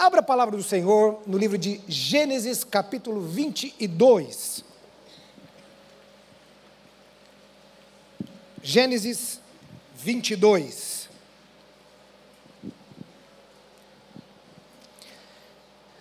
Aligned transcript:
Abra 0.00 0.20
a 0.20 0.22
palavra 0.22 0.56
do 0.56 0.62
Senhor 0.62 1.20
no 1.26 1.36
livro 1.36 1.58
de 1.58 1.78
Gênesis, 1.86 2.64
capítulo 2.64 3.20
22. 3.20 4.64
Gênesis 8.62 9.38
22. 9.94 11.10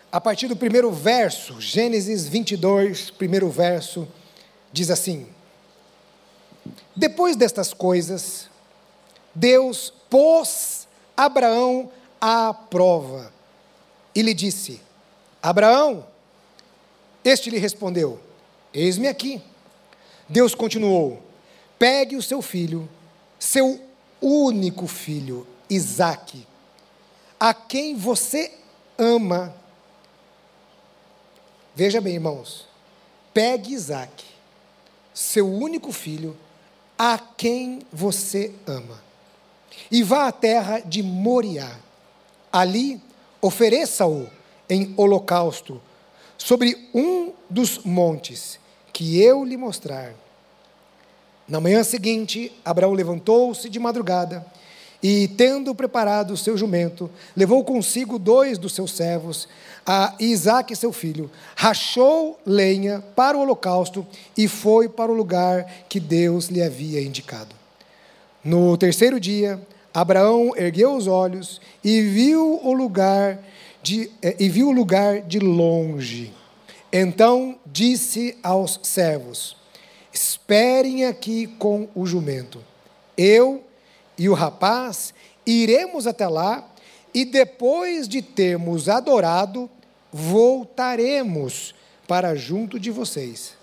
A 0.09 0.21
partir 0.21 0.47
do 0.47 0.55
primeiro 0.55 0.89
verso, 0.93 1.59
Gênesis 1.59 2.25
22, 2.25 3.09
primeiro 3.09 3.49
verso, 3.49 4.07
diz 4.71 4.89
assim: 4.89 5.27
Depois 6.95 7.35
destas 7.35 7.73
coisas, 7.73 8.49
Deus 9.35 9.93
pôs 10.09 10.87
Abraão 11.17 11.91
à 12.21 12.53
prova 12.53 13.37
e 14.13 14.21
lhe 14.21 14.33
disse: 14.33 14.81
Abraão, 15.41 16.05
este 17.23 17.49
lhe 17.49 17.57
respondeu: 17.57 18.19
Eis-me 18.73 19.07
aqui. 19.07 19.41
Deus 20.27 20.53
continuou: 20.53 21.21
Pegue 21.77 22.15
o 22.15 22.21
seu 22.21 22.41
filho, 22.41 22.87
seu 23.39 23.79
único 24.21 24.87
filho, 24.87 25.47
Isaque, 25.69 26.45
a 27.39 27.53
quem 27.53 27.95
você 27.95 28.51
ama. 28.97 29.55
Veja 31.75 32.01
bem, 32.01 32.15
irmãos, 32.15 32.67
pegue 33.33 33.73
Isaque, 33.73 34.25
seu 35.13 35.47
único 35.47 35.91
filho, 35.91 36.35
a 36.97 37.17
quem 37.17 37.81
você 37.91 38.53
ama, 38.67 39.01
e 39.89 40.03
vá 40.03 40.27
à 40.27 40.31
terra 40.31 40.79
de 40.79 41.01
Moriá. 41.01 41.79
Ali 42.51 43.01
ofereça-o 43.41 44.27
em 44.69 44.93
holocausto 44.97 45.81
sobre 46.37 46.89
um 46.93 47.31
dos 47.49 47.79
montes 47.79 48.59
que 48.93 49.21
eu 49.21 49.43
lhe 49.43 49.57
mostrar. 49.57 50.13
Na 51.47 51.59
manhã 51.59 51.83
seguinte, 51.83 52.51
Abraão 52.63 52.93
levantou-se 52.93 53.69
de 53.69 53.79
madrugada 53.79 54.45
e, 55.01 55.27
tendo 55.29 55.73
preparado 55.73 56.31
o 56.31 56.37
seu 56.37 56.57
jumento, 56.57 57.09
levou 57.35 57.63
consigo 57.63 58.19
dois 58.19 58.57
dos 58.57 58.73
seus 58.73 58.91
servos, 58.91 59.47
a 59.85 60.13
Isaac 60.19 60.75
seu 60.75 60.91
filho, 60.91 61.31
rachou 61.55 62.39
lenha 62.45 63.03
para 63.15 63.37
o 63.37 63.41
holocausto 63.41 64.05
e 64.37 64.47
foi 64.47 64.87
para 64.87 65.11
o 65.11 65.15
lugar 65.15 65.65
que 65.87 65.99
Deus 65.99 66.47
lhe 66.47 66.61
havia 66.61 67.01
indicado. 67.01 67.55
No 68.43 68.77
terceiro 68.77 69.19
dia, 69.19 69.59
Abraão 69.93 70.53
ergueu 70.55 70.95
os 70.95 71.07
olhos 71.07 71.59
e 71.83 72.01
viu 72.01 72.59
o 72.63 72.73
lugar 72.73 73.39
de, 73.81 74.11
eh, 74.21 74.35
e 74.39 74.49
viu 74.49 74.69
o 74.69 74.71
lugar 74.71 75.21
de 75.21 75.39
longe. 75.39 76.33
Então 76.91 77.57
disse 77.65 78.37
aos 78.43 78.79
servos: 78.83 79.55
Esperem 80.11 81.05
aqui 81.05 81.47
com 81.47 81.87
o 81.95 82.05
jumento. 82.05 82.63
Eu 83.17 83.63
e 84.17 84.29
o 84.29 84.33
rapaz 84.33 85.13
iremos 85.45 86.05
até 86.05 86.27
lá 86.27 86.67
e 87.13 87.25
depois 87.25 88.07
de 88.07 88.21
termos 88.21 88.87
adorado, 88.87 89.69
voltaremos 90.11 91.73
para 92.07 92.35
junto 92.35 92.79
de 92.79 92.91
vocês. 92.91 93.53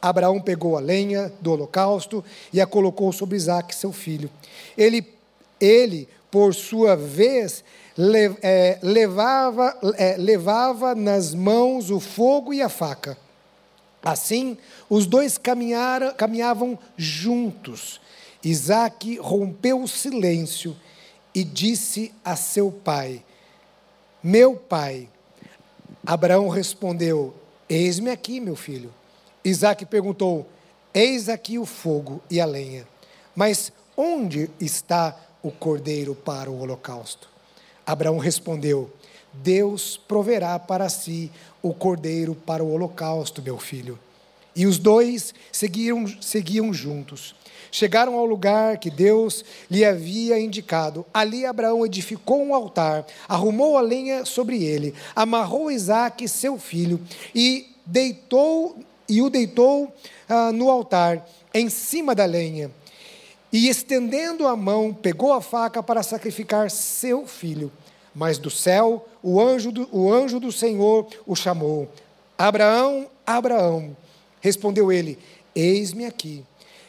Abraão 0.00 0.40
pegou 0.40 0.76
a 0.76 0.80
lenha 0.80 1.32
do 1.40 1.52
holocausto 1.52 2.24
e 2.52 2.60
a 2.60 2.66
colocou 2.66 3.12
sobre 3.12 3.36
Isaac, 3.36 3.74
seu 3.74 3.92
filho. 3.92 4.30
Ele, 4.76 5.02
ele 5.60 6.08
por 6.30 6.54
sua 6.54 6.94
vez, 6.94 7.64
é, 8.42 8.78
levava, 8.82 9.78
é, 9.96 10.16
levava 10.16 10.94
nas 10.94 11.34
mãos 11.34 11.90
o 11.90 11.98
fogo 11.98 12.52
e 12.52 12.60
a 12.60 12.68
faca. 12.68 13.16
Assim, 14.04 14.56
os 14.88 15.06
dois 15.06 15.38
caminharam, 15.38 16.12
caminhavam 16.14 16.78
juntos. 16.96 18.00
Isaac 18.44 19.18
rompeu 19.18 19.82
o 19.82 19.88
silêncio 19.88 20.76
e 21.34 21.42
disse 21.42 22.12
a 22.24 22.36
seu 22.36 22.70
pai: 22.70 23.24
Meu 24.22 24.54
pai. 24.54 25.08
Abraão 26.04 26.48
respondeu: 26.48 27.34
Eis-me 27.68 28.10
aqui, 28.10 28.38
meu 28.40 28.54
filho. 28.54 28.92
Isaac 29.44 29.84
perguntou: 29.86 30.46
Eis 30.94 31.28
aqui 31.28 31.58
o 31.58 31.66
fogo 31.66 32.22
e 32.30 32.40
a 32.40 32.44
lenha, 32.44 32.86
mas 33.34 33.72
onde 33.96 34.50
está 34.60 35.16
o 35.46 35.50
cordeiro 35.52 36.14
para 36.14 36.50
o 36.50 36.60
holocausto? 36.60 37.28
Abraão 37.86 38.18
respondeu: 38.18 38.90
Deus 39.32 39.96
proverá 39.96 40.58
para 40.58 40.88
si 40.88 41.30
o 41.62 41.72
cordeiro 41.72 42.34
para 42.34 42.64
o 42.64 42.72
holocausto, 42.72 43.42
meu 43.42 43.58
filho. 43.58 43.98
E 44.54 44.66
os 44.66 44.78
dois 44.78 45.34
seguiam, 45.52 46.06
seguiam 46.20 46.72
juntos. 46.72 47.34
Chegaram 47.70 48.14
ao 48.16 48.24
lugar 48.24 48.78
que 48.78 48.90
Deus 48.90 49.44
lhe 49.70 49.84
havia 49.84 50.40
indicado. 50.40 51.04
Ali 51.12 51.44
Abraão 51.44 51.84
edificou 51.84 52.42
um 52.42 52.54
altar, 52.54 53.06
arrumou 53.28 53.76
a 53.76 53.82
lenha 53.82 54.24
sobre 54.24 54.64
ele, 54.64 54.94
amarrou 55.14 55.70
Isaque, 55.70 56.26
seu 56.26 56.58
filho, 56.58 57.00
e 57.34 57.74
deitou 57.84 58.78
e 59.08 59.22
o 59.22 59.30
deitou 59.30 59.92
ah, 60.28 60.50
no 60.52 60.70
altar, 60.70 61.28
em 61.54 61.68
cima 61.68 62.14
da 62.14 62.24
lenha. 62.24 62.70
E 63.56 63.70
estendendo 63.70 64.46
a 64.46 64.54
mão, 64.54 64.92
pegou 64.92 65.32
a 65.32 65.40
faca 65.40 65.82
para 65.82 66.02
sacrificar 66.02 66.70
seu 66.70 67.26
filho. 67.26 67.72
Mas 68.14 68.36
do 68.36 68.50
céu, 68.50 69.08
o 69.22 69.40
anjo 69.40 69.72
do, 69.72 69.88
o 69.90 70.12
anjo 70.12 70.38
do 70.38 70.52
Senhor 70.52 71.06
o 71.26 71.34
chamou: 71.34 71.90
Abraão, 72.36 73.08
Abraão. 73.26 73.96
Respondeu 74.42 74.92
ele: 74.92 75.18
Eis-me 75.54 76.04
aqui. 76.04 76.44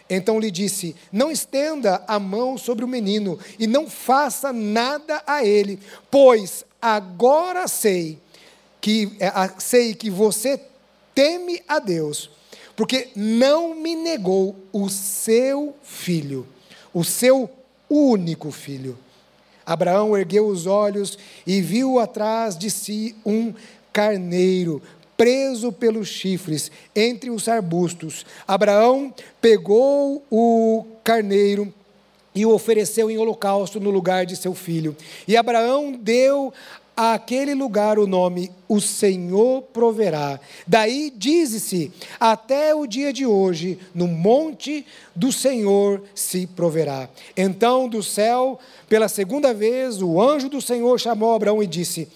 Então 0.10 0.42
lhe 0.42 0.52
disse: 0.52 0.94
Não 1.10 1.32
estenda 1.32 2.04
a 2.06 2.20
mão 2.20 2.58
sobre 2.58 2.84
o 2.84 2.88
menino 2.88 3.40
e 3.58 3.66
não 3.66 3.90
faça 3.90 4.52
nada 4.52 5.24
a 5.26 5.46
ele, 5.46 5.80
pois 6.12 6.66
agora 6.82 7.66
sei 7.70 8.20
que 8.82 9.16
é, 9.22 9.32
sei 9.58 9.96
que 9.96 10.10
você 10.10 10.60
teme 11.16 11.64
a 11.66 11.80
Deus, 11.80 12.30
porque 12.76 13.08
não 13.16 13.74
me 13.74 13.96
negou 13.96 14.54
o 14.74 14.90
seu 14.90 15.74
filho, 15.82 16.46
o 16.98 17.04
seu 17.04 17.48
único 17.88 18.50
filho. 18.52 18.98
Abraão 19.64 20.18
ergueu 20.18 20.48
os 20.48 20.66
olhos 20.66 21.16
e 21.46 21.62
viu 21.62 22.00
atrás 22.00 22.58
de 22.58 22.72
si 22.72 23.16
um 23.24 23.54
carneiro 23.94 24.82
preso 25.16 25.72
pelos 25.72 26.08
chifres 26.08 26.72
entre 26.96 27.30
os 27.30 27.48
arbustos. 27.48 28.26
Abraão 28.48 29.14
pegou 29.40 30.24
o 30.32 30.86
carneiro 31.04 31.72
e 32.34 32.48
o 32.48 32.52
ofereceu 32.52 33.12
em 33.12 33.18
holocausto 33.20 33.80
no 33.80 33.92
lugar 33.92 34.26
de 34.26 34.36
seu 34.36 34.56
filho. 34.56 34.98
E 35.28 35.38
Abraão 35.38 35.92
deu 35.92 36.52
àquele 36.98 37.54
lugar 37.54 38.00
o 38.00 38.08
nome 38.08 38.52
O 38.68 38.82
Senhor 38.82 39.62
proverá. 39.62 40.40
Daí 40.66 41.14
diz-se: 41.16 41.92
até 42.20 42.74
o 42.74 42.88
dia 42.88 43.14
de 43.14 43.26
hoje, 43.26 43.78
no 43.94 44.08
monte 44.08 44.84
do 45.16 45.32
Senhor 45.32 46.04
se 46.16 46.48
proverá. 46.48 47.08
Então, 47.38 47.88
do 47.88 48.02
céu, 48.02 48.60
pela 48.90 49.08
segunda 49.08 49.54
vez, 49.54 50.02
o 50.02 50.20
anjo 50.20 50.50
do 50.50 50.60
Senhor 50.60 51.00
chamou 51.00 51.34
Abraão 51.34 51.62
e 51.62 51.68
disse: 51.68 52.10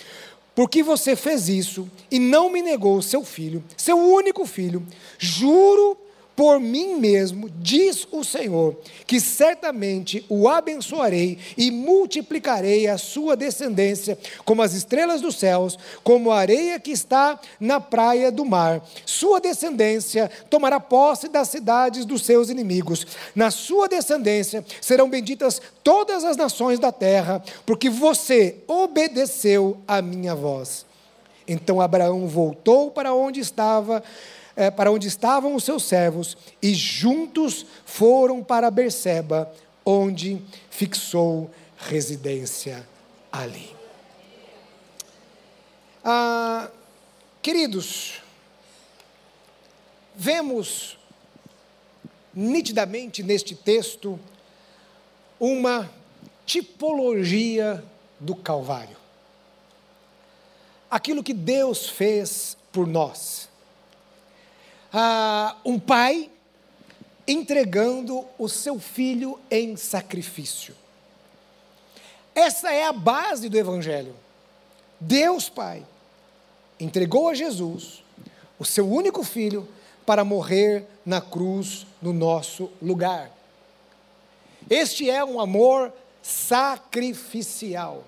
Por 0.56 0.70
que 0.70 0.82
você 0.82 1.16
fez 1.16 1.48
isso 1.48 1.88
e 2.10 2.18
não 2.18 2.50
me 2.50 2.62
negou 2.62 3.02
seu 3.02 3.24
filho, 3.24 3.64
seu 3.78 3.98
único 3.98 4.46
filho? 4.46 4.84
Juro 5.20 5.96
por 6.42 6.60
mim 6.60 6.96
mesmo, 6.96 7.52
diz 7.58 8.08
o 8.12 8.24
Senhor, 8.24 8.76
que 9.06 9.20
certamente 9.20 10.26
o 10.28 10.50
abençoarei 10.50 11.38
e 11.56 11.70
multiplicarei 11.70 12.88
a 12.88 12.98
sua 12.98 13.36
descendência 13.36 14.18
como 14.44 14.64
as 14.64 14.74
estrelas 14.74 15.22
dos 15.22 15.36
céus, 15.36 15.78
como 16.04 16.32
a 16.32 16.40
areia 16.40 16.80
que 16.80 16.90
está 16.90 17.40
na 17.60 17.80
praia 17.80 18.32
do 18.32 18.44
mar. 18.44 18.84
Sua 19.06 19.40
descendência 19.40 20.32
tomará 20.50 20.80
posse 20.80 21.28
das 21.28 21.48
cidades 21.48 22.06
dos 22.06 22.26
seus 22.26 22.50
inimigos. 22.50 23.06
Na 23.36 23.52
sua 23.52 23.88
descendência 23.88 24.66
serão 24.82 25.08
benditas 25.08 25.62
todas 25.84 26.24
as 26.24 26.36
nações 26.36 26.80
da 26.80 26.92
terra, 26.92 27.44
porque 27.68 27.88
você 27.88 28.56
obedeceu 28.66 29.78
a 29.88 30.02
minha 30.02 30.34
voz. 30.34 30.88
Então 31.48 31.80
Abraão 31.80 32.28
voltou 32.28 32.90
para 32.90 33.14
onde 33.14 33.40
estava 33.40 34.02
é, 34.62 34.70
para 34.70 34.92
onde 34.92 35.08
estavam 35.08 35.56
os 35.56 35.64
seus 35.64 35.86
servos 35.86 36.38
e 36.62 36.72
juntos 36.72 37.66
foram 37.84 38.44
para 38.44 38.70
Berseba, 38.70 39.52
onde 39.84 40.40
fixou 40.70 41.50
residência 41.80 42.88
ali. 43.32 43.76
Ah, 46.06 46.70
queridos, 47.42 48.22
vemos 50.16 50.96
nitidamente 52.32 53.24
neste 53.24 53.56
texto 53.56 54.20
uma 55.40 55.90
tipologia 56.46 57.84
do 58.20 58.36
Calvário. 58.36 58.98
aquilo 60.88 61.24
que 61.24 61.34
Deus 61.34 61.90
fez 61.90 62.56
por 62.72 62.86
nós. 62.86 63.51
Ah, 64.94 65.56
um 65.64 65.80
pai 65.80 66.30
entregando 67.28 68.26
o 68.38 68.50
seu 68.50 68.80
filho 68.80 69.40
em 69.50 69.78
sacrifício. 69.78 70.76
Essa 72.36 72.74
é 72.74 72.86
a 72.86 72.94
base 72.94 73.48
do 73.48 73.58
Evangelho. 73.58 74.16
Deus 75.00 75.50
Pai 75.50 75.86
entregou 76.80 77.30
a 77.30 77.34
Jesus, 77.34 78.04
o 78.60 78.66
seu 78.66 78.90
único 78.90 79.24
filho, 79.24 79.68
para 80.06 80.24
morrer 80.24 80.86
na 81.06 81.22
cruz 81.22 81.86
no 82.02 82.12
nosso 82.12 82.70
lugar. 82.82 83.32
Este 84.70 85.10
é 85.10 85.24
um 85.24 85.40
amor 85.40 85.94
sacrificial. 86.22 88.04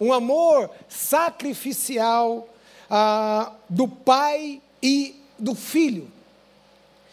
Um 0.00 0.12
amor 0.12 0.70
sacrificial 0.88 2.48
ah, 2.90 3.52
do 3.68 3.88
pai 3.88 4.60
e 4.82 5.25
do 5.38 5.54
filho. 5.54 6.10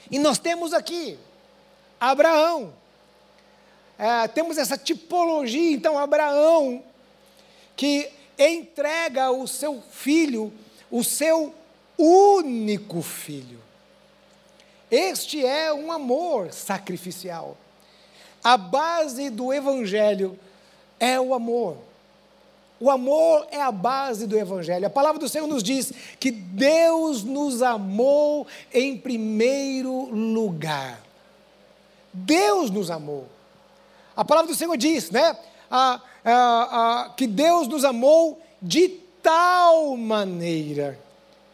E 0.10 0.20
nós 0.20 0.38
temos 0.38 0.74
aqui 0.74 1.18
Abraão. 2.00 2.74
É, 3.98 4.28
temos 4.28 4.58
essa 4.58 4.78
tipologia, 4.78 5.72
então, 5.72 5.98
Abraão, 5.98 6.84
que 7.76 8.10
entrega 8.38 9.32
o 9.32 9.48
seu 9.48 9.82
filho, 9.82 10.52
o 10.92 11.04
seu 11.04 11.54
único 11.98 13.02
filho. 13.02 13.62
Este 14.92 15.46
é 15.46 15.74
um 15.74 15.92
amor 15.92 16.52
sacrificial. 16.52 17.58
A 18.44 18.58
base 18.58 19.30
do 19.30 19.54
Evangelho 19.54 20.38
é 21.00 21.20
o 21.20 21.34
amor. 21.34 21.78
O 22.84 22.92
amor 22.92 23.48
é 23.50 23.62
a 23.62 23.72
base 23.72 24.28
do 24.28 24.38
Evangelho. 24.38 24.86
A 24.86 24.90
palavra 24.90 25.18
do 25.18 25.30
Senhor 25.30 25.48
nos 25.48 25.64
diz 25.64 25.94
que 26.20 26.30
Deus 26.30 27.24
nos 27.24 27.62
amou 27.62 28.46
em 28.74 28.98
primeiro 28.98 30.10
lugar. 30.14 31.02
Deus 32.12 32.70
nos 32.70 32.92
amou. 32.92 33.26
A 34.14 34.26
palavra 34.26 34.52
do 34.52 34.58
Senhor 34.58 34.76
diz, 34.76 35.12
né? 35.12 35.34
Que 37.16 37.26
Deus 37.26 37.70
nos 37.70 37.86
amou 37.86 38.42
de 38.62 38.90
tal 39.22 39.96
maneira 39.96 41.00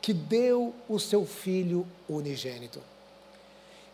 que 0.01 0.13
deu 0.13 0.73
o 0.87 0.97
seu 0.97 1.27
Filho 1.27 1.85
unigênito. 2.09 2.81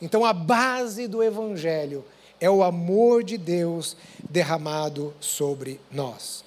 Então, 0.01 0.23
a 0.23 0.31
base 0.31 1.05
do 1.05 1.21
Evangelho 1.21 2.05
é 2.39 2.49
o 2.49 2.63
amor 2.63 3.25
de 3.25 3.37
Deus 3.37 3.97
derramado 4.29 5.13
sobre 5.19 5.81
nós. 5.91 6.44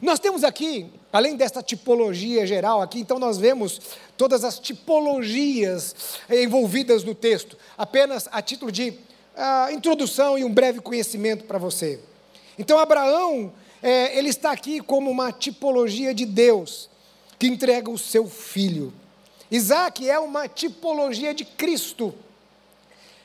Nós 0.00 0.20
temos 0.20 0.44
aqui, 0.44 0.86
além 1.12 1.34
desta 1.34 1.60
tipologia 1.60 2.46
geral 2.46 2.80
aqui, 2.80 3.00
então 3.00 3.18
nós 3.18 3.36
vemos 3.36 3.80
todas 4.16 4.44
as 4.44 4.58
tipologias 4.58 6.20
envolvidas 6.30 7.02
no 7.02 7.14
texto, 7.14 7.56
apenas 7.76 8.28
a 8.30 8.40
título 8.40 8.70
de 8.70 8.90
uh, 8.90 9.72
introdução 9.72 10.38
e 10.38 10.44
um 10.44 10.52
breve 10.52 10.80
conhecimento 10.80 11.44
para 11.44 11.58
você. 11.58 11.98
Então 12.56 12.78
Abraão, 12.78 13.52
é, 13.82 14.16
ele 14.16 14.28
está 14.28 14.52
aqui 14.52 14.80
como 14.80 15.10
uma 15.10 15.32
tipologia 15.32 16.14
de 16.14 16.24
Deus, 16.24 16.88
que 17.36 17.48
entrega 17.48 17.90
o 17.90 17.98
seu 17.98 18.28
filho. 18.28 18.92
Isaac 19.50 20.08
é 20.08 20.18
uma 20.18 20.46
tipologia 20.46 21.34
de 21.34 21.44
Cristo. 21.44 22.14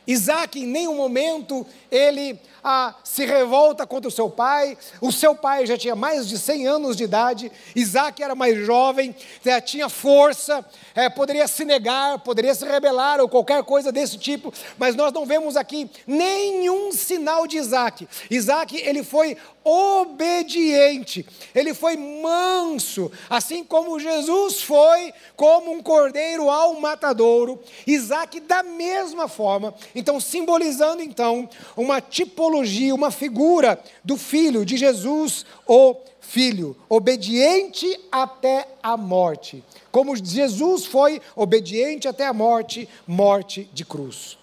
Isaac, 0.05 0.59
em 0.59 0.67
nenhum 0.67 0.95
momento, 0.95 1.65
ele 1.89 2.39
ah, 2.63 2.95
se 3.03 3.25
revolta 3.25 3.85
contra 3.85 4.07
o 4.07 4.11
seu 4.11 4.29
pai. 4.29 4.77
O 5.01 5.11
seu 5.11 5.35
pai 5.35 5.65
já 5.65 5.77
tinha 5.77 5.95
mais 5.95 6.27
de 6.27 6.37
100 6.37 6.67
anos 6.67 6.95
de 6.95 7.03
idade. 7.03 7.51
Isaac 7.75 8.23
era 8.23 8.35
mais 8.35 8.57
jovem, 8.65 9.15
já 9.43 9.59
tinha 9.59 9.89
força, 9.89 10.65
é, 10.95 11.09
poderia 11.09 11.47
se 11.47 11.65
negar, 11.65 12.19
poderia 12.19 12.55
se 12.55 12.65
rebelar 12.65 13.19
ou 13.19 13.27
qualquer 13.27 13.63
coisa 13.63 13.91
desse 13.91 14.17
tipo. 14.17 14.53
Mas 14.77 14.95
nós 14.95 15.11
não 15.11 15.25
vemos 15.25 15.57
aqui 15.57 15.89
nenhum 16.07 16.91
sinal 16.91 17.45
de 17.45 17.57
Isaac. 17.57 18.07
Isaac, 18.29 18.75
ele 18.75 19.03
foi 19.03 19.37
obediente, 19.63 21.25
ele 21.55 21.73
foi 21.73 21.95
manso, 21.95 23.09
assim 23.29 23.63
como 23.63 23.99
Jesus 23.99 24.61
foi 24.61 25.13
como 25.37 25.71
um 25.71 25.81
cordeiro 25.81 26.49
ao 26.49 26.79
matadouro. 26.79 27.61
Isaac, 27.87 28.41
da 28.41 28.61
mesma 28.61 29.27
forma, 29.27 29.73
então 29.95 30.19
simbolizando 30.19 31.01
então 31.01 31.49
uma 31.77 32.01
tipologia, 32.01 32.52
uma 32.91 33.11
figura 33.11 33.81
do 34.03 34.17
filho 34.17 34.65
de 34.65 34.77
Jesus, 34.77 35.45
o 35.67 35.95
filho, 36.19 36.75
obediente 36.89 37.99
até 38.11 38.67
a 38.81 38.97
morte. 38.97 39.63
Como 39.91 40.15
Jesus 40.15 40.85
foi 40.85 41.21
obediente 41.35 42.07
até 42.07 42.25
a 42.25 42.33
morte, 42.33 42.87
morte 43.05 43.69
de 43.73 43.85
cruz. 43.85 44.37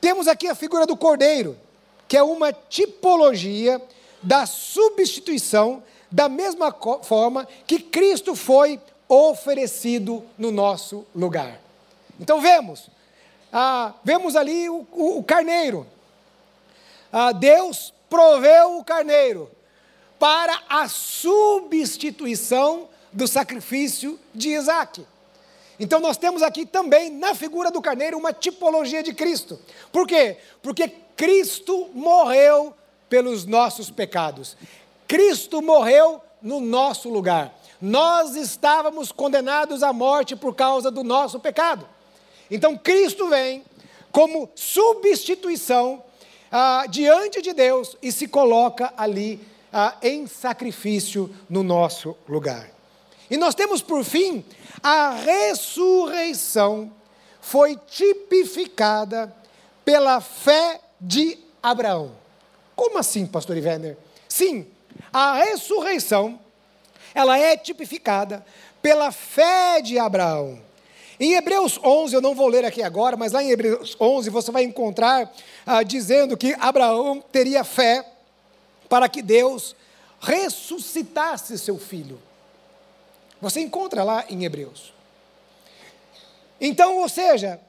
Temos 0.00 0.28
aqui 0.28 0.46
a 0.46 0.54
figura 0.54 0.86
do 0.86 0.96
cordeiro, 0.96 1.56
que 2.06 2.16
é 2.16 2.22
uma 2.22 2.52
tipologia 2.52 3.80
da 4.22 4.46
substituição, 4.46 5.82
da 6.10 6.28
mesma 6.28 6.74
forma 7.02 7.48
que 7.66 7.78
Cristo 7.78 8.34
foi 8.36 8.78
oferecido 9.08 10.22
no 10.38 10.50
nosso 10.50 11.04
lugar. 11.14 11.60
Então 12.20 12.40
vemos, 12.40 12.88
ah, 13.52 13.94
vemos 14.04 14.36
ali 14.36 14.68
o, 14.68 14.86
o, 14.92 15.18
o 15.18 15.24
carneiro. 15.24 15.86
Ah, 17.12 17.32
Deus 17.32 17.92
proveu 18.08 18.78
o 18.78 18.84
carneiro 18.84 19.50
para 20.18 20.62
a 20.68 20.88
substituição 20.88 22.88
do 23.12 23.28
sacrifício 23.28 24.18
de 24.34 24.50
Isaac. 24.50 25.04
Então 25.78 26.00
nós 26.00 26.16
temos 26.16 26.42
aqui 26.42 26.64
também 26.64 27.10
na 27.10 27.34
figura 27.34 27.70
do 27.70 27.82
carneiro 27.82 28.16
uma 28.16 28.32
tipologia 28.32 29.02
de 29.02 29.12
Cristo. 29.12 29.58
Por 29.90 30.06
quê? 30.06 30.38
Porque 30.62 30.88
Cristo 31.16 31.90
morreu 31.92 32.72
pelos 33.08 33.44
nossos 33.44 33.90
pecados. 33.90 34.56
Cristo 35.06 35.60
morreu 35.60 36.22
no 36.40 36.60
nosso 36.60 37.10
lugar. 37.10 37.52
Nós 37.80 38.36
estávamos 38.36 39.12
condenados 39.12 39.82
à 39.82 39.92
morte 39.92 40.36
por 40.36 40.54
causa 40.54 40.90
do 40.90 41.02
nosso 41.02 41.40
pecado. 41.40 41.86
Então 42.50 42.78
Cristo 42.78 43.28
vem 43.28 43.64
como 44.10 44.48
substituição 44.54 46.02
ah, 46.52 46.84
diante 46.88 47.40
de 47.40 47.54
Deus 47.54 47.96
e 48.02 48.12
se 48.12 48.28
coloca 48.28 48.92
ali 48.96 49.40
ah, 49.72 49.96
em 50.02 50.26
sacrifício 50.26 51.34
no 51.48 51.62
nosso 51.62 52.14
lugar. 52.28 52.70
E 53.30 53.36
nós 53.38 53.54
temos 53.54 53.80
por 53.80 54.04
fim 54.04 54.44
a 54.82 55.10
ressurreição 55.10 56.92
foi 57.40 57.76
tipificada 57.88 59.34
pela 59.84 60.20
fé 60.20 60.80
de 61.00 61.38
Abraão. 61.62 62.12
Como 62.76 62.98
assim, 62.98 63.26
pastor 63.26 63.56
Ivener? 63.56 63.96
Sim, 64.28 64.66
a 65.12 65.34
ressurreição, 65.34 66.38
ela 67.14 67.38
é 67.38 67.56
tipificada 67.56 68.44
pela 68.80 69.10
fé 69.10 69.80
de 69.80 69.98
Abraão. 69.98 70.60
Em 71.22 71.34
Hebreus 71.34 71.78
11, 71.84 72.16
eu 72.16 72.20
não 72.20 72.34
vou 72.34 72.48
ler 72.48 72.64
aqui 72.64 72.82
agora, 72.82 73.16
mas 73.16 73.30
lá 73.30 73.40
em 73.40 73.50
Hebreus 73.52 73.96
11 74.00 74.28
você 74.28 74.50
vai 74.50 74.64
encontrar 74.64 75.32
ah, 75.64 75.84
dizendo 75.84 76.36
que 76.36 76.52
Abraão 76.58 77.22
teria 77.30 77.62
fé 77.62 78.04
para 78.88 79.08
que 79.08 79.22
Deus 79.22 79.76
ressuscitasse 80.20 81.56
seu 81.60 81.78
filho. 81.78 82.20
Você 83.40 83.60
encontra 83.60 84.02
lá 84.02 84.24
em 84.28 84.44
Hebreus. 84.44 84.92
Então, 86.60 86.98
ou 86.98 87.08
seja, 87.08 87.60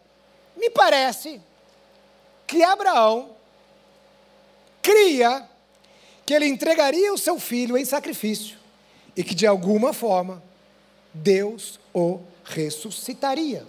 me 0.58 0.72
parece 0.72 1.40
que 2.48 2.64
Abraão 2.64 3.36
cria 4.82 5.48
que 6.26 6.34
ele 6.34 6.48
entregaria 6.48 7.14
o 7.14 7.20
seu 7.20 7.40
filho 7.40 7.78
em 7.78 7.86
sacrifício 7.86 8.58
e 9.16 9.24
que 9.24 9.36
de 9.36 9.46
alguma 9.46 9.94
forma 9.94 10.42
Deus 11.14 11.80
o 11.94 12.33
ressuscitaria. 12.44 13.66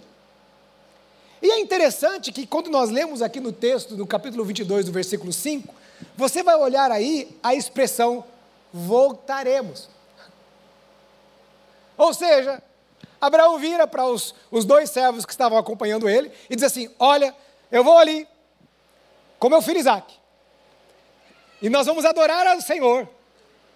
E 1.41 1.51
é 1.51 1.59
interessante 1.59 2.31
que 2.31 2.47
quando 2.47 2.69
nós 2.69 2.89
lemos 2.89 3.21
aqui 3.21 3.39
no 3.39 3.51
texto, 3.51 3.95
no 3.95 4.07
capítulo 4.07 4.43
22, 4.43 4.85
do 4.85 4.91
versículo 4.91 5.31
5, 5.31 5.73
você 6.15 6.41
vai 6.41 6.55
olhar 6.55 6.91
aí 6.91 7.37
a 7.43 7.53
expressão 7.53 8.23
voltaremos. 8.73 9.89
Ou 11.97 12.13
seja, 12.13 12.61
Abraão 13.19 13.57
vira 13.57 13.87
para 13.87 14.05
os, 14.05 14.35
os 14.51 14.65
dois 14.65 14.89
servos 14.89 15.25
que 15.25 15.31
estavam 15.31 15.57
acompanhando 15.57 16.09
ele 16.09 16.31
e 16.49 16.55
diz 16.55 16.63
assim: 16.63 16.89
Olha, 16.99 17.35
eu 17.71 17.83
vou 17.83 17.97
ali 17.97 18.27
com 19.39 19.49
meu 19.49 19.61
filho 19.61 19.79
Isaac. 19.79 20.13
E 21.61 21.69
nós 21.69 21.85
vamos 21.85 22.05
adorar 22.05 22.45
ao 22.47 22.61
Senhor. 22.61 23.07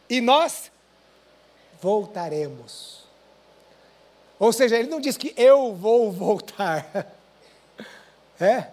E 0.10 0.22
nós 0.22 0.72
voltaremos. 1.82 2.99
Ou 4.40 4.54
seja, 4.54 4.78
ele 4.78 4.90
não 4.90 5.02
diz 5.02 5.18
que 5.18 5.34
eu 5.38 5.76
vou 5.76 6.12
voltar. 6.12 7.16
É? 8.42 8.68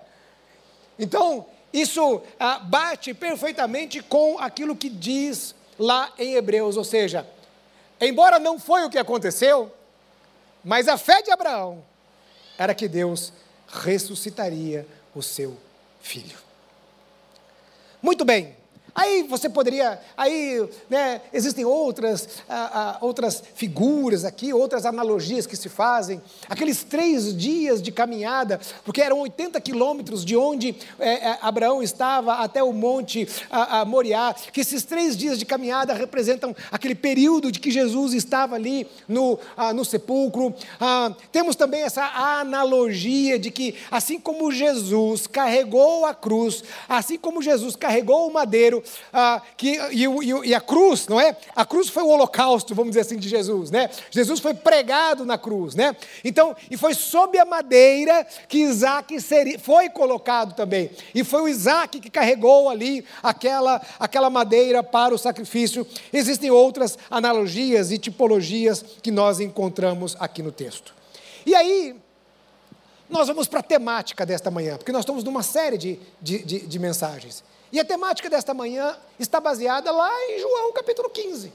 Então, 0.96 1.44
isso 1.72 2.22
ah, 2.38 2.60
bate 2.60 3.12
perfeitamente 3.12 4.00
com 4.00 4.38
aquilo 4.38 4.76
que 4.76 4.88
diz 4.88 5.56
lá 5.76 6.12
em 6.16 6.34
Hebreus, 6.34 6.76
ou 6.76 6.84
seja, 6.84 7.26
embora 8.00 8.38
não 8.38 8.60
foi 8.60 8.84
o 8.84 8.90
que 8.90 8.96
aconteceu, 8.96 9.72
mas 10.62 10.86
a 10.86 10.96
fé 10.96 11.20
de 11.20 11.32
Abraão 11.32 11.84
era 12.56 12.76
que 12.76 12.86
Deus 12.86 13.32
ressuscitaria 13.66 14.86
o 15.14 15.22
seu 15.22 15.56
filho. 16.00 16.38
Muito 18.00 18.24
bem. 18.24 18.56
Aí 18.96 19.24
você 19.24 19.50
poderia, 19.50 20.00
aí 20.16 20.66
né, 20.88 21.20
existem 21.30 21.66
outras, 21.66 22.26
ah, 22.48 22.70
ah, 22.72 22.98
outras 23.02 23.42
figuras 23.54 24.24
aqui, 24.24 24.54
outras 24.54 24.86
analogias 24.86 25.46
que 25.46 25.54
se 25.54 25.68
fazem. 25.68 26.22
Aqueles 26.48 26.82
três 26.82 27.36
dias 27.36 27.82
de 27.82 27.92
caminhada, 27.92 28.58
porque 28.86 29.02
eram 29.02 29.20
80 29.20 29.60
quilômetros 29.60 30.24
de 30.24 30.34
onde 30.34 30.74
é, 30.98 31.28
é, 31.28 31.38
Abraão 31.42 31.82
estava 31.82 32.36
até 32.36 32.62
o 32.62 32.72
monte 32.72 33.28
a, 33.50 33.80
a 33.80 33.84
Moriá, 33.84 34.34
que 34.50 34.62
esses 34.62 34.82
três 34.82 35.14
dias 35.14 35.38
de 35.38 35.44
caminhada 35.44 35.92
representam 35.92 36.56
aquele 36.72 36.94
período 36.94 37.52
de 37.52 37.60
que 37.60 37.70
Jesus 37.70 38.14
estava 38.14 38.54
ali 38.54 38.86
no, 39.06 39.38
ah, 39.58 39.74
no 39.74 39.84
sepulcro. 39.84 40.54
Ah, 40.80 41.14
temos 41.30 41.54
também 41.54 41.82
essa 41.82 42.02
analogia 42.40 43.38
de 43.38 43.50
que, 43.50 43.74
assim 43.90 44.18
como 44.18 44.50
Jesus 44.50 45.26
carregou 45.26 46.06
a 46.06 46.14
cruz, 46.14 46.64
assim 46.88 47.18
como 47.18 47.42
Jesus 47.42 47.76
carregou 47.76 48.26
o 48.26 48.32
madeiro, 48.32 48.82
ah, 49.12 49.42
que, 49.56 49.78
e, 49.92 50.04
e, 50.04 50.48
e, 50.48 50.54
a 50.54 50.60
cruz, 50.60 51.06
não 51.08 51.20
é? 51.20 51.36
A 51.54 51.64
cruz 51.64 51.88
foi 51.88 52.02
o 52.02 52.08
holocausto, 52.08 52.74
vamos 52.74 52.90
dizer 52.90 53.00
assim, 53.00 53.16
de 53.16 53.28
Jesus, 53.28 53.70
né? 53.70 53.90
Jesus 54.10 54.40
foi 54.40 54.54
pregado 54.54 55.24
na 55.24 55.38
cruz, 55.38 55.74
né? 55.74 55.94
Então, 56.24 56.56
e 56.70 56.76
foi 56.76 56.94
sob 56.94 57.38
a 57.38 57.44
madeira 57.44 58.26
que 58.48 58.58
Isaac 58.58 59.20
seria, 59.20 59.58
foi 59.58 59.88
colocado 59.88 60.54
também. 60.54 60.90
E 61.14 61.24
foi 61.24 61.42
o 61.42 61.48
Isaac 61.48 62.00
que 62.00 62.10
carregou 62.10 62.68
ali 62.68 63.04
aquela, 63.22 63.80
aquela 63.98 64.30
madeira 64.30 64.82
para 64.82 65.14
o 65.14 65.18
sacrifício. 65.18 65.86
Existem 66.12 66.50
outras 66.50 66.98
analogias 67.10 67.90
e 67.90 67.98
tipologias 67.98 68.84
que 69.02 69.10
nós 69.10 69.40
encontramos 69.40 70.16
aqui 70.18 70.42
no 70.42 70.52
texto. 70.52 70.94
E 71.44 71.54
aí, 71.54 71.96
nós 73.08 73.28
vamos 73.28 73.46
para 73.46 73.60
a 73.60 73.62
temática 73.62 74.26
desta 74.26 74.50
manhã, 74.50 74.76
porque 74.76 74.92
nós 74.92 75.02
estamos 75.02 75.22
numa 75.22 75.42
série 75.42 75.78
de, 75.78 75.98
de, 76.20 76.38
de, 76.38 76.66
de 76.66 76.78
mensagens. 76.78 77.44
E 77.72 77.80
a 77.80 77.84
temática 77.84 78.30
desta 78.30 78.54
manhã 78.54 78.96
está 79.18 79.40
baseada 79.40 79.90
lá 79.90 80.10
em 80.30 80.38
João 80.38 80.72
capítulo 80.72 81.10
15. 81.10 81.52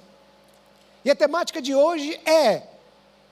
E 1.05 1.09
a 1.09 1.15
temática 1.15 1.61
de 1.61 1.73
hoje 1.73 2.19
é 2.25 2.63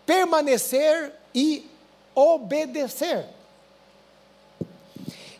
permanecer 0.05 1.13
e 1.36 1.69
obedecer. 2.15 3.25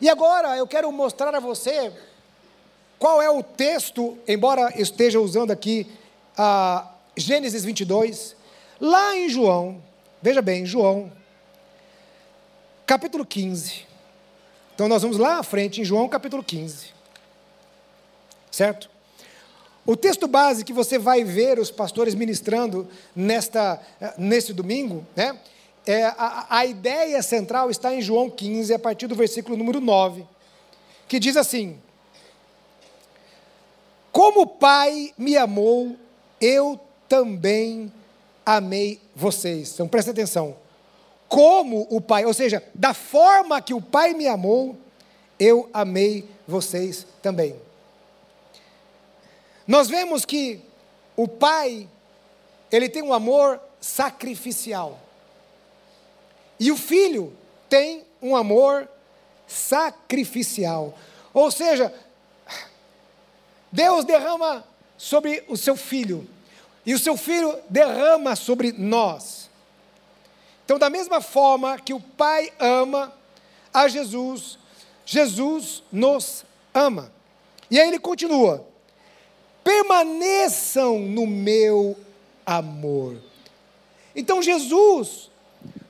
E 0.00 0.08
agora 0.08 0.56
eu 0.56 0.66
quero 0.66 0.90
mostrar 0.92 1.34
a 1.34 1.40
você 1.40 1.92
qual 2.98 3.20
é 3.20 3.30
o 3.30 3.42
texto, 3.42 4.16
embora 4.28 4.72
esteja 4.80 5.18
usando 5.18 5.50
aqui 5.50 5.90
a 6.36 6.92
Gênesis 7.16 7.64
22, 7.64 8.36
lá 8.80 9.16
em 9.16 9.28
João, 9.28 9.82
veja 10.22 10.40
bem, 10.40 10.64
João, 10.64 11.10
capítulo 12.86 13.26
15. 13.26 13.86
Então 14.74 14.88
nós 14.88 15.02
vamos 15.02 15.18
lá 15.18 15.38
à 15.38 15.42
frente 15.42 15.80
em 15.80 15.84
João 15.84 16.08
capítulo 16.08 16.44
15 16.44 16.99
certo? 18.50 18.90
O 19.86 19.96
texto 19.96 20.28
base 20.28 20.64
que 20.64 20.72
você 20.72 20.98
vai 20.98 21.24
ver 21.24 21.58
os 21.58 21.70
pastores 21.70 22.14
ministrando 22.14 22.86
nesta, 23.16 23.80
eh, 24.00 24.14
nesse 24.18 24.52
domingo, 24.52 25.04
né? 25.16 25.38
É, 25.86 26.04
a, 26.04 26.46
a 26.50 26.66
ideia 26.66 27.22
central 27.22 27.70
está 27.70 27.94
em 27.94 28.02
João 28.02 28.28
15, 28.28 28.74
a 28.74 28.78
partir 28.78 29.06
do 29.06 29.14
versículo 29.14 29.56
número 29.56 29.80
9, 29.80 30.24
que 31.08 31.18
diz 31.18 31.36
assim: 31.36 31.78
Como 34.12 34.42
o 34.42 34.46
Pai 34.46 35.12
me 35.16 35.36
amou, 35.36 35.96
eu 36.40 36.78
também 37.08 37.90
amei 38.44 39.00
vocês. 39.16 39.72
Então 39.72 39.88
presta 39.88 40.10
atenção. 40.10 40.56
Como 41.28 41.86
o 41.90 42.00
Pai, 42.00 42.24
ou 42.24 42.34
seja, 42.34 42.62
da 42.74 42.92
forma 42.92 43.60
que 43.60 43.72
o 43.72 43.80
Pai 43.80 44.12
me 44.12 44.26
amou, 44.26 44.76
eu 45.38 45.70
amei 45.72 46.28
vocês 46.46 47.06
também. 47.22 47.56
Nós 49.70 49.88
vemos 49.88 50.24
que 50.24 50.60
o 51.16 51.28
pai, 51.28 51.88
ele 52.72 52.88
tem 52.88 53.04
um 53.04 53.12
amor 53.12 53.60
sacrificial. 53.80 54.98
E 56.58 56.72
o 56.72 56.76
filho 56.76 57.32
tem 57.68 58.04
um 58.20 58.34
amor 58.34 58.88
sacrificial. 59.46 60.98
Ou 61.32 61.52
seja, 61.52 61.94
Deus 63.70 64.04
derrama 64.04 64.66
sobre 64.98 65.44
o 65.46 65.56
seu 65.56 65.76
filho, 65.76 66.28
e 66.84 66.92
o 66.92 66.98
seu 66.98 67.16
filho 67.16 67.56
derrama 67.68 68.34
sobre 68.34 68.72
nós. 68.72 69.48
Então, 70.64 70.80
da 70.80 70.90
mesma 70.90 71.20
forma 71.20 71.78
que 71.78 71.94
o 71.94 72.00
Pai 72.00 72.52
ama 72.58 73.16
a 73.72 73.86
Jesus, 73.86 74.58
Jesus 75.06 75.84
nos 75.92 76.44
ama. 76.74 77.12
E 77.70 77.78
aí 77.78 77.86
ele 77.86 78.00
continua: 78.00 78.68
permaneçam 79.62 80.98
no 80.98 81.26
meu 81.26 81.96
amor. 82.44 83.16
Então 84.14 84.42
Jesus 84.42 85.30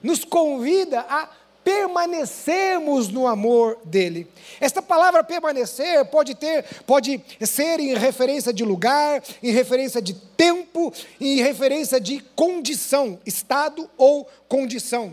nos 0.03 0.25
convida 0.25 1.01
a 1.01 1.29
permanecermos 1.65 3.09
no 3.09 3.27
amor 3.27 3.79
dele. 3.85 4.27
Esta 4.61 4.81
palavra 4.81 5.23
permanecer 5.23 6.05
pode 6.07 6.35
ter, 6.35 6.65
pode 6.87 7.23
ser 7.43 7.81
em 7.81 7.95
referência 7.95 8.53
de 8.53 8.65
lugar, 8.65 9.23
em 9.43 9.51
referência 9.51 10.01
de 10.01 10.15
tempo, 10.15 10.93
em 11.21 11.37
referência 11.37 12.01
de 12.01 12.21
condição, 12.35 13.19
estado 13.27 13.89
ou 13.97 14.29
condição. 14.49 15.13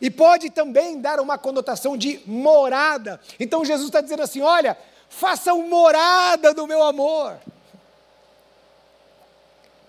E 0.00 0.10
pode 0.10 0.50
também 0.50 1.00
dar 1.00 1.18
uma 1.18 1.38
conotação 1.38 1.96
de 1.96 2.20
morada. 2.26 3.18
Então 3.40 3.64
Jesus 3.64 3.88
está 3.88 4.02
dizendo 4.02 4.22
assim: 4.22 4.42
olha, 4.42 4.76
façam 5.08 5.66
morada 5.68 6.52
no 6.52 6.66
meu 6.66 6.82
amor. 6.82 7.38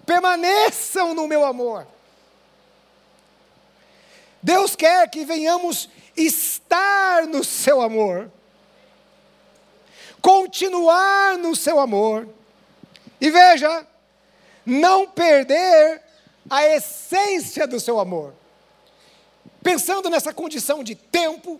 Permaneçam 0.06 1.14
no 1.14 1.28
meu 1.28 1.46
amor. 1.46 1.86
Deus 4.42 4.76
quer 4.76 5.10
que 5.10 5.26
venhamos 5.26 5.90
estar 6.16 7.28
no 7.28 7.44
seu 7.44 7.82
amor, 7.82 8.32
continuar 10.22 11.38
no 11.38 11.56
seu 11.56 11.80
amor, 11.80 12.28
e 13.20 13.30
veja, 13.30 13.86
não 14.66 15.08
perder 15.08 16.02
a 16.50 16.66
essência 16.66 17.68
do 17.68 17.80
seu 17.80 18.00
amor. 18.00 18.34
Pensando 19.62 20.10
nessa 20.10 20.34
condição 20.34 20.84
de 20.84 20.96
tempo, 20.96 21.60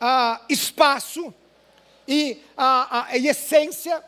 ah, 0.00 0.40
espaço, 0.48 1.34
e 2.08 2.42
a, 2.56 3.10
a, 3.10 3.16
essência, 3.18 4.02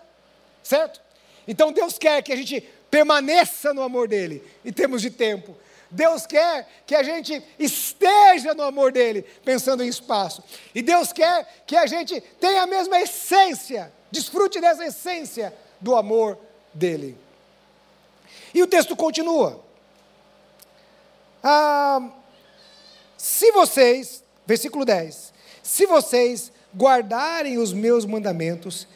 certo? 0.63 1.01
Então 1.47 1.71
Deus 1.71 1.99
quer 1.99 2.23
que 2.23 2.33
a 2.33 2.37
gente 2.37 2.63
permaneça 2.91 3.75
no 3.75 3.83
amor 3.83 4.09
dele, 4.09 4.43
em 4.65 4.73
termos 4.73 5.03
de 5.03 5.11
tempo. 5.11 5.55
Deus 5.91 6.25
quer 6.25 6.67
que 6.87 6.95
a 6.95 7.03
gente 7.03 7.43
esteja 7.59 8.55
no 8.55 8.63
amor 8.63 8.91
dele, 8.91 9.23
pensando 9.45 9.85
em 9.85 9.89
espaço. 9.89 10.43
E 10.75 10.81
Deus 10.81 11.13
quer 11.13 11.63
que 11.67 11.77
a 11.77 11.87
gente 11.87 12.21
tenha 12.41 12.63
a 12.63 12.67
mesma 12.67 12.99
essência, 13.01 13.93
desfrute 14.11 14.61
dessa 14.61 14.87
essência 14.87 15.53
do 15.81 15.95
amor 15.95 16.39
dele. 16.73 17.19
E 18.55 18.63
o 18.63 18.67
texto 18.67 18.97
continua. 18.97 19.63
Ah, 21.43 22.11
se 23.19 23.51
vocês, 23.53 24.23
versículo 24.47 24.85
10, 24.85 25.33
se 25.63 25.87
vocês 25.87 26.53
guardarem 26.75 27.59
os 27.59 27.73
meus 27.73 28.05
mandamentos, 28.05 28.87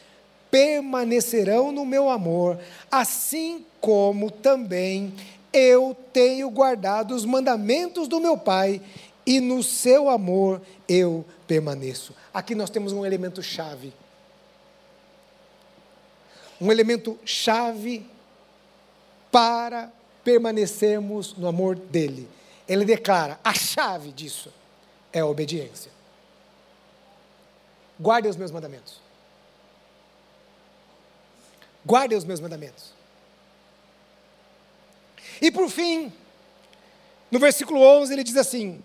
permanecerão 0.50 1.73
no 1.73 1.85
meu 1.85 2.09
amor, 2.09 2.59
assim 2.90 3.64
como 3.81 4.31
também 4.31 5.12
eu 5.52 5.97
tenho 6.12 6.50
guardado 6.50 7.14
os 7.14 7.25
mandamentos 7.25 8.09
do 8.09 8.21
meu 8.21 8.37
Pai, 8.37 8.81
e 9.26 9.40
no 9.40 9.62
seu 9.62 10.09
amor 10.09 10.61
eu 10.88 11.25
permaneço. 11.47 12.14
Aqui 12.33 12.54
nós 12.54 12.71
temos 12.71 12.93
um 12.93 13.07
elemento 13.07 13.43
chave. 13.43 13.93
Um 16.61 16.71
elemento 16.71 17.19
chave 17.25 18.07
para 19.31 19.90
permanecermos 20.23 21.35
no 21.37 21.47
amor 21.47 21.75
dele. 21.75 22.28
Ele 22.69 22.85
declara: 22.85 23.40
a 23.43 23.54
chave 23.54 24.12
disso 24.12 24.52
é 25.12 25.21
a 25.21 25.26
obediência 25.26 25.93
guardem 28.00 28.30
os 28.30 28.36
meus 28.36 28.50
mandamentos. 28.50 29.00
Guardem 31.84 32.16
os 32.16 32.24
meus 32.24 32.40
mandamentos. 32.40 32.92
E 35.40 35.50
por 35.50 35.68
fim, 35.68 36.12
no 37.30 37.38
versículo 37.38 37.80
11, 37.80 38.12
ele 38.12 38.24
diz 38.24 38.36
assim: 38.36 38.82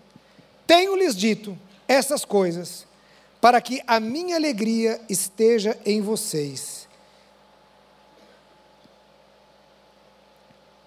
Tenho-lhes 0.66 1.16
dito 1.16 1.58
essas 1.88 2.24
coisas, 2.24 2.86
para 3.40 3.60
que 3.60 3.82
a 3.86 3.98
minha 3.98 4.36
alegria 4.36 5.00
esteja 5.08 5.78
em 5.84 6.00
vocês. 6.00 6.80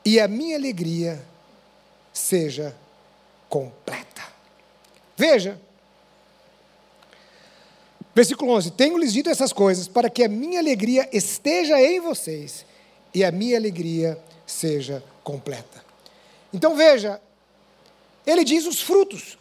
e 0.06 0.20
a 0.20 0.28
minha 0.28 0.58
alegria 0.58 1.24
seja 2.12 2.76
completa. 3.50 4.24
Veja, 5.16 5.60
versículo 8.14 8.52
11: 8.52 8.72
Tenho-lhes 8.72 9.14
dito 9.14 9.30
essas 9.30 9.54
coisas 9.54 9.88
para 9.88 10.10
que 10.10 10.24
a 10.24 10.30
minha 10.30 10.60
alegria 10.60 11.08
esteja 11.12 11.80
em 11.82 12.00
vocês 12.00 12.66
e 13.14 13.24
a 13.24 13.32
minha 13.32 13.58
alegria 13.58 14.20
seja 14.46 15.04
completa. 15.24 15.84
Então 16.54 16.76
veja, 16.76 17.22
ele 18.26 18.44
diz 18.44 18.66
os 18.66 18.82
frutos, 18.82 19.38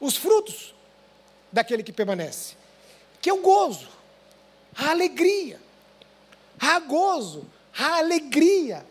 os 0.00 0.16
frutos 0.16 0.74
daquele 1.50 1.82
que 1.82 1.92
permanece, 1.92 2.54
que 3.20 3.30
é 3.30 3.32
o 3.32 3.40
gozo, 3.40 3.88
a 4.74 4.90
alegria, 4.90 5.60
há 6.58 6.78
gozo, 6.80 7.44
há 7.76 7.98
alegria, 7.98 8.84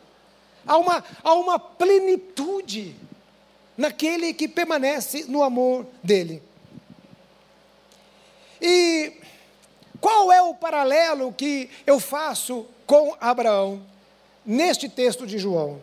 há 0.66 0.78
uma, 0.78 1.04
há 1.24 1.34
uma 1.34 1.60
plenitude 1.60 2.96
naquele 3.78 4.34
que 4.34 4.48
permanece 4.48 5.26
no 5.28 5.44
amor 5.44 5.88
dele. 6.04 6.42
E 8.62 9.14
qual 10.00 10.32
é 10.32 10.42
o 10.42 10.54
paralelo 10.54 11.34
que 11.34 11.70
eu 11.86 12.00
faço 12.00 12.66
com 12.86 13.16
Abraão 13.20 13.82
neste 14.46 14.88
texto 14.88 15.26
de 15.26 15.38
João? 15.40 15.82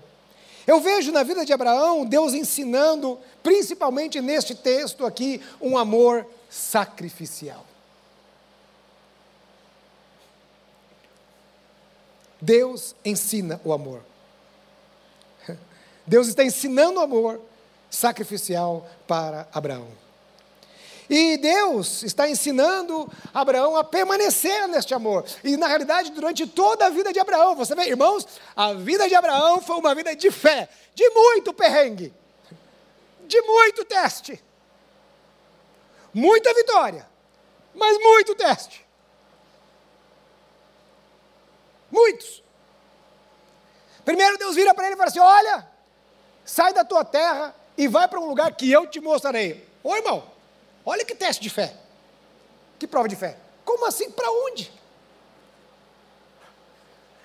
Eu 0.67 0.81
vejo 0.81 1.11
na 1.11 1.23
vida 1.23 1.45
de 1.45 1.53
Abraão 1.53 2.05
Deus 2.05 2.35
ensinando, 2.35 3.19
principalmente 3.43 4.21
neste 4.21 4.55
texto 4.55 5.07
aqui, 5.07 5.43
um 5.61 5.79
amor 5.79 6.27
sacrificial. 6.49 7.65
Deus 12.41 12.95
ensina 13.05 13.61
o 13.65 13.73
amor. 13.73 14.03
Deus 16.07 16.29
está 16.29 16.45
ensinando 16.45 17.01
o 17.01 17.03
amor 17.03 17.41
sacrificial 17.91 18.89
para 19.07 19.49
Abraão. 19.53 19.89
E 21.09 21.39
Deus 21.39 22.03
está 22.03 22.29
ensinando 22.29 23.11
Abraão 23.33 23.77
a 23.77 23.85
permanecer 23.85 24.69
neste 24.69 24.93
amor. 24.93 25.25
E 25.43 25.57
na 25.57 25.67
realidade, 25.67 26.11
durante 26.13 26.47
toda 26.47 26.87
a 26.87 26.91
vida 26.91 27.13
de 27.13 27.19
Abraão, 27.19 27.57
você 27.57 27.75
vê, 27.75 27.89
irmãos, 27.89 28.27
a 28.55 28.75
vida 28.75 29.09
de 29.09 29.15
Abraão 29.15 29.61
foi 29.63 29.77
uma 29.77 29.95
vida 29.95 30.15
de 30.15 30.31
fé, 30.31 30.69
de 30.95 31.09
muito 31.11 31.55
perrengue, 31.55 32.13
de 33.27 33.41
muito 33.41 33.85
teste, 33.87 34.43
muita 36.13 36.53
vitória, 36.53 37.09
mas 37.75 37.99
muito 37.99 38.35
teste. 38.35 38.87
Muitos. 41.91 42.43
Primeiro 44.05 44.37
Deus 44.37 44.57
vira 44.57 44.75
para 44.75 44.85
ele 44.87 44.95
e 44.95 44.97
fala 44.97 45.09
assim: 45.09 45.21
Olha, 45.21 45.67
sai 46.45 46.73
da 46.75 46.85
tua 46.85 47.05
terra 47.05 47.55
e 47.79 47.89
vai 47.89 48.07
para 48.09 48.21
um 48.21 48.27
lugar 48.27 48.55
que 48.55 48.71
eu 48.71 48.87
te 48.87 49.01
mostrarei. 49.01 49.67
Ô 49.83 49.97
irmão, 49.97 50.38
Olha 50.89 51.05
que 51.05 51.15
teste 51.15 51.43
de 51.43 51.51
fé. 51.51 51.75
Que 52.79 52.87
prova 52.87 53.07
de 53.07 53.15
fé. 53.15 53.37
Como 53.63 53.85
assim? 53.85 54.11
Para 54.11 54.31
onde? 54.31 54.73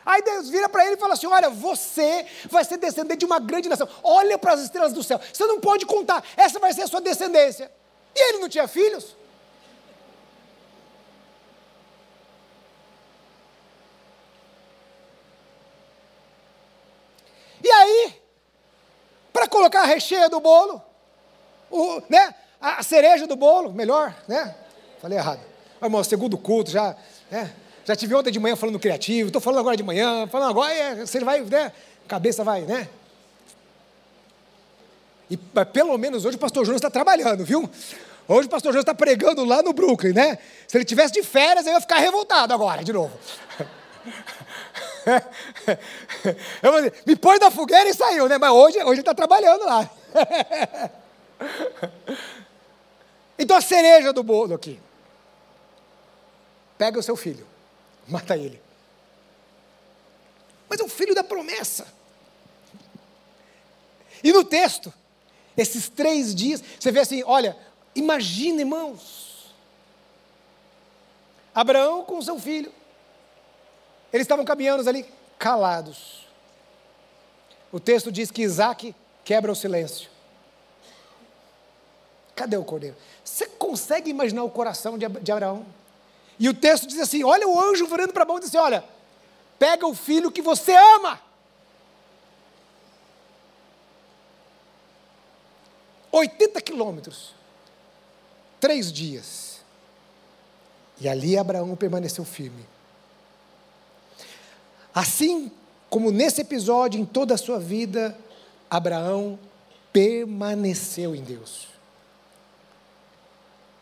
Aí 0.05 0.21
Deus 0.21 0.49
vira 0.49 0.67
para 0.67 0.85
ele 0.85 0.95
e 0.95 0.99
fala 0.99 1.13
assim: 1.13 1.27
Olha, 1.27 1.49
você 1.49 2.27
vai 2.49 2.65
ser 2.65 2.75
descendente 2.75 3.19
de 3.19 3.25
uma 3.25 3.39
grande 3.39 3.69
nação. 3.69 3.87
Olha 4.03 4.37
para 4.37 4.51
as 4.51 4.59
estrelas 4.59 4.91
do 4.91 5.01
céu. 5.01 5.17
Você 5.31 5.45
não 5.45 5.61
pode 5.61 5.85
contar. 5.85 6.21
Essa 6.35 6.59
vai 6.59 6.73
ser 6.73 6.81
a 6.81 6.87
sua 6.87 6.99
descendência. 6.99 7.71
E 8.13 8.19
ele 8.31 8.39
não 8.39 8.49
tinha 8.49 8.67
filhos? 8.67 9.15
E 17.63 17.71
aí, 17.71 18.21
para 19.31 19.47
colocar 19.47 19.83
a 19.83 19.85
recheia 19.85 20.27
do 20.27 20.41
bolo, 20.41 20.83
o, 21.71 22.01
né, 22.09 22.35
a 22.63 22.81
cereja 22.81 23.27
do 23.27 23.35
bolo, 23.35 23.73
melhor, 23.73 24.15
né? 24.25 24.55
Falei 25.01 25.17
errado. 25.17 25.41
Mas, 25.81 25.89
irmão, 25.89 26.01
segundo 26.01 26.37
culto, 26.37 26.71
já, 26.71 26.95
né? 27.29 27.51
Já 27.83 27.93
tive 27.93 28.15
ontem 28.15 28.31
de 28.31 28.39
manhã 28.39 28.55
falando 28.55 28.79
criativo, 28.79 29.27
estou 29.27 29.41
falando 29.41 29.59
agora 29.59 29.75
de 29.75 29.83
manhã, 29.83 30.25
falando 30.27 30.51
agora, 30.51 30.73
é, 30.73 31.05
você 31.05 31.19
vai, 31.19 31.41
né? 31.41 31.73
Cabeça 32.07 32.41
vai, 32.41 32.61
né? 32.61 32.87
E 35.29 35.35
pelo 35.73 35.97
menos 35.97 36.23
hoje 36.23 36.37
o 36.37 36.39
pastor 36.39 36.65
Jonas 36.65 36.79
está 36.79 36.89
trabalhando, 36.89 37.43
viu? 37.43 37.69
Hoje 38.29 38.47
o 38.47 38.49
pastor 38.49 38.71
Jonas 38.71 38.83
está 38.83 38.95
pregando 38.95 39.43
lá 39.43 39.61
no 39.61 39.73
Brooklyn, 39.73 40.13
né? 40.13 40.37
Se 40.65 40.77
ele 40.77 40.85
tivesse 40.85 41.13
de 41.13 41.23
férias, 41.23 41.65
eu 41.65 41.73
ia 41.73 41.81
ficar 41.81 41.97
revoltado 41.97 42.53
agora, 42.53 42.81
de 42.81 42.93
novo. 42.93 43.11
Eu 46.63 46.71
vou 46.71 46.81
dizer, 46.81 46.93
me 47.05 47.15
põe 47.15 47.37
na 47.37 47.51
fogueira 47.51 47.89
e 47.89 47.93
saiu, 47.93 48.29
né? 48.29 48.37
Mas 48.37 48.51
hoje, 48.51 48.77
hoje 48.79 48.91
ele 48.91 48.99
está 49.01 49.13
trabalhando 49.13 49.65
lá. 49.65 49.89
Então 53.37 53.57
a 53.57 53.61
cereja 53.61 54.13
do 54.13 54.23
bolo 54.23 54.53
aqui. 54.53 54.79
Pega 56.77 56.99
o 56.99 57.03
seu 57.03 57.15
filho, 57.15 57.47
mata 58.07 58.37
ele. 58.37 58.61
Mas 60.69 60.79
é 60.79 60.83
o 60.83 60.89
filho 60.89 61.13
da 61.13 61.23
promessa. 61.23 61.87
E 64.23 64.31
no 64.31 64.43
texto, 64.43 64.93
esses 65.55 65.89
três 65.89 66.33
dias, 66.33 66.63
você 66.79 66.91
vê 66.91 66.99
assim: 66.99 67.23
olha, 67.23 67.57
imagina, 67.95 68.61
irmãos. 68.61 69.53
Abraão 71.53 72.03
com 72.03 72.21
seu 72.21 72.39
filho. 72.39 72.71
Eles 74.11 74.25
estavam 74.25 74.45
caminhando 74.45 74.87
ali, 74.87 75.05
calados. 75.37 76.27
O 77.71 77.79
texto 77.79 78.11
diz 78.11 78.31
que 78.31 78.41
Isaac 78.41 78.95
quebra 79.23 79.51
o 79.51 79.55
silêncio. 79.55 80.09
Cadê 82.35 82.57
o 82.57 82.63
cordeiro? 82.63 82.95
Você 83.23 83.47
consegue 83.47 84.09
imaginar 84.09 84.43
o 84.43 84.49
coração 84.49 84.97
de 84.97 85.31
Abraão? 85.31 85.65
E 86.39 86.49
o 86.49 86.53
texto 86.53 86.87
diz 86.87 86.99
assim: 86.99 87.23
olha 87.23 87.47
o 87.47 87.59
anjo 87.59 87.85
virando 87.87 88.13
para 88.13 88.23
a 88.23 88.25
mão 88.25 88.37
e 88.37 88.39
diz 88.39 88.49
assim: 88.49 88.57
olha, 88.57 88.83
pega 89.59 89.85
o 89.85 89.93
filho 89.93 90.31
que 90.31 90.41
você 90.41 90.75
ama. 90.75 91.19
80 96.11 96.61
quilômetros, 96.61 97.33
três 98.59 98.91
dias. 98.91 99.61
E 101.01 101.09
ali 101.09 101.37
Abraão 101.37 101.75
permaneceu 101.75 102.23
firme. 102.23 102.65
Assim 104.93 105.51
como 105.89 106.11
nesse 106.11 106.41
episódio, 106.41 106.99
em 106.99 107.05
toda 107.05 107.33
a 107.33 107.37
sua 107.37 107.59
vida, 107.59 108.17
Abraão 108.69 109.39
permaneceu 109.91 111.15
em 111.15 111.23
Deus. 111.23 111.72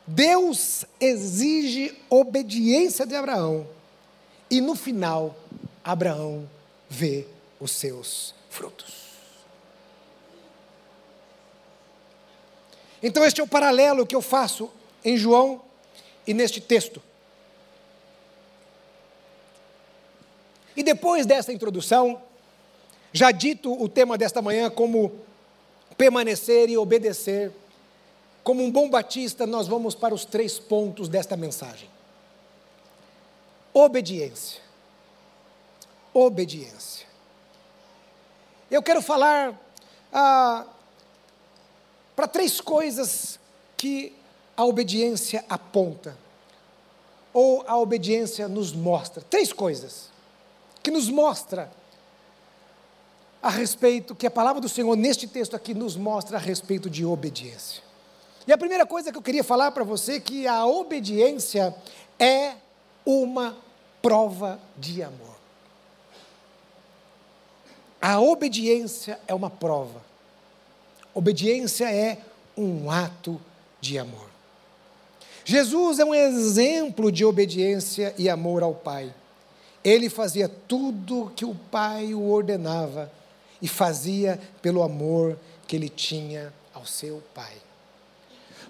Deus 0.06 0.86
exige 1.00 1.98
obediência 2.10 3.06
de 3.06 3.16
Abraão. 3.16 3.68
E 4.50 4.60
no 4.60 4.76
final, 4.76 5.36
Abraão 5.84 6.50
vê 6.90 7.26
os 7.60 7.72
seus 7.72 8.34
frutos. 8.50 9.02
Então, 13.02 13.24
este 13.24 13.42
é 13.42 13.44
o 13.44 13.48
paralelo 13.48 14.06
que 14.06 14.16
eu 14.16 14.22
faço 14.22 14.70
em 15.04 15.18
João 15.18 15.62
e 16.28 16.34
neste 16.34 16.62
texto. 16.62 17.02
E 20.76 20.84
depois 20.84 21.26
dessa 21.26 21.52
introdução, 21.52 22.22
já 23.12 23.32
dito 23.32 23.72
o 23.82 23.90
tema 23.90 24.18
desta 24.18 24.42
manhã 24.42 24.70
como 24.70 25.12
permanecer 25.98 26.70
e 26.70 26.78
obedecer 26.78 27.52
como 28.43 28.63
um 28.63 28.71
bom 28.71 28.89
batista, 28.89 29.45
nós 29.45 29.67
vamos 29.67 29.93
para 29.93 30.13
os 30.13 30.25
três 30.25 30.58
pontos 30.58 31.08
desta 31.08 31.38
mensagem. 31.38 31.89
Obediência. 33.73 34.62
Obediência. 36.13 37.06
Eu 38.69 38.82
quero 38.82 39.01
falar 39.01 39.60
ah, 40.12 40.65
para 42.15 42.27
três 42.27 42.60
coisas 42.60 43.39
que 43.77 44.15
a 44.56 44.65
obediência 44.65 45.45
aponta, 45.49 46.17
ou 47.34 47.63
a 47.67 47.77
obediência 47.77 48.47
nos 48.47 48.73
mostra. 48.73 49.23
Três 49.30 49.54
coisas 49.54 50.10
que 50.84 50.91
nos 50.91 51.10
mostra 51.10 51.71
a 53.41 53.49
respeito, 53.49 54.13
que 54.13 54.27
a 54.27 54.32
palavra 54.32 54.62
do 54.62 54.69
Senhor 54.69 54.95
neste 54.95 55.27
texto 55.27 55.56
aqui 55.56 55.73
nos 55.73 55.95
mostra 55.95 56.38
a 56.38 56.39
respeito 56.39 56.89
de 56.89 57.06
obediência. 57.06 57.90
E 58.47 58.51
a 58.51 58.58
primeira 58.58 58.86
coisa 58.86 59.12
que 59.12 59.17
eu 59.17 59.21
queria 59.21 59.43
falar 59.43 59.71
para 59.71 59.84
você 59.84 60.13
é 60.13 60.19
que 60.19 60.47
a 60.47 60.65
obediência 60.65 61.75
é 62.19 62.54
uma 63.06 63.58
prova 64.01 64.60
de 64.77 65.04
amor. 65.04 65.36
A 68.01 68.19
obediência 68.19 69.19
é 69.27 69.34
uma 69.34 69.49
prova. 69.49 70.01
Obediência 71.13 71.91
é 71.93 72.17
um 72.58 72.89
ato 72.89 73.39
de 73.80 73.99
amor. 73.99 74.30
Jesus 75.45 75.99
é 75.99 76.06
um 76.06 76.13
exemplo 76.13 77.12
de 77.12 77.25
obediência 77.25 78.13
e 78.17 78.30
amor 78.30 78.63
ao 78.63 78.73
Pai. 78.73 79.13
Ele 79.84 80.10
fazia 80.10 80.47
tudo 80.47 81.32
que 81.36 81.45
o 81.45 81.56
Pai 81.56 82.13
o 82.13 82.30
ordenava 82.30 83.12
e 83.62 83.67
fazia 83.67 84.39
pelo 84.62 84.82
amor 84.82 85.38
que 85.67 85.75
ele 85.75 85.89
tinha 85.89 86.54
ao 86.73 86.86
seu 86.86 87.21
pai. 87.34 87.54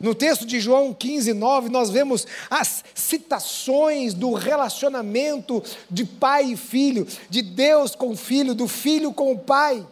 No 0.01 0.15
texto 0.15 0.45
de 0.45 0.59
João 0.59 0.93
15, 0.93 1.31
9, 1.33 1.69
nós 1.69 1.91
vemos 1.91 2.25
as 2.49 2.83
citações 2.95 4.13
do 4.13 4.33
relacionamento 4.33 5.63
de 5.89 6.05
pai 6.05 6.45
e 6.45 6.57
filho, 6.57 7.07
de 7.29 7.41
Deus 7.41 7.93
com 7.93 8.09
o 8.09 8.17
filho, 8.17 8.55
do 8.55 8.67
filho 8.67 9.13
com 9.13 9.31
o 9.31 9.37
pai. 9.37 9.85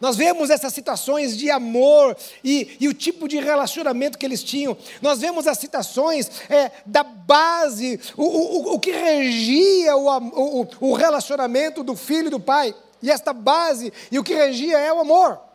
Nós 0.00 0.16
vemos 0.16 0.50
essas 0.50 0.72
citações 0.72 1.36
de 1.36 1.48
amor 1.48 2.16
e, 2.42 2.76
e, 2.80 2.88
o 2.88 2.94
tipo 2.94 3.28
de 3.28 3.38
relacionamento 3.38 4.18
que 4.18 4.26
eles 4.26 4.42
tinham. 4.42 4.76
Nós 5.00 5.20
vemos 5.20 5.46
as 5.46 5.58
citações 5.58 6.28
é, 6.50 6.72
da 6.84 7.04
base, 7.04 8.00
o, 8.16 8.24
o, 8.24 8.74
o 8.74 8.80
que 8.80 8.90
regia 8.90 9.96
o, 9.96 10.66
o, 10.80 10.92
relacionamento 10.94 11.84
do 11.84 11.94
filho 11.94 12.26
e 12.26 12.30
do 12.30 12.40
pai. 12.40 12.74
E 13.00 13.12
esta 13.12 13.32
base 13.32 13.92
e 14.10 14.18
o 14.18 14.24
que 14.24 14.34
regia 14.34 14.76
é 14.76 14.92
o 14.92 14.98
amor. 14.98 15.51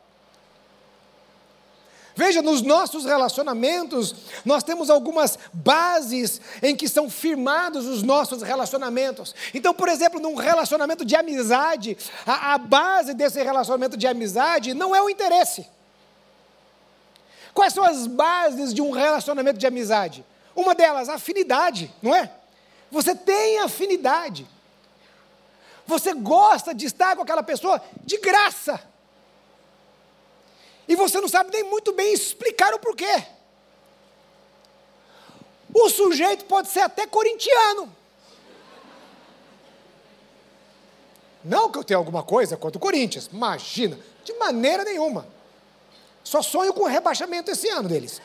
Veja, 2.18 2.42
nos 2.42 2.64
nossos 2.64 3.06
relacionamentos, 3.06 4.16
nós 4.44 4.64
temos 4.64 4.90
algumas 4.90 5.38
bases 5.54 6.42
em 6.64 6.76
que 6.76 6.90
são 6.90 7.12
firmados 7.12 7.86
os 7.86 8.02
nossos 8.02 8.42
relacionamentos. 8.42 9.36
Então, 9.54 9.72
por 9.72 9.88
exemplo, 9.88 10.20
num 10.20 10.34
relacionamento 10.34 11.06
de 11.06 11.16
amizade, 11.16 11.96
a, 12.26 12.56
a 12.56 12.58
base 12.58 13.14
desse 13.14 13.44
relacionamento 13.44 13.96
de 13.96 14.08
amizade 14.08 14.74
não 14.74 14.96
é 14.96 15.02
o 15.02 15.12
interesse. 15.12 15.68
Quais 17.54 17.72
são 17.72 17.84
as 17.84 18.08
bases 18.08 18.74
de 18.74 18.82
um 18.82 18.90
relacionamento 18.90 19.60
de 19.60 19.68
amizade? 19.68 20.26
Uma 20.56 20.74
delas, 20.74 21.10
afinidade, 21.10 21.94
não 22.02 22.16
é? 22.16 22.32
Você 22.90 23.14
tem 23.14 23.60
afinidade. 23.60 24.48
Você 25.86 26.16
gosta 26.16 26.74
de 26.74 26.88
estar 26.88 27.16
com 27.16 27.22
aquela 27.22 27.44
pessoa 27.44 27.80
de 28.04 28.18
graça 28.18 28.82
e 30.88 30.96
você 30.96 31.20
não 31.20 31.28
sabe 31.28 31.52
nem 31.52 31.64
muito 31.64 31.92
bem 31.94 32.14
explicar 32.14 32.74
o 32.74 32.80
porquê. 32.80 33.24
O 35.74 35.90
sujeito 35.90 36.46
pode 36.46 36.70
ser 36.70 36.80
até 36.80 37.06
corintiano. 37.06 37.96
Não 41.44 41.72
que 41.72 41.78
eu 41.78 41.84
tenha 41.84 41.98
alguma 41.98 42.24
coisa 42.24 42.58
contra 42.58 42.78
o 42.78 42.82
Corinthians, 42.82 43.30
imagina, 43.32 44.00
de 44.24 44.34
maneira 44.34 44.84
nenhuma. 44.84 45.28
Só 46.24 46.42
sonho 46.42 46.74
com 46.74 46.84
o 46.84 46.88
rebaixamento 46.88 47.52
esse 47.52 47.70
ano 47.70 47.88
deles. 47.88 48.22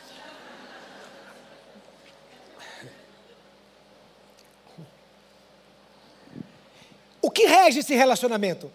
O 7.20 7.30
que 7.30 7.46
rege 7.46 7.78
esse 7.78 7.94
relacionamento? 7.94 8.72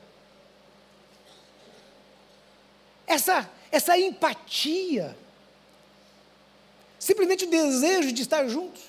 Essa 3.05 3.49
essa 3.71 3.97
empatia, 3.97 5.17
simplesmente 6.99 7.45
o 7.45 7.49
desejo 7.49 8.11
de 8.11 8.21
estar 8.21 8.47
juntos. 8.47 8.81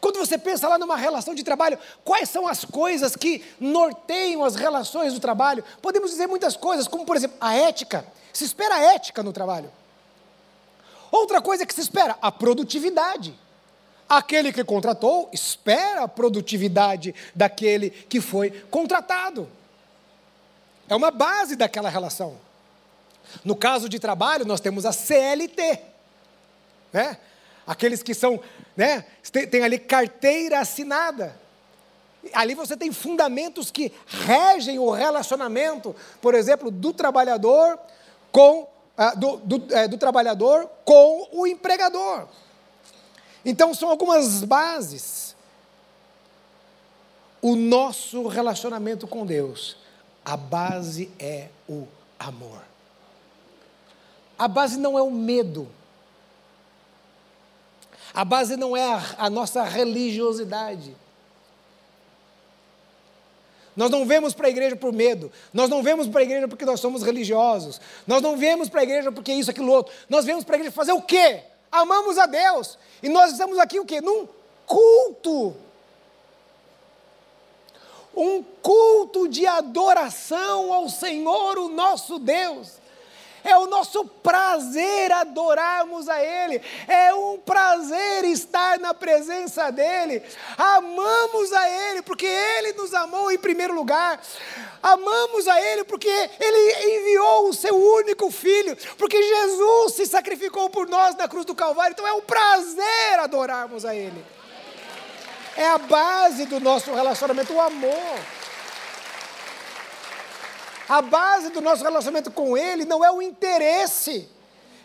Quando 0.00 0.18
você 0.18 0.38
pensa 0.38 0.68
lá 0.68 0.78
numa 0.78 0.96
relação 0.96 1.34
de 1.34 1.42
trabalho, 1.42 1.78
quais 2.04 2.28
são 2.28 2.46
as 2.46 2.64
coisas 2.64 3.16
que 3.16 3.44
norteiam 3.58 4.44
as 4.44 4.54
relações 4.54 5.12
do 5.12 5.20
trabalho? 5.20 5.64
Podemos 5.82 6.10
dizer 6.10 6.26
muitas 6.26 6.56
coisas, 6.56 6.86
como 6.86 7.04
por 7.04 7.16
exemplo, 7.16 7.36
a 7.40 7.54
ética. 7.54 8.06
Se 8.32 8.44
espera 8.44 8.80
ética 8.94 9.22
no 9.22 9.32
trabalho. 9.32 9.70
Outra 11.10 11.40
coisa 11.40 11.64
que 11.64 11.74
se 11.74 11.80
espera, 11.80 12.16
a 12.20 12.30
produtividade. 12.30 13.34
Aquele 14.08 14.52
que 14.52 14.62
contratou 14.62 15.28
espera 15.32 16.02
a 16.02 16.08
produtividade 16.08 17.14
daquele 17.34 17.90
que 17.90 18.20
foi 18.20 18.50
contratado. 18.70 19.48
É 20.88 20.94
uma 20.94 21.10
base 21.10 21.56
daquela 21.56 21.88
relação. 21.88 22.38
No 23.44 23.56
caso 23.56 23.88
de 23.88 23.98
trabalho, 23.98 24.44
nós 24.44 24.60
temos 24.60 24.86
a 24.86 24.92
CLT, 24.92 25.80
né? 26.92 27.18
Aqueles 27.66 28.02
que 28.02 28.14
são, 28.14 28.40
né? 28.76 29.04
Tem, 29.50 29.64
ali 29.64 29.78
carteira 29.78 30.60
assinada. 30.60 31.38
Ali 32.32 32.54
você 32.54 32.76
tem 32.76 32.92
fundamentos 32.92 33.70
que 33.70 33.92
regem 34.06 34.78
o 34.78 34.90
relacionamento, 34.90 35.94
por 36.20 36.34
exemplo, 36.34 36.70
do 36.70 36.92
trabalhador 36.92 37.78
com 38.30 38.68
ah, 38.96 39.14
do, 39.14 39.36
do, 39.38 39.74
é, 39.74 39.86
do 39.86 39.98
trabalhador 39.98 40.68
com 40.84 41.28
o 41.32 41.46
empregador. 41.46 42.26
Então 43.44 43.74
são 43.74 43.90
algumas 43.90 44.42
bases. 44.42 45.36
O 47.42 47.54
nosso 47.54 48.26
relacionamento 48.26 49.06
com 49.06 49.26
Deus 49.26 49.76
a 50.26 50.36
base 50.36 51.08
é 51.20 51.46
o 51.68 51.86
amor. 52.18 52.60
A 54.36 54.48
base 54.48 54.76
não 54.76 54.98
é 54.98 55.02
o 55.02 55.10
medo. 55.10 55.68
A 58.12 58.24
base 58.24 58.56
não 58.56 58.76
é 58.76 58.92
a, 58.92 59.02
a 59.18 59.30
nossa 59.30 59.62
religiosidade. 59.62 60.96
Nós 63.76 63.88
não 63.88 64.04
vemos 64.04 64.34
para 64.34 64.48
a 64.48 64.50
igreja 64.50 64.74
por 64.74 64.92
medo. 64.92 65.30
Nós 65.54 65.70
não 65.70 65.80
vemos 65.80 66.08
para 66.08 66.22
a 66.22 66.24
igreja 66.24 66.48
porque 66.48 66.64
nós 66.64 66.80
somos 66.80 67.04
religiosos. 67.04 67.80
Nós 68.04 68.20
não 68.20 68.36
vemos 68.36 68.68
para 68.68 68.80
a 68.80 68.82
igreja 68.82 69.12
porque 69.12 69.32
isso, 69.32 69.52
aquilo, 69.52 69.70
outro. 69.70 69.94
Nós 70.08 70.24
vemos 70.24 70.42
para 70.42 70.56
a 70.56 70.58
igreja 70.58 70.74
fazer 70.74 70.92
o 70.92 71.02
quê? 71.02 71.44
Amamos 71.70 72.18
a 72.18 72.26
Deus. 72.26 72.76
E 73.00 73.08
nós 73.08 73.30
estamos 73.30 73.58
aqui 73.58 73.78
o 73.78 73.84
quê? 73.84 74.00
Num 74.00 74.26
culto 74.66 75.54
um 78.16 78.42
culto 78.62 79.28
de 79.28 79.46
adoração 79.46 80.72
ao 80.72 80.88
Senhor, 80.88 81.58
o 81.58 81.68
nosso 81.68 82.18
Deus. 82.18 82.86
É 83.44 83.56
o 83.56 83.66
nosso 83.66 84.04
prazer 84.04 85.12
adorarmos 85.12 86.08
a 86.08 86.20
Ele, 86.20 86.60
é 86.88 87.14
um 87.14 87.38
prazer 87.38 88.24
estar 88.24 88.76
na 88.80 88.92
presença 88.92 89.70
dEle. 89.70 90.20
Amamos 90.58 91.52
a 91.52 91.70
Ele 91.70 92.02
porque 92.02 92.26
Ele 92.26 92.72
nos 92.72 92.92
amou 92.92 93.30
em 93.30 93.38
primeiro 93.38 93.72
lugar, 93.72 94.20
amamos 94.82 95.46
a 95.46 95.62
Ele 95.62 95.84
porque 95.84 96.08
Ele 96.08 96.98
enviou 96.98 97.48
o 97.48 97.54
seu 97.54 97.76
único 97.76 98.32
filho, 98.32 98.76
porque 98.98 99.22
Jesus 99.22 99.92
se 99.94 100.06
sacrificou 100.06 100.68
por 100.68 100.88
nós 100.88 101.14
na 101.14 101.28
cruz 101.28 101.44
do 101.44 101.54
Calvário. 101.54 101.92
Então 101.92 102.04
é 102.04 102.12
um 102.12 102.22
prazer 102.22 103.20
adorarmos 103.20 103.84
a 103.84 103.94
Ele. 103.94 104.35
É 105.56 105.66
a 105.68 105.78
base 105.78 106.44
do 106.46 106.60
nosso 106.60 106.92
relacionamento, 106.92 107.52
o 107.52 107.60
amor. 107.60 108.20
A 110.88 111.02
base 111.02 111.50
do 111.50 111.60
nosso 111.60 111.82
relacionamento 111.82 112.30
com 112.30 112.56
Ele 112.56 112.84
não 112.84 113.04
é 113.04 113.10
o 113.10 113.22
interesse. 113.22 114.28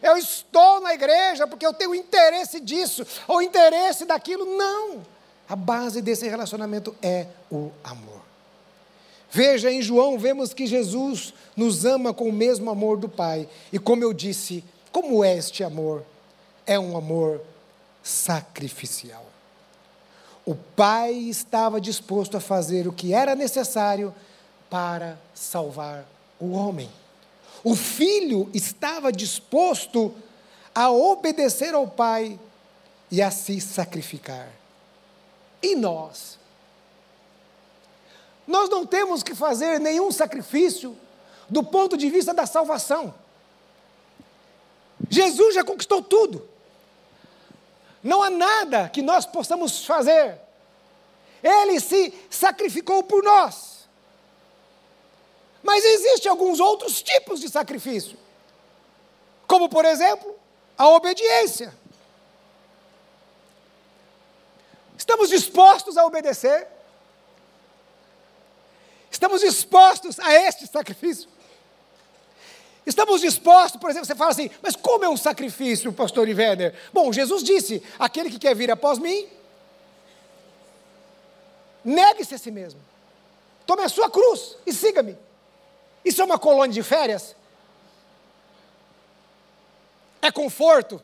Eu 0.02 0.18
estou 0.18 0.82
na 0.82 0.94
igreja 0.94 1.46
porque 1.46 1.66
eu 1.66 1.74
tenho 1.74 1.94
interesse 1.94 2.60
disso, 2.60 3.06
ou 3.28 3.42
interesse 3.42 4.06
daquilo. 4.06 4.46
Não. 4.58 5.06
A 5.48 5.56
base 5.56 6.02
desse 6.02 6.28
relacionamento 6.28 6.96
é 7.02 7.28
o 7.52 7.70
amor. 7.84 8.22
Veja, 9.30 9.72
em 9.72 9.82
João, 9.82 10.18
vemos 10.18 10.54
que 10.54 10.66
Jesus 10.66 11.34
nos 11.56 11.86
ama 11.86 12.14
com 12.14 12.28
o 12.30 12.34
mesmo 12.34 12.70
amor 12.70 12.98
do 12.98 13.08
Pai. 13.08 13.48
E 13.72 13.78
como 13.78 14.04
eu 14.04 14.14
disse, 14.14 14.64
como 14.92 15.24
é 15.24 15.38
este 15.38 15.64
amor? 15.64 16.04
É 16.66 16.80
um 16.80 16.98
amor 16.98 17.42
sacrificial. 18.04 19.31
O 20.46 20.56
pai 20.56 21.14
estava 21.14 21.80
disposto 21.80 22.38
a 22.38 22.40
fazer 22.40 22.88
o 22.88 22.94
que 22.94 23.14
era 23.14 23.36
necessário 23.36 24.14
para 24.70 25.20
salvar 25.34 26.06
o 26.40 26.52
homem. 26.52 26.90
O 27.64 27.76
filho 27.76 28.50
estava 28.54 29.12
disposto 29.12 30.14
a 30.74 30.90
obedecer 30.90 31.74
ao 31.74 31.88
pai 31.88 32.40
e 33.12 33.22
a 33.22 33.30
se 33.30 33.62
sacrificar. 33.62 34.50
E 35.62 35.76
nós? 35.76 36.40
Nós 38.48 38.70
não 38.70 38.86
temos 38.86 39.22
que 39.22 39.36
fazer 39.36 39.80
nenhum 39.80 40.12
sacrifício 40.12 40.98
do 41.48 41.64
ponto 41.64 41.96
de 41.96 42.10
vista 42.10 42.34
da 42.34 42.46
salvação. 42.46 43.14
Jesus 45.10 45.54
já 45.54 45.64
conquistou 45.64 46.02
tudo. 46.02 46.48
Não 48.04 48.22
há 48.24 48.30
nada 48.30 48.90
que 48.90 49.02
nós 49.02 49.26
possamos 49.26 49.86
fazer. 49.86 50.40
Ele 51.44 51.80
se 51.80 52.14
sacrificou 52.30 53.04
por 53.04 53.24
nós. 53.24 53.88
Mas 55.64 55.84
existem 55.84 56.30
alguns 56.30 56.60
outros 56.60 57.02
tipos 57.02 57.40
de 57.40 57.50
sacrifício. 57.50 58.18
Como, 59.48 59.70
por 59.70 59.86
exemplo, 59.86 60.36
a 60.78 60.88
obediência. 60.90 61.74
Estamos 64.98 65.30
dispostos 65.30 65.98
a 65.98 66.06
obedecer? 66.06 66.68
Estamos 69.12 69.42
dispostos 69.42 70.20
a 70.20 70.34
este 70.34 70.66
sacrifício? 70.68 71.30
Estamos 72.86 73.22
dispostos, 73.22 73.80
por 73.80 73.90
exemplo, 73.90 74.08
você 74.08 74.16
fala 74.16 74.32
assim, 74.32 74.50
mas 74.62 74.76
como 74.76 75.06
é 75.06 75.10
um 75.10 75.18
sacrifício, 75.18 75.94
pastor 75.94 76.28
Ivener? 76.28 76.74
Bom, 76.92 77.14
Jesus 77.14 77.44
disse: 77.44 77.84
aquele 78.00 78.30
que 78.30 78.40
quer 78.40 78.56
vir 78.56 78.72
após 78.72 78.98
mim, 78.98 79.28
negue-se 81.86 82.34
a 82.34 82.38
si 82.38 82.50
mesmo. 82.50 82.80
Tome 83.66 83.84
a 83.84 83.90
sua 83.90 84.10
cruz 84.10 84.58
e 84.66 84.74
siga-me. 84.74 85.18
Isso 86.04 86.22
é 86.22 86.26
uma 86.26 86.40
colônia 86.40 86.74
de 86.74 86.82
férias? 86.82 87.36
É 90.22 90.32
conforto? 90.32 91.02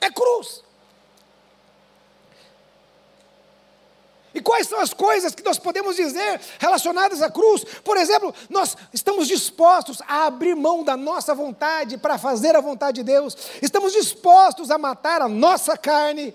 É 0.00 0.10
cruz. 0.10 0.64
E 4.34 4.40
quais 4.40 4.66
são 4.66 4.80
as 4.80 4.94
coisas 4.94 5.34
que 5.34 5.42
nós 5.42 5.58
podemos 5.58 5.96
dizer 5.96 6.40
relacionadas 6.58 7.20
à 7.20 7.30
cruz? 7.30 7.64
Por 7.84 7.96
exemplo, 7.96 8.34
nós 8.48 8.76
estamos 8.92 9.28
dispostos 9.28 10.00
a 10.08 10.26
abrir 10.26 10.56
mão 10.56 10.82
da 10.82 10.96
nossa 10.96 11.34
vontade 11.34 11.98
para 11.98 12.16
fazer 12.16 12.56
a 12.56 12.60
vontade 12.60 12.96
de 12.96 13.02
Deus, 13.02 13.36
estamos 13.60 13.92
dispostos 13.92 14.70
a 14.70 14.78
matar 14.78 15.20
a 15.20 15.28
nossa 15.28 15.76
carne, 15.76 16.34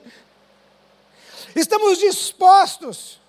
estamos 1.56 1.98
dispostos 1.98 3.20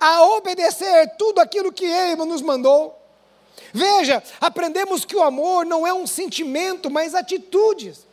a 0.00 0.24
obedecer 0.24 1.14
tudo 1.16 1.40
aquilo 1.40 1.70
que 1.72 1.84
Ele 1.84 2.24
nos 2.24 2.42
mandou. 2.42 2.98
Veja, 3.72 4.22
aprendemos 4.40 5.04
que 5.04 5.14
o 5.14 5.22
amor 5.22 5.64
não 5.64 5.86
é 5.86 5.92
um 5.92 6.06
sentimento, 6.06 6.90
mas 6.90 7.14
atitudes. 7.14 8.09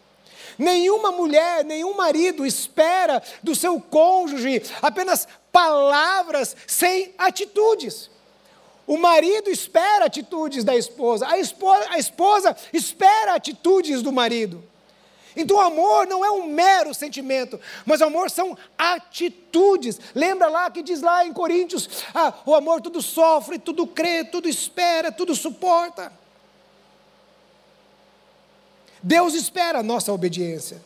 Nenhuma 0.57 1.11
mulher, 1.11 1.63
nenhum 1.63 1.95
marido 1.95 2.45
espera 2.45 3.21
do 3.43 3.55
seu 3.55 3.79
cônjuge 3.79 4.63
apenas 4.81 5.27
palavras 5.51 6.55
sem 6.65 7.13
atitudes. 7.17 8.09
O 8.87 8.97
marido 8.97 9.49
espera 9.49 10.05
atitudes 10.05 10.63
da 10.63 10.75
esposa, 10.75 11.27
a 11.27 11.37
esposa, 11.37 11.85
a 11.89 11.99
esposa 11.99 12.57
espera 12.71 13.35
atitudes 13.35 14.01
do 14.01 14.11
marido. 14.11 14.63
Então, 15.35 15.57
o 15.57 15.61
amor 15.61 16.07
não 16.07 16.25
é 16.25 16.31
um 16.31 16.47
mero 16.47 16.93
sentimento, 16.95 17.59
mas 17.85 18.01
o 18.01 18.05
amor 18.05 18.31
são 18.31 18.57
atitudes. 18.75 19.99
Lembra 20.15 20.47
lá 20.47 20.71
que 20.71 20.81
diz 20.81 21.01
lá 21.01 21.23
em 21.23 21.31
Coríntios: 21.31 21.87
ah, 22.13 22.33
o 22.43 22.55
amor 22.55 22.81
tudo 22.81 23.01
sofre, 23.03 23.59
tudo 23.59 23.85
crê, 23.85 24.23
tudo 24.23 24.49
espera, 24.49 25.11
tudo 25.11 25.35
suporta. 25.35 26.11
Deus 29.01 29.33
espera 29.33 29.79
a 29.79 29.83
nossa 29.83 30.11
obediência. 30.11 30.81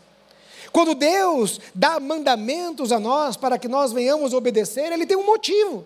Quando 0.71 0.95
Deus 0.95 1.59
dá 1.75 1.99
mandamentos 1.99 2.91
a 2.91 2.99
nós 2.99 3.35
para 3.35 3.57
que 3.57 3.67
nós 3.67 3.91
venhamos 3.91 4.33
obedecer, 4.33 4.91
Ele 4.91 5.05
tem 5.05 5.17
um 5.17 5.25
motivo. 5.25 5.85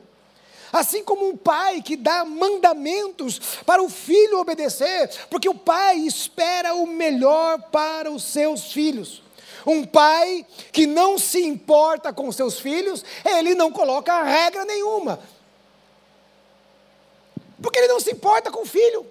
Assim 0.72 1.04
como 1.04 1.28
um 1.28 1.38
pai 1.38 1.82
que 1.82 1.96
dá 1.96 2.26
mandamentos 2.26 3.40
para 3.66 3.82
o 3.82 3.90
filho 3.90 4.40
obedecer, 4.40 5.10
porque 5.30 5.48
o 5.48 5.56
pai 5.56 5.98
espera 6.00 6.76
o 6.76 6.86
melhor 6.86 7.62
para 7.72 8.12
os 8.12 8.24
seus 8.24 8.72
filhos. 8.72 9.24
Um 9.66 9.84
pai 9.84 10.46
que 10.72 10.86
não 10.86 11.18
se 11.18 11.42
importa 11.42 12.14
com 12.14 12.32
seus 12.32 12.60
filhos, 12.60 13.04
ele 13.24 13.56
não 13.56 13.72
coloca 13.72 14.22
regra 14.22 14.66
nenhuma. 14.66 15.20
Porque 17.62 17.80
ele 17.80 17.88
não 17.88 18.00
se 18.00 18.12
importa 18.12 18.52
com 18.52 18.62
o 18.62 18.66
filho. 18.66 19.06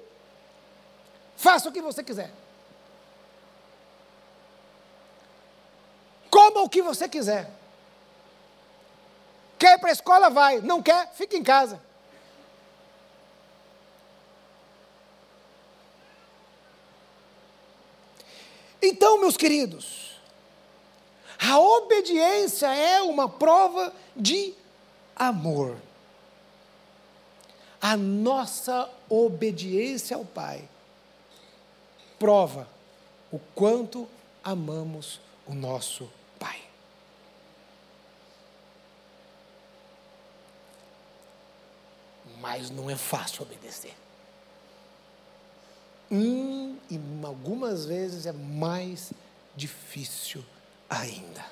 Faça 1.36 1.68
o 1.68 1.72
que 1.72 1.80
você 1.80 2.04
quiser. 2.04 2.30
Coma 6.34 6.62
o 6.62 6.68
que 6.68 6.82
você 6.82 7.08
quiser. 7.08 7.48
Quer 9.56 9.76
ir 9.76 9.78
para 9.78 9.90
a 9.90 9.92
escola? 9.92 10.28
Vai. 10.28 10.60
Não 10.60 10.82
quer? 10.82 11.12
Fica 11.14 11.36
em 11.36 11.44
casa. 11.44 11.80
Então, 18.82 19.20
meus 19.20 19.36
queridos, 19.36 20.18
a 21.38 21.56
obediência 21.56 22.66
é 22.66 23.00
uma 23.00 23.28
prova 23.28 23.94
de 24.16 24.54
amor. 25.14 25.76
A 27.80 27.96
nossa 27.96 28.90
obediência 29.08 30.16
ao 30.16 30.24
Pai 30.24 30.68
prova 32.18 32.68
o 33.30 33.38
quanto 33.54 34.08
amamos 34.42 35.20
o 35.46 35.54
nosso 35.54 36.10
mas 42.44 42.68
não 42.68 42.90
é 42.90 42.94
fácil 42.94 43.40
obedecer. 43.40 43.94
Hum, 46.12 46.76
e 46.90 47.00
algumas 47.24 47.86
vezes 47.86 48.26
é 48.26 48.32
mais 48.32 49.14
difícil 49.56 50.44
ainda. 50.90 51.42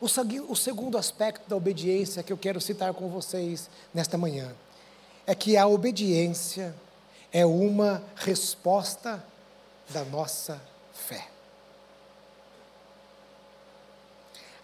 O, 0.00 0.56
segundo 0.56 0.98
aspecto 0.98 1.48
da 1.48 1.54
obediência 1.54 2.24
que 2.24 2.32
eu 2.32 2.36
quero 2.36 2.60
citar 2.60 2.92
com 2.92 3.08
vocês 3.08 3.70
nesta 3.94 4.18
manhã 4.18 4.52
é 5.24 5.32
que 5.32 5.56
a 5.56 5.64
obediência 5.64 6.74
é 7.32 7.46
uma 7.46 8.02
resposta 8.16 9.24
da 9.90 10.04
nossa 10.04 10.60
fé. 10.92 11.28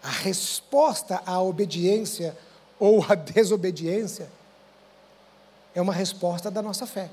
A 0.03 0.09
resposta 0.09 1.23
à 1.25 1.41
obediência 1.41 2.37
ou 2.79 3.05
a 3.07 3.15
desobediência 3.15 4.29
é 5.73 5.81
uma 5.81 5.93
resposta 5.93 6.49
da 6.49 6.61
nossa 6.61 6.85
fé. 6.85 7.09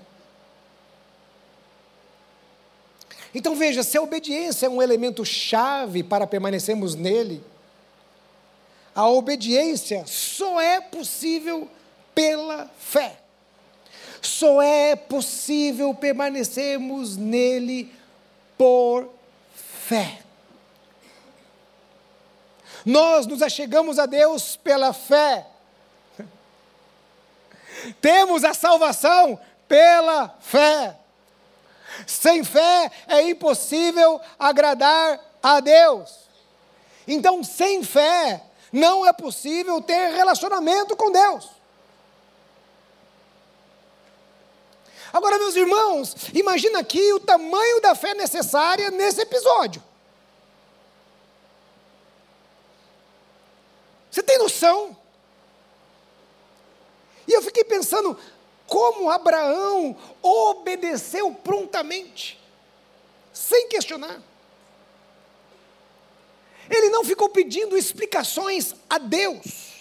Então 3.34 3.56
veja, 3.56 3.82
se 3.82 3.96
a 3.96 4.02
obediência 4.02 4.66
é 4.66 4.68
um 4.68 4.82
elemento 4.82 5.24
chave 5.24 6.02
para 6.02 6.26
permanecermos 6.26 6.94
nele, 6.94 7.42
a 8.94 9.08
obediência 9.08 10.04
só 10.06 10.60
é 10.60 10.80
possível 10.80 11.68
pela 12.14 12.70
fé. 12.78 13.18
Só 14.20 14.62
é 14.62 14.94
possível 14.94 15.94
permanecermos 15.94 17.16
nele 17.16 17.92
por 18.56 19.08
fé. 19.54 20.20
Nós 22.84 23.26
nos 23.26 23.42
achegamos 23.42 23.98
a 23.98 24.06
Deus 24.06 24.56
pela 24.56 24.92
fé. 24.92 25.46
Temos 28.00 28.44
a 28.44 28.54
salvação 28.54 29.38
pela 29.68 30.36
fé. 30.40 30.96
Sem 32.06 32.42
fé 32.44 32.90
é 33.08 33.22
impossível 33.22 34.20
agradar 34.38 35.20
a 35.42 35.60
Deus. 35.60 36.22
Então, 37.06 37.42
sem 37.42 37.82
fé, 37.82 38.42
não 38.72 39.06
é 39.06 39.12
possível 39.12 39.80
ter 39.80 40.12
relacionamento 40.12 40.96
com 40.96 41.10
Deus. 41.10 41.50
Agora, 45.12 45.38
meus 45.38 45.54
irmãos, 45.54 46.14
imagina 46.32 46.78
aqui 46.78 47.12
o 47.12 47.20
tamanho 47.20 47.80
da 47.82 47.94
fé 47.94 48.14
necessária 48.14 48.90
nesse 48.90 49.20
episódio. 49.20 49.82
Você 54.10 54.22
tem 54.22 54.38
noção? 54.38 54.96
E 57.26 57.32
eu 57.32 57.42
fiquei 57.42 57.64
pensando, 57.64 58.18
como 58.66 59.10
Abraão 59.10 59.96
obedeceu 60.22 61.32
prontamente, 61.32 62.40
sem 63.32 63.68
questionar. 63.68 64.20
Ele 66.70 66.88
não 66.88 67.04
ficou 67.04 67.28
pedindo 67.28 67.76
explicações 67.76 68.74
a 68.88 68.98
Deus. 68.98 69.72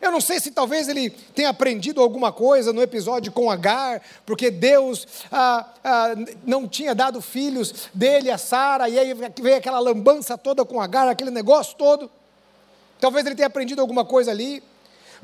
Eu 0.00 0.12
não 0.12 0.20
sei 0.20 0.38
se 0.38 0.50
talvez 0.50 0.86
ele 0.86 1.08
tenha 1.08 1.48
aprendido 1.48 2.00
alguma 2.02 2.30
coisa 2.30 2.74
no 2.74 2.82
episódio 2.82 3.32
com 3.32 3.50
Agar, 3.50 4.02
porque 4.26 4.50
Deus 4.50 5.06
ah, 5.32 5.66
ah, 5.82 6.14
não 6.44 6.68
tinha 6.68 6.94
dado 6.94 7.22
filhos 7.22 7.88
dele 7.94 8.30
a 8.30 8.36
Sara, 8.36 8.86
e 8.88 8.98
aí 8.98 9.14
veio 9.14 9.56
aquela 9.56 9.78
lambança 9.78 10.36
toda 10.36 10.62
com 10.62 10.78
Agar, 10.78 11.08
aquele 11.08 11.30
negócio 11.30 11.74
todo. 11.76 12.10
Talvez 13.00 13.24
ele 13.24 13.34
tenha 13.34 13.46
aprendido 13.46 13.80
alguma 13.80 14.04
coisa 14.04 14.30
ali. 14.30 14.62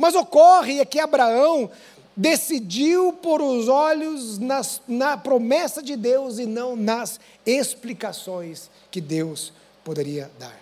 Mas 0.00 0.14
ocorre 0.14 0.80
é 0.80 0.84
que 0.86 0.98
Abraão 0.98 1.70
decidiu 2.16 3.12
pôr 3.12 3.42
os 3.42 3.68
olhos 3.68 4.38
nas, 4.38 4.80
na 4.88 5.14
promessa 5.14 5.82
de 5.82 5.94
Deus 5.94 6.38
e 6.38 6.46
não 6.46 6.74
nas 6.74 7.20
explicações 7.44 8.70
que 8.90 8.98
Deus 8.98 9.52
poderia 9.84 10.30
dar. 10.38 10.58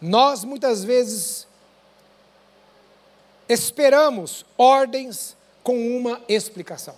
Nós 0.00 0.42
muitas 0.42 0.82
vezes 0.82 1.46
esperamos 3.48 4.44
ordens 4.58 5.36
com 5.62 5.96
uma 5.96 6.20
explicação. 6.28 6.96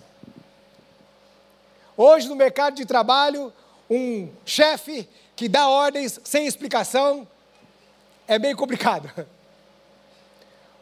Hoje, 1.95 2.27
no 2.27 2.35
mercado 2.35 2.73
de 2.73 2.87
trabalho, 2.87 3.53
um 3.87 4.31
chefe 4.43 5.07
que 5.35 5.47
dá 5.47 5.69
ordens 5.69 6.19
sem 6.23 6.47
explicação 6.47 7.27
é 8.27 8.39
bem 8.39 8.55
complicado. 8.55 9.11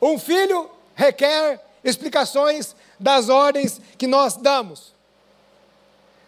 Um 0.01 0.19
filho 0.19 0.69
requer 0.95 1.63
explicações 1.83 2.75
das 2.99 3.29
ordens 3.29 3.79
que 3.97 4.07
nós 4.07 4.35
damos. 4.35 4.93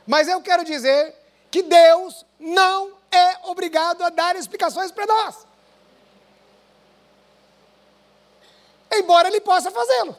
Mas 0.05 0.27
eu 0.27 0.41
quero 0.41 0.63
dizer 0.63 1.13
que 1.51 1.63
Deus 1.63 2.25
não 2.39 2.93
é 3.11 3.37
obrigado 3.47 4.03
a 4.03 4.09
dar 4.09 4.35
explicações 4.35 4.91
para 4.91 5.05
nós. 5.05 5.45
Embora 8.91 9.27
ele 9.27 9.41
possa 9.41 9.69
fazê-lo. 9.69 10.17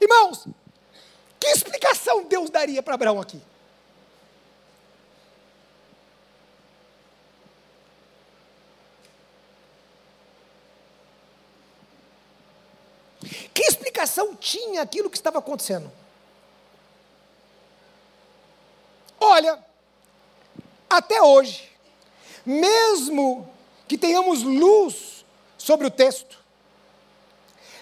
Irmãos, 0.00 0.46
que 1.40 1.46
explicação 1.48 2.24
Deus 2.24 2.50
daria 2.50 2.82
para 2.82 2.94
Abraão 2.94 3.20
aqui? 3.20 3.40
Que 13.54 13.62
explicação 13.62 14.34
tinha 14.34 14.82
aquilo 14.82 15.08
que 15.08 15.16
estava 15.16 15.38
acontecendo? 15.38 15.90
Olha, 19.20 19.58
até 20.90 21.22
hoje, 21.22 21.70
mesmo 22.44 23.48
que 23.86 23.96
tenhamos 23.96 24.42
luz 24.42 25.24
sobre 25.56 25.86
o 25.86 25.90
texto, 25.90 26.36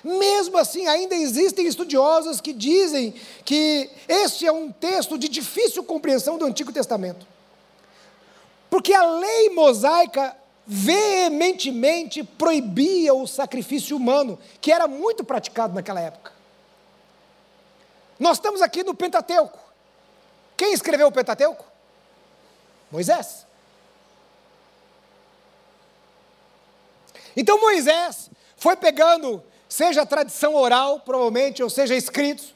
mesmo 0.04 0.58
assim, 0.58 0.86
ainda 0.86 1.14
existem 1.14 1.66
estudiosos 1.66 2.40
que 2.40 2.52
dizem 2.52 3.14
que 3.44 3.90
este 4.08 4.46
é 4.46 4.52
um 4.52 4.70
texto 4.70 5.16
de 5.16 5.28
difícil 5.28 5.82
compreensão 5.84 6.36
do 6.36 6.44
Antigo 6.44 6.72
Testamento. 6.72 7.26
Porque 8.68 8.92
a 8.92 9.04
lei 9.04 9.50
mosaica 9.50 10.36
veementemente 10.66 12.22
proibia 12.22 13.14
o 13.14 13.26
sacrifício 13.26 13.96
humano, 13.96 14.38
que 14.60 14.72
era 14.72 14.86
muito 14.86 15.24
praticado 15.24 15.74
naquela 15.74 16.00
época. 16.00 16.32
Nós 18.18 18.38
estamos 18.38 18.62
aqui 18.62 18.84
no 18.84 18.94
Pentateuco. 18.94 19.58
Quem 20.56 20.72
escreveu 20.72 21.08
o 21.08 21.12
Pentateuco? 21.12 21.64
Moisés. 22.90 23.46
Então 27.36 27.60
Moisés 27.60 28.30
foi 28.56 28.76
pegando, 28.76 29.42
seja 29.68 30.02
a 30.02 30.06
tradição 30.06 30.54
oral, 30.54 31.00
provavelmente, 31.00 31.62
ou 31.62 31.70
seja, 31.70 31.96
escritos, 31.96 32.54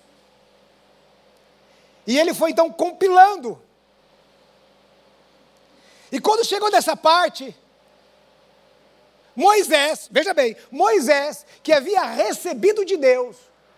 e 2.07 2.19
ele 2.19 2.33
foi 2.33 2.51
então 2.53 2.71
compilando. 2.71 3.61
E 6.13 6.21
quando 6.21 6.45
chegou 6.45 6.71
nessa 6.71 6.97
parte, 6.97 7.57
Moisés, 9.37 10.09
veja 10.11 10.33
bem, 10.33 10.57
Moisés, 10.71 11.45
que 11.63 11.73
havia 11.73 12.03
recebido 12.03 12.85
de 12.85 12.97
Deus 12.97 13.37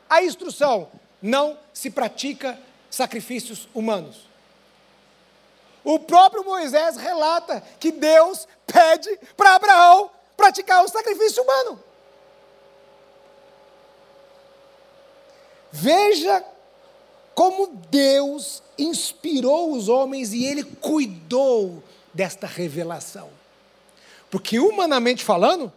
a 0.08 0.22
instrução, 0.22 0.88
não 1.20 1.58
se 1.74 1.90
pratica 1.90 2.58
sacrifícios 2.88 3.68
humanos. 3.74 4.28
O 5.84 5.98
próprio 5.98 6.44
Moisés 6.44 6.96
relata 6.96 7.62
que 7.80 7.90
Deus 7.90 8.46
pede 8.66 9.18
para 9.36 9.56
Abraão 9.56 10.10
praticar 10.36 10.84
o 10.84 10.88
sacrifício 10.88 11.42
humano. 11.42 11.82
Veja 15.72 16.44
como 17.34 17.66
Deus 17.90 18.62
inspirou 18.78 19.72
os 19.72 19.88
homens 19.88 20.32
e 20.32 20.44
ele 20.44 20.64
cuidou 20.64 21.82
desta 22.12 22.46
revelação. 22.46 23.37
Porque, 24.30 24.58
humanamente 24.58 25.24
falando, 25.24 25.72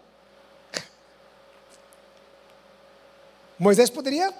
Moisés 3.57 3.89
poderia 3.89 4.33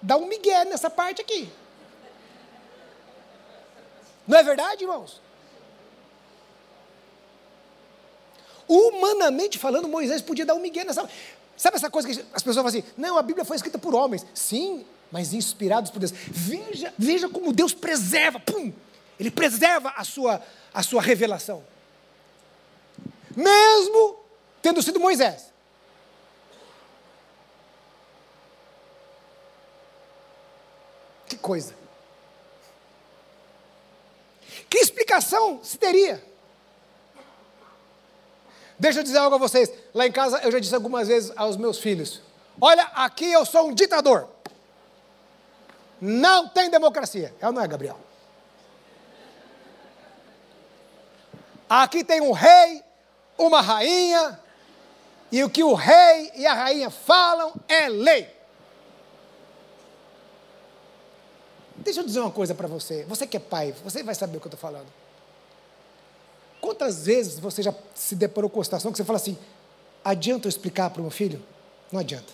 dar 0.00 0.16
um 0.16 0.26
migué 0.26 0.64
nessa 0.64 0.88
parte 0.88 1.20
aqui. 1.20 1.50
Não 4.26 4.38
é 4.38 4.42
verdade, 4.42 4.84
irmãos? 4.84 5.20
Humanamente 8.66 9.58
falando, 9.58 9.88
Moisés 9.88 10.22
podia 10.22 10.46
dar 10.46 10.54
um 10.54 10.60
migué 10.60 10.84
nessa. 10.84 11.08
Sabe 11.56 11.76
essa 11.76 11.90
coisa 11.90 12.08
que 12.08 12.14
as 12.32 12.42
pessoas 12.42 12.56
falam 12.56 12.68
assim? 12.68 12.84
Não, 12.96 13.18
a 13.18 13.22
Bíblia 13.22 13.44
foi 13.44 13.56
escrita 13.56 13.78
por 13.78 13.94
homens. 13.94 14.24
Sim, 14.32 14.86
mas 15.10 15.34
inspirados 15.34 15.90
por 15.90 15.98
Deus. 15.98 16.12
Veja, 16.12 16.94
veja 16.96 17.28
como 17.28 17.52
Deus 17.52 17.74
preserva, 17.74 18.40
pum! 18.40 18.72
Ele 19.20 19.30
preserva 19.30 19.92
a 19.96 20.04
sua, 20.04 20.42
a 20.72 20.82
sua 20.82 21.02
revelação 21.02 21.62
mesmo 23.36 24.18
tendo 24.60 24.82
sido 24.82 25.00
Moisés. 25.00 25.52
Que 31.26 31.36
coisa. 31.36 31.74
Que 34.68 34.78
explicação 34.78 35.62
se 35.62 35.78
teria? 35.78 36.22
Deixa 38.78 39.00
eu 39.00 39.04
dizer 39.04 39.18
algo 39.18 39.36
a 39.36 39.38
vocês. 39.38 39.72
Lá 39.94 40.06
em 40.06 40.12
casa 40.12 40.40
eu 40.42 40.50
já 40.50 40.58
disse 40.58 40.74
algumas 40.74 41.08
vezes 41.08 41.32
aos 41.36 41.56
meus 41.56 41.78
filhos: 41.78 42.20
Olha, 42.60 42.84
aqui 42.94 43.30
eu 43.30 43.44
sou 43.44 43.68
um 43.68 43.74
ditador. 43.74 44.28
Não 46.00 46.48
tem 46.48 46.68
democracia. 46.68 47.32
É 47.40 47.46
ou 47.46 47.52
não 47.52 47.62
é, 47.62 47.68
Gabriel? 47.68 47.98
Aqui 51.68 52.02
tem 52.02 52.20
um 52.20 52.32
rei 52.32 52.82
uma 53.38 53.60
rainha, 53.60 54.38
e 55.30 55.42
o 55.42 55.48
que 55.48 55.64
o 55.64 55.74
rei 55.74 56.30
e 56.36 56.46
a 56.46 56.52
rainha 56.52 56.90
falam 56.90 57.54
é 57.66 57.88
lei. 57.88 58.28
Deixa 61.76 62.00
eu 62.00 62.04
dizer 62.04 62.20
uma 62.20 62.30
coisa 62.30 62.54
para 62.54 62.68
você. 62.68 63.04
Você 63.04 63.26
que 63.26 63.36
é 63.36 63.40
pai, 63.40 63.72
você 63.82 64.02
vai 64.02 64.14
saber 64.14 64.36
o 64.36 64.40
que 64.40 64.46
eu 64.46 64.50
estou 64.50 64.60
falando. 64.60 64.86
Quantas 66.60 67.06
vezes 67.06 67.38
você 67.40 67.62
já 67.62 67.74
se 67.94 68.14
deparou 68.14 68.48
com 68.48 68.60
a 68.60 68.64
situação 68.64 68.92
que 68.92 68.98
você 68.98 69.04
fala 69.04 69.16
assim: 69.16 69.36
adianta 70.04 70.46
eu 70.46 70.50
explicar 70.50 70.90
para 70.90 71.00
o 71.00 71.02
meu 71.02 71.10
filho? 71.10 71.42
Não 71.90 71.98
adianta. 71.98 72.32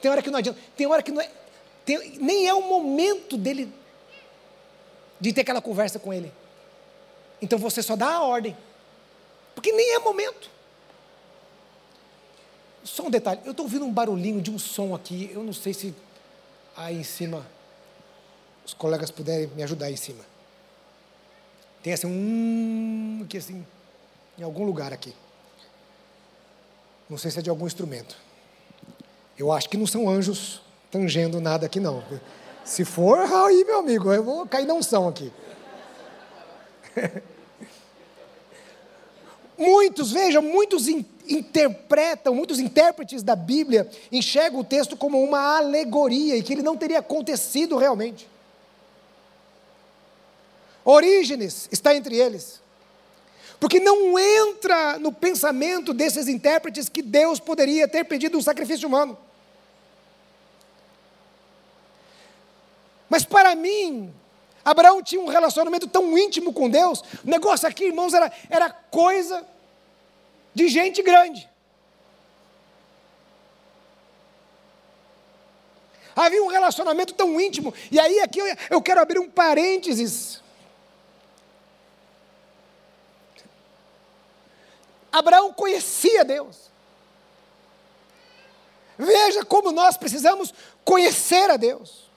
Tem 0.00 0.10
hora 0.10 0.22
que 0.22 0.30
não 0.30 0.38
adianta. 0.38 0.60
Tem 0.76 0.86
hora 0.86 1.02
que 1.02 1.10
não 1.10 1.20
é. 1.20 1.30
Tem, 1.84 2.18
nem 2.18 2.46
é 2.46 2.54
o 2.54 2.62
momento 2.62 3.36
dele 3.36 3.72
de 5.20 5.32
ter 5.32 5.40
aquela 5.40 5.60
conversa 5.60 5.98
com 5.98 6.12
ele. 6.12 6.32
Então 7.40 7.58
você 7.58 7.82
só 7.82 7.96
dá 7.96 8.14
a 8.14 8.22
ordem. 8.22 8.56
Porque 9.54 9.72
nem 9.72 9.94
é 9.94 9.98
momento. 9.98 10.50
Só 12.84 13.04
um 13.04 13.10
detalhe, 13.10 13.40
eu 13.44 13.50
estou 13.50 13.66
ouvindo 13.66 13.84
um 13.84 13.92
barulhinho 13.92 14.40
de 14.40 14.50
um 14.50 14.58
som 14.58 14.94
aqui, 14.94 15.30
eu 15.34 15.42
não 15.42 15.52
sei 15.52 15.74
se 15.74 15.94
aí 16.76 16.96
em 16.96 17.04
cima 17.04 17.46
os 18.64 18.72
colegas 18.72 19.10
puderem 19.10 19.48
me 19.48 19.62
ajudar 19.62 19.86
aí 19.86 19.94
em 19.94 19.96
cima. 19.96 20.24
Tem 21.82 21.92
assim 21.92 22.06
um 22.06 23.22
aqui 23.24 23.36
assim, 23.36 23.66
em 24.38 24.42
algum 24.42 24.64
lugar 24.64 24.92
aqui. 24.92 25.14
Não 27.08 27.18
sei 27.18 27.30
se 27.30 27.38
é 27.38 27.42
de 27.42 27.50
algum 27.50 27.66
instrumento. 27.66 28.16
Eu 29.38 29.52
acho 29.52 29.68
que 29.68 29.76
não 29.76 29.86
são 29.86 30.08
anjos 30.08 30.60
tangendo 30.90 31.40
nada 31.40 31.66
aqui 31.66 31.80
não. 31.80 32.02
Se 32.64 32.84
for, 32.84 33.18
aí 33.46 33.64
meu 33.64 33.80
amigo, 33.80 34.12
eu 34.12 34.22
vou 34.22 34.46
cair 34.46 34.66
na 34.66 34.74
unção 34.74 35.08
aqui. 35.08 35.32
muitos, 39.58 40.12
vejam, 40.12 40.42
muitos 40.42 40.88
in, 40.88 41.04
interpretam, 41.28 42.34
muitos 42.34 42.58
intérpretes 42.58 43.22
da 43.22 43.36
Bíblia 43.36 43.88
enxergam 44.10 44.60
o 44.60 44.64
texto 44.64 44.96
como 44.96 45.22
uma 45.22 45.58
alegoria 45.58 46.36
e 46.36 46.42
que 46.42 46.52
ele 46.52 46.62
não 46.62 46.76
teria 46.76 47.00
acontecido 47.00 47.76
realmente. 47.76 48.28
Orígenes 50.84 51.68
está 51.70 51.94
entre 51.94 52.16
eles. 52.16 52.60
Porque 53.60 53.80
não 53.80 54.18
entra 54.18 54.98
no 54.98 55.12
pensamento 55.12 55.92
desses 55.92 56.28
intérpretes 56.28 56.88
que 56.88 57.02
Deus 57.02 57.40
poderia 57.40 57.88
ter 57.88 58.04
pedido 58.04 58.38
um 58.38 58.42
sacrifício 58.42 58.86
humano. 58.86 59.18
Mas 63.08 63.24
para 63.24 63.54
mim, 63.54 64.12
Abraão 64.68 65.02
tinha 65.02 65.18
um 65.18 65.28
relacionamento 65.28 65.86
tão 65.86 66.18
íntimo 66.18 66.52
com 66.52 66.68
Deus. 66.68 67.00
O 67.00 67.30
negócio 67.30 67.66
aqui, 67.66 67.84
irmãos, 67.84 68.12
era, 68.12 68.30
era 68.50 68.68
coisa 68.68 69.42
de 70.54 70.68
gente 70.68 71.02
grande. 71.02 71.48
Havia 76.14 76.42
um 76.42 76.48
relacionamento 76.48 77.14
tão 77.14 77.40
íntimo. 77.40 77.72
E 77.90 77.98
aí, 77.98 78.20
aqui 78.20 78.40
eu, 78.40 78.46
eu 78.68 78.82
quero 78.82 79.00
abrir 79.00 79.18
um 79.18 79.30
parênteses. 79.30 80.42
Abraão 85.10 85.50
conhecia 85.50 86.26
Deus. 86.26 86.70
Veja 88.98 89.46
como 89.46 89.72
nós 89.72 89.96
precisamos 89.96 90.52
conhecer 90.84 91.48
a 91.48 91.56
Deus. 91.56 92.07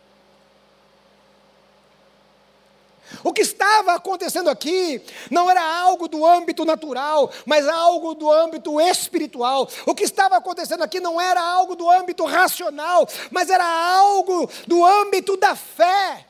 O 3.24 3.34
que 3.34 3.42
estava 3.42 3.94
acontecendo 3.94 4.50
aqui 4.50 5.02
não 5.30 5.50
era 5.50 5.62
algo 5.62 6.08
do 6.08 6.26
âmbito 6.26 6.66
natural, 6.66 7.32
mas 7.46 7.68
algo 7.68 8.16
do 8.16 8.32
âmbito 8.32 8.80
espiritual. 8.80 9.70
O 9.86 9.94
que 9.94 10.04
estava 10.04 10.38
acontecendo 10.38 10.84
aqui 10.84 11.00
não 11.00 11.20
era 11.20 11.42
algo 11.42 11.76
do 11.76 11.90
âmbito 11.90 12.26
racional, 12.26 13.08
mas 13.30 13.50
era 13.50 13.66
algo 13.66 14.50
do 14.68 14.86
âmbito 14.86 15.38
da 15.38 15.56
fé. 15.56 16.26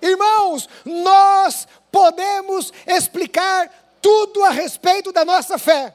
Irmãos, 0.00 0.68
nós 0.84 1.68
podemos 1.92 2.72
explicar 2.86 3.70
tudo 4.00 4.44
a 4.44 4.50
respeito 4.50 5.12
da 5.12 5.24
nossa 5.24 5.56
fé. 5.58 5.94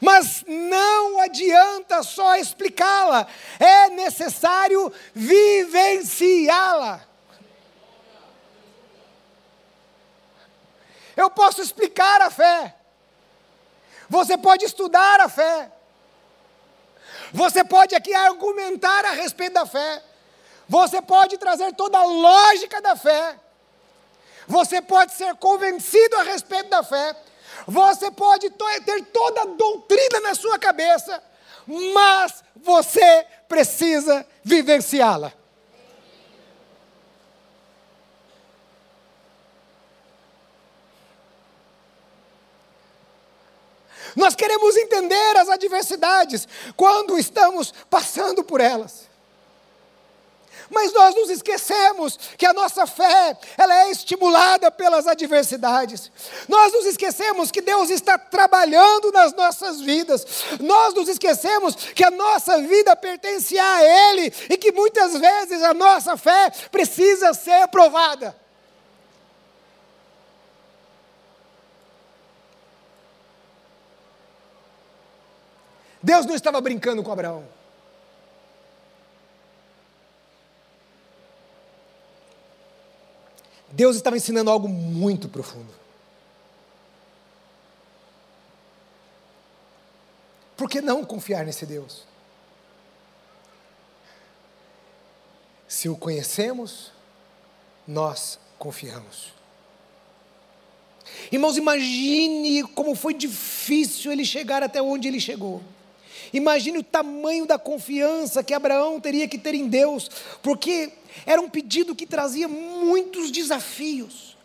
Mas 0.00 0.44
não 0.46 1.20
adianta 1.20 2.02
só 2.02 2.36
explicá-la, 2.36 3.26
é 3.58 3.88
necessário 3.90 4.92
vivenciá-la. 5.14 7.00
Eu 11.16 11.30
posso 11.30 11.62
explicar 11.62 12.20
a 12.20 12.30
fé, 12.30 12.74
você 14.08 14.36
pode 14.36 14.66
estudar 14.66 15.18
a 15.20 15.28
fé, 15.30 15.72
você 17.32 17.64
pode 17.64 17.94
aqui 17.94 18.12
argumentar 18.14 19.04
a 19.06 19.12
respeito 19.12 19.54
da 19.54 19.64
fé, 19.64 20.02
você 20.68 21.00
pode 21.00 21.38
trazer 21.38 21.72
toda 21.74 21.98
a 21.98 22.04
lógica 22.04 22.82
da 22.82 22.94
fé, 22.96 23.38
você 24.46 24.82
pode 24.82 25.12
ser 25.14 25.34
convencido 25.36 26.16
a 26.16 26.22
respeito 26.22 26.68
da 26.68 26.82
fé, 26.82 27.16
você 27.66 28.10
pode 28.10 28.50
ter 28.50 29.04
toda 29.06 29.42
a 29.42 29.46
doutrina 29.46 30.20
na 30.20 30.34
sua 30.34 30.58
cabeça, 30.58 31.22
mas 31.66 32.42
você 32.56 33.26
precisa 33.48 34.26
vivenciá-la. 34.42 35.32
Nós 44.16 44.34
queremos 44.34 44.74
entender 44.76 45.36
as 45.36 45.48
adversidades 45.50 46.48
quando 46.74 47.18
estamos 47.18 47.72
passando 47.90 48.42
por 48.42 48.62
elas. 48.62 49.05
Mas 50.70 50.92
nós 50.92 51.14
nos 51.14 51.30
esquecemos 51.30 52.18
que 52.36 52.46
a 52.46 52.52
nossa 52.52 52.86
fé, 52.86 53.36
ela 53.56 53.74
é 53.82 53.90
estimulada 53.90 54.70
pelas 54.70 55.06
adversidades. 55.06 56.10
Nós 56.48 56.72
nos 56.72 56.86
esquecemos 56.86 57.50
que 57.50 57.60
Deus 57.60 57.90
está 57.90 58.18
trabalhando 58.18 59.12
nas 59.12 59.32
nossas 59.34 59.80
vidas. 59.80 60.26
Nós 60.60 60.94
nos 60.94 61.08
esquecemos 61.08 61.74
que 61.74 62.04
a 62.04 62.10
nossa 62.10 62.60
vida 62.62 62.96
pertence 62.96 63.58
a 63.58 63.82
Ele 63.82 64.32
e 64.50 64.56
que 64.56 64.72
muitas 64.72 65.16
vezes 65.16 65.62
a 65.62 65.72
nossa 65.72 66.16
fé 66.16 66.50
precisa 66.70 67.32
ser 67.32 67.68
provada. 67.68 68.36
Deus 76.02 76.24
não 76.24 76.36
estava 76.36 76.60
brincando 76.60 77.02
com 77.02 77.10
Abraão. 77.10 77.55
Deus 83.76 83.96
estava 83.96 84.16
ensinando 84.16 84.50
algo 84.50 84.66
muito 84.66 85.28
profundo. 85.28 85.68
Por 90.56 90.66
que 90.66 90.80
não 90.80 91.04
confiar 91.04 91.44
nesse 91.44 91.66
Deus? 91.66 92.04
Se 95.68 95.90
o 95.90 95.96
conhecemos, 95.96 96.90
nós 97.86 98.38
confiamos. 98.58 99.34
Irmãos, 101.30 101.58
imagine 101.58 102.62
como 102.62 102.94
foi 102.94 103.12
difícil 103.12 104.10
ele 104.10 104.24
chegar 104.24 104.62
até 104.62 104.80
onde 104.80 105.06
ele 105.06 105.20
chegou. 105.20 105.62
Imagine 106.32 106.78
o 106.78 106.82
tamanho 106.82 107.46
da 107.46 107.58
confiança 107.58 108.42
que 108.42 108.54
Abraão 108.54 109.00
teria 109.00 109.28
que 109.28 109.38
ter 109.38 109.54
em 109.54 109.68
Deus, 109.68 110.10
porque 110.42 110.92
era 111.24 111.40
um 111.40 111.48
pedido 111.48 111.94
que 111.94 112.06
trazia 112.06 112.48
muitos 112.48 113.30
desafios. 113.30 114.36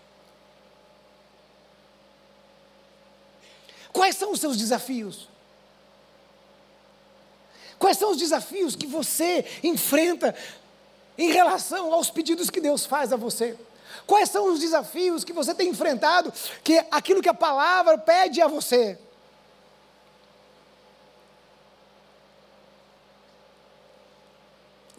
Quais 3.91 4.15
são 4.15 4.32
os 4.32 4.39
seus 4.39 4.57
desafios? 4.57 5.27
Quais 7.77 7.97
são 7.97 8.11
os 8.11 8.17
desafios 8.17 8.75
que 8.75 8.86
você 8.86 9.43
enfrenta 9.63 10.36
em 11.17 11.32
relação 11.32 11.93
aos 11.93 12.09
pedidos 12.09 12.49
que 12.49 12.61
Deus 12.61 12.86
faz 12.86 13.11
a 13.11 13.17
você? 13.17 13.57
Quais 14.07 14.29
são 14.29 14.53
os 14.53 14.59
desafios 14.59 15.23
que 15.23 15.34
você 15.34 15.53
tem 15.53 15.69
enfrentado, 15.69 16.32
que 16.63 16.84
aquilo 16.91 17.21
que 17.21 17.29
a 17.29 17.34
palavra 17.34 17.97
pede 17.97 18.41
a 18.41 18.47
você? 18.47 18.97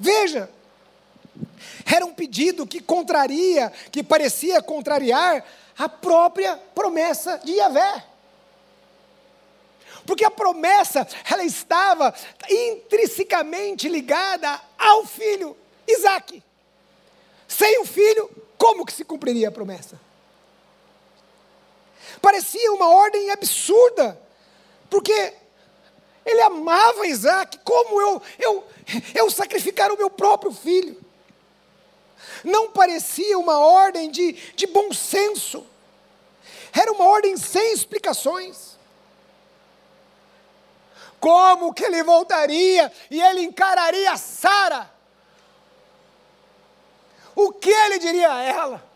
Veja, 0.02 0.50
era 1.86 2.04
um 2.04 2.12
pedido 2.12 2.66
que 2.66 2.80
contraria, 2.80 3.72
que 3.92 4.02
parecia 4.02 4.60
contrariar 4.60 5.44
a 5.78 5.88
própria 5.88 6.56
promessa 6.56 7.38
de 7.38 7.52
Yahvé. 7.52 8.04
Porque 10.04 10.24
a 10.24 10.30
promessa, 10.30 11.06
ela 11.30 11.44
estava 11.44 12.12
intrinsecamente 12.50 13.88
ligada 13.88 14.60
ao 14.76 15.06
filho 15.06 15.56
Isaac. 15.86 16.42
Sem 17.46 17.80
o 17.80 17.86
filho, 17.86 18.28
como 18.58 18.84
que 18.84 18.92
se 18.92 19.04
cumpriria 19.04 19.50
a 19.50 19.52
promessa? 19.52 20.00
Parecia 22.20 22.72
uma 22.72 22.88
ordem 22.88 23.30
absurda, 23.30 24.20
porque 24.90 25.32
ele 26.24 26.40
amava 26.40 27.06
Isaac, 27.06 27.58
como 27.64 28.00
eu, 28.00 28.22
eu, 28.38 28.64
eu 29.14 29.30
sacrificar 29.30 29.90
o 29.90 29.96
meu 29.96 30.10
próprio 30.10 30.52
filho? 30.52 31.00
Não 32.44 32.70
parecia 32.70 33.38
uma 33.38 33.58
ordem 33.58 34.10
de, 34.10 34.32
de 34.54 34.66
bom 34.66 34.92
senso, 34.92 35.66
era 36.72 36.90
uma 36.92 37.04
ordem 37.04 37.36
sem 37.36 37.72
explicações. 37.72 38.72
Como 41.20 41.72
que 41.72 41.84
ele 41.84 42.02
voltaria 42.02 42.90
e 43.10 43.20
ele 43.20 43.42
encararia 43.42 44.16
Sara? 44.16 44.90
O 47.34 47.52
que 47.52 47.70
ele 47.70 47.98
diria 47.98 48.32
a 48.32 48.42
ela? 48.42 48.92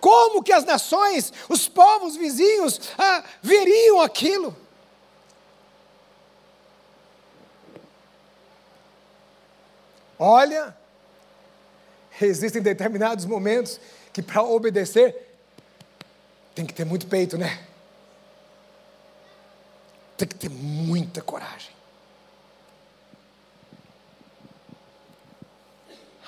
Como 0.00 0.42
que 0.42 0.52
as 0.52 0.64
nações, 0.64 1.32
os 1.48 1.68
povos 1.68 2.16
vizinhos, 2.16 2.80
ah, 2.98 3.24
veriam 3.42 4.00
aquilo? 4.00 4.54
Olha, 10.18 10.76
existem 12.20 12.60
determinados 12.60 13.24
momentos 13.24 13.80
que 14.12 14.22
para 14.22 14.42
obedecer 14.42 15.28
tem 16.54 16.66
que 16.66 16.74
ter 16.74 16.84
muito 16.84 17.06
peito, 17.06 17.38
né? 17.38 17.64
Tem 20.16 20.26
que 20.26 20.34
ter 20.34 20.48
muita 20.48 21.22
coragem. 21.22 21.70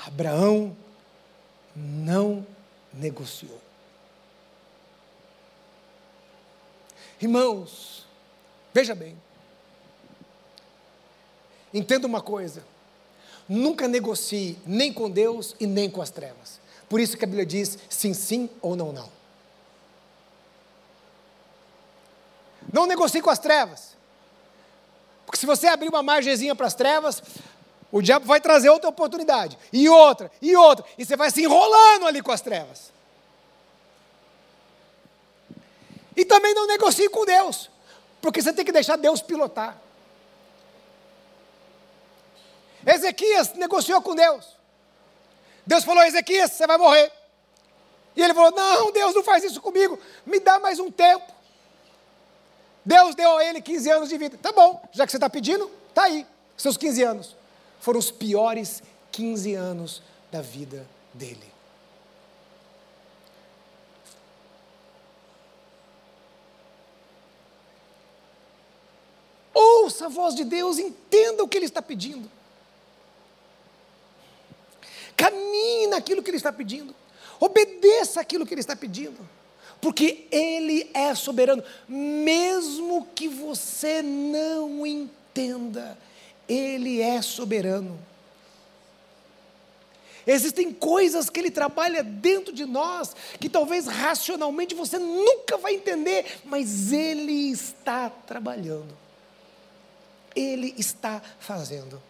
Abraão 0.07 0.77
não 1.75 2.47
negociou. 2.93 3.61
Irmãos, 7.21 8.07
veja 8.73 8.95
bem, 8.95 9.21
entenda 11.75 12.07
uma 12.07 12.23
coisa: 12.23 12.65
Nunca 13.53 13.89
negocie 13.89 14.57
nem 14.65 14.93
com 14.93 15.11
Deus 15.11 15.57
e 15.59 15.67
nem 15.67 15.91
com 15.91 16.01
as 16.01 16.09
trevas. 16.09 16.61
Por 16.89 17.01
isso 17.01 17.17
que 17.17 17.25
a 17.25 17.27
Bíblia 17.27 17.45
diz 17.45 17.77
sim, 17.89 18.15
sim 18.15 18.49
ou 18.63 18.77
não, 18.77 18.93
não. 18.93 19.11
Não 22.73 22.87
negocie 22.87 23.21
com 23.21 23.29
as 23.29 23.41
trevas. 23.41 23.97
Porque 25.27 25.37
se 25.37 25.47
você 25.47 25.67
abrir 25.67 25.89
uma 25.89 26.01
margezinha 26.01 26.55
para 26.55 26.69
as 26.69 26.75
trevas, 26.75 27.21
o 27.91 28.01
diabo 28.01 28.25
vai 28.25 28.41
trazer 28.41 28.71
outra 28.71 28.89
oportunidade, 28.89 29.59
e 29.73 29.89
outra, 29.89 30.31
e 30.41 30.55
outra, 30.55 30.85
e 30.97 31.05
você 31.05 31.17
vai 31.17 31.29
se 31.33 31.43
enrolando 31.43 32.07
ali 32.07 32.23
com 32.23 32.31
as 32.31 32.41
trevas. 32.41 32.93
E 36.17 36.25
também 36.25 36.55
não 36.55 36.69
negocie 36.69 37.09
com 37.09 37.25
Deus, 37.25 37.69
porque 38.23 38.41
você 38.41 38.53
tem 38.53 38.65
que 38.65 38.71
deixar 38.71 38.95
Deus 38.95 39.21
pilotar. 39.21 39.77
Ezequias 42.87 43.53
negociou 43.55 44.01
com 44.01 44.15
Deus. 44.15 44.57
Deus 45.67 45.85
falou: 45.85 46.03
Ezequias, 46.03 46.53
você 46.53 46.67
vai 46.67 46.79
morrer. 46.79 47.13
E 48.17 48.23
ele 48.23 48.35
falou: 48.35 48.51
Não, 48.51 48.93
Deus 48.93 49.15
não 49.15 49.23
faz 49.23 49.45
isso 49.45 49.61
comigo, 49.61 49.99
me 50.25 50.41
dá 50.41 50.59
mais 50.59 50.79
um 50.79 50.91
tempo. 50.91 51.33
Deus 52.85 53.15
deu 53.15 53.37
a 53.37 53.45
ele 53.45 53.61
15 53.61 53.91
anos 53.91 54.09
de 54.09 54.17
vida. 54.17 54.39
Tá 54.39 54.53
bom, 54.53 54.83
já 54.93 55.05
que 55.05 55.13
você 55.13 55.19
está 55.19 55.29
pedindo, 55.29 55.71
tá 55.95 56.05
aí. 56.05 56.27
Seus 56.57 56.77
15 56.77 57.03
anos 57.03 57.37
foram 57.81 57.99
os 57.99 58.11
piores 58.11 58.83
15 59.13 59.55
anos 59.55 60.03
da 60.31 60.41
vida 60.41 60.87
dele. 61.13 61.51
Ouça 69.53 70.07
a 70.07 70.09
voz 70.09 70.35
de 70.35 70.45
Deus, 70.45 70.79
entenda 70.79 71.43
o 71.43 71.49
que 71.49 71.59
Ele 71.59 71.67
está 71.67 71.83
pedindo. 71.83 72.31
Caminhe 75.21 75.87
naquilo 75.89 76.23
que 76.23 76.31
Ele 76.31 76.39
está 76.39 76.51
pedindo. 76.51 76.95
Obedeça 77.39 78.23
aquilo 78.23 78.47
que 78.47 78.55
Ele 78.55 78.63
está 78.63 78.75
pedindo. 78.75 79.29
Porque 79.83 80.27
Ele 80.31 80.91
é 80.95 81.15
soberano. 81.15 81.63
Mesmo 81.87 83.07
que 83.15 83.29
você 83.29 84.01
não 84.01 84.87
entenda, 84.87 85.99
Ele 86.49 87.03
é 87.03 87.21
soberano. 87.21 87.99
Existem 90.27 90.73
coisas 90.73 91.29
que 91.29 91.39
Ele 91.39 91.51
trabalha 91.51 92.03
dentro 92.03 92.51
de 92.51 92.65
nós 92.65 93.15
que 93.39 93.49
talvez 93.49 93.87
racionalmente 93.87 94.75
você 94.75 94.99
nunca 94.99 95.59
vai 95.59 95.75
entender, 95.75 96.41
mas 96.47 96.93
Ele 96.95 97.51
está 97.51 98.09
trabalhando. 98.09 98.97
Ele 100.35 100.75
está 100.79 101.21
fazendo. 101.39 102.01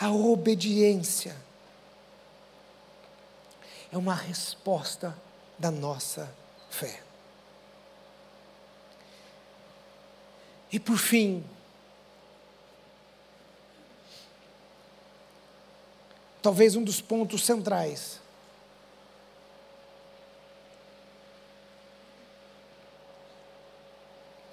A 0.00 0.10
obediência 0.10 1.36
é 3.90 3.98
uma 3.98 4.14
resposta 4.14 5.16
da 5.58 5.70
nossa 5.70 6.32
fé. 6.70 7.02
E 10.70 10.78
por 10.78 10.98
fim, 10.98 11.44
talvez 16.40 16.76
um 16.76 16.84
dos 16.84 17.00
pontos 17.00 17.44
centrais 17.44 18.20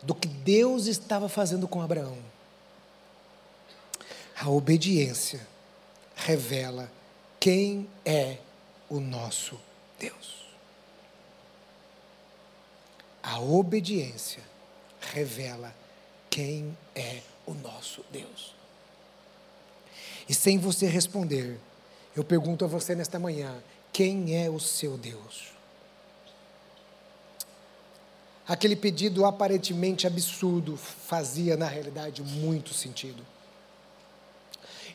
do 0.01 0.15
que 0.15 0.27
Deus 0.27 0.87
estava 0.87 1.27
fazendo 1.27 1.67
com 1.67 1.81
Abraão. 1.81 2.34
A 4.45 4.49
obediência 4.51 5.41
revela 6.15 6.91
quem 7.39 7.89
é 8.05 8.37
o 8.87 8.99
nosso 8.99 9.59
Deus. 9.97 10.45
A 13.23 13.39
obediência 13.39 14.43
revela 14.99 15.73
quem 16.29 16.77
é 16.93 17.21
o 17.43 17.55
nosso 17.55 18.05
Deus. 18.11 18.53
E 20.29 20.35
sem 20.35 20.59
você 20.59 20.85
responder, 20.85 21.59
eu 22.15 22.23
pergunto 22.23 22.63
a 22.65 22.67
você 22.67 22.93
nesta 22.93 23.17
manhã: 23.17 23.63
quem 23.91 24.39
é 24.39 24.47
o 24.47 24.59
seu 24.59 24.95
Deus? 24.95 25.53
Aquele 28.47 28.75
pedido 28.75 29.25
aparentemente 29.25 30.05
absurdo 30.05 30.77
fazia, 30.77 31.57
na 31.57 31.67
realidade, 31.67 32.21
muito 32.21 32.75
sentido. 32.75 33.25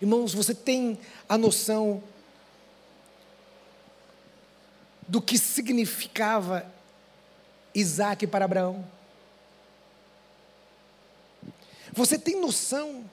Irmãos, 0.00 0.32
você 0.32 0.54
tem 0.54 0.98
a 1.28 1.36
noção 1.36 2.02
do 5.06 5.20
que 5.20 5.36
significava 5.36 6.64
Isaac 7.74 8.26
para 8.26 8.46
Abraão? 8.46 8.86
Você 11.92 12.18
tem 12.18 12.40
noção? 12.40 13.04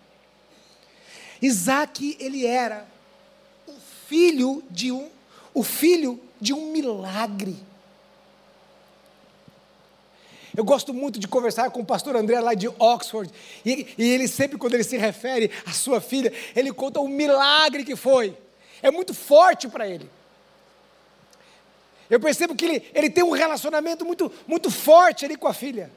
Isaac, 1.42 2.16
ele 2.20 2.46
era 2.46 2.88
o 3.68 3.74
filho 4.08 4.64
de 4.70 4.92
um, 4.92 5.10
o 5.54 5.64
filho 5.64 6.22
de 6.40 6.54
um 6.54 6.72
milagre. 6.72 7.58
Eu 10.58 10.64
gosto 10.64 10.92
muito 10.92 11.20
de 11.20 11.28
conversar 11.28 11.70
com 11.70 11.82
o 11.82 11.86
pastor 11.86 12.16
André 12.16 12.40
lá 12.40 12.56
de 12.56 12.68
Oxford, 12.68 13.32
e, 13.64 13.94
e 13.96 14.10
ele 14.10 14.28
sempre, 14.28 14.58
quando 14.58 14.74
ele 14.74 14.84
se 14.84 14.98
refere 14.98 15.52
à 15.64 15.72
sua 15.72 16.02
filha, 16.02 16.34
ele 16.56 16.74
conta 16.74 17.00
o 17.00 17.08
milagre 17.08 17.86
que 17.86 17.96
foi. 17.96 18.36
É 18.82 18.90
muito 18.90 19.14
forte 19.14 19.68
para 19.68 19.88
ele. 19.88 20.10
Eu 22.10 22.20
percebo 22.20 22.56
que 22.56 22.66
ele, 22.66 22.90
ele 22.96 23.08
tem 23.08 23.24
um 23.24 23.30
relacionamento 23.32 24.04
muito, 24.04 24.34
muito 24.48 24.72
forte 24.72 25.26
ali 25.26 25.36
com 25.36 25.48
a 25.48 25.54
filha. 25.54 25.92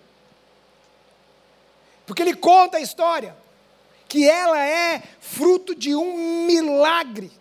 Porque 2.05 2.21
ele 2.21 2.35
conta 2.35 2.77
a 2.77 2.81
história, 2.83 3.35
que 4.07 4.29
ela 4.29 4.63
é 4.63 5.03
fruto 5.21 5.75
de 5.75 5.97
um 5.97 6.45
milagre. 6.45 7.33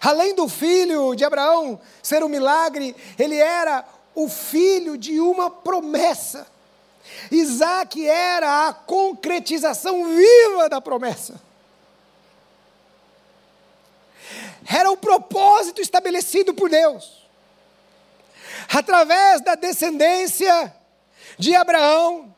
Além 0.00 0.34
do 0.34 0.48
filho 0.48 1.14
de 1.14 1.24
Abraão 1.24 1.80
ser 2.02 2.22
um 2.22 2.28
milagre, 2.28 2.94
ele 3.18 3.36
era 3.36 3.84
o 4.14 4.28
filho 4.28 4.96
de 4.96 5.20
uma 5.20 5.50
promessa. 5.50 6.46
Isaac 7.30 8.06
era 8.06 8.68
a 8.68 8.72
concretização 8.72 10.06
viva 10.06 10.68
da 10.68 10.80
promessa. 10.80 11.40
Era 14.66 14.90
o 14.90 14.96
propósito 14.96 15.80
estabelecido 15.80 16.52
por 16.52 16.68
Deus. 16.68 17.24
Através 18.68 19.40
da 19.42 19.54
descendência 19.54 20.74
de 21.38 21.54
Abraão, 21.54 22.34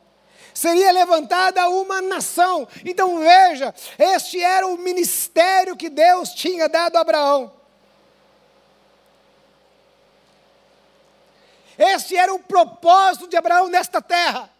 seria 0.59 0.91
levantada 0.91 1.69
uma 1.69 2.01
nação. 2.01 2.67
Então 2.83 3.19
veja, 3.19 3.73
este 3.97 4.43
era 4.43 4.67
o 4.67 4.77
ministério 4.77 5.77
que 5.77 5.89
Deus 5.89 6.31
tinha 6.31 6.67
dado 6.67 6.97
a 6.97 6.99
Abraão. 6.99 7.53
Este 11.77 12.17
era 12.17 12.33
o 12.33 12.39
propósito 12.39 13.29
de 13.29 13.37
Abraão 13.37 13.69
nesta 13.69 14.01
terra. 14.01 14.51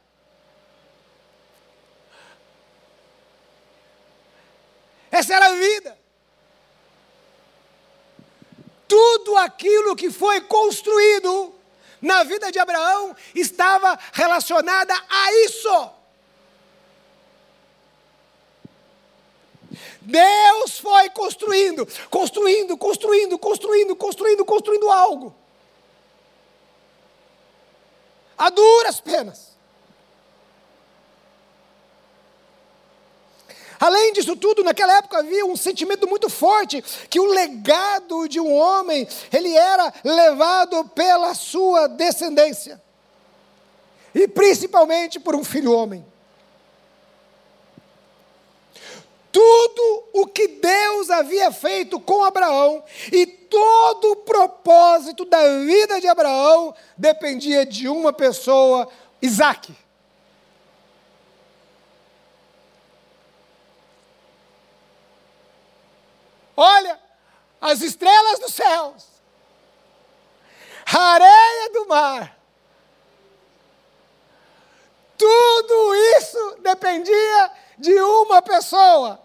Essa 5.12 5.36
era 5.36 5.47
a 5.47 5.56
vida. 5.56 6.00
Tudo 8.88 9.36
aquilo 9.36 9.97
que 9.97 10.10
foi 10.10 10.39
construído 10.39 11.59
na 12.02 12.24
vida 12.24 12.52
de 12.52 12.60
Abraão 12.60 13.16
estava 13.36 13.97
relacionada 14.14 14.93
a 15.10 15.34
isso. 15.45 15.91
Deus 20.02 20.80
foi 20.80 21.10
construindo, 21.12 21.88
construindo, 22.10 22.78
construindo, 22.78 23.38
construindo, 23.38 23.95
construindo, 23.95 24.45
construindo 24.45 24.89
algo. 24.89 25.36
A 28.38 28.50
duras 28.50 29.00
penas. 29.00 29.59
Além 33.80 34.12
disso 34.12 34.36
tudo, 34.36 34.64
naquela 34.64 34.98
época 34.98 35.20
havia 35.20 35.46
um 35.46 35.56
sentimento 35.56 36.08
muito 36.08 36.30
forte 36.30 36.84
que 37.10 37.20
o 37.20 37.26
legado 37.26 38.28
de 38.28 38.40
um 38.40 38.54
homem, 38.54 39.08
ele 39.32 39.56
era 39.56 39.94
levado 40.04 40.84
pela 40.90 41.34
sua 41.34 41.88
descendência. 41.88 42.82
E 44.14 44.28
principalmente 44.28 45.20
por 45.20 45.34
um 45.34 45.44
filho 45.44 45.72
homem. 45.72 46.06
Tudo 49.32 50.04
o 50.12 50.28
que 50.28 50.48
Deus 50.48 51.10
havia 51.10 51.52
feito 51.52 52.00
com 52.00 52.24
Abraão 52.24 52.84
e 53.12 53.26
todo 53.26 54.12
o 54.12 54.16
propósito 54.18 55.24
da 55.24 55.60
vida 55.60 56.02
de 56.02 56.08
Abraão 56.08 56.76
dependia 56.98 57.66
de 57.66 57.88
uma 57.88 58.12
pessoa, 58.12 58.90
Isaac. 59.22 59.74
Olha, 66.62 66.99
as 67.62 67.82
estrelas 67.82 68.38
dos 68.39 68.53
céus, 68.53 69.07
a 70.93 70.99
areia 70.99 71.70
do 71.72 71.88
mar, 71.88 72.38
tudo 75.18 75.95
isso 76.18 76.57
dependia 76.60 77.51
de 77.78 77.97
uma 78.01 78.41
pessoa, 78.41 79.22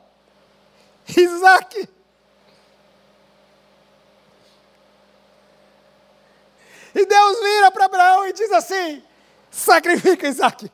Isaac. 1.08 1.88
E 6.94 7.04
Deus 7.04 7.40
vira 7.40 7.72
para 7.72 7.86
Abraão 7.86 8.28
e 8.28 8.32
diz 8.32 8.52
assim: 8.52 9.02
sacrifica 9.50 10.28
Isaac. 10.28 10.70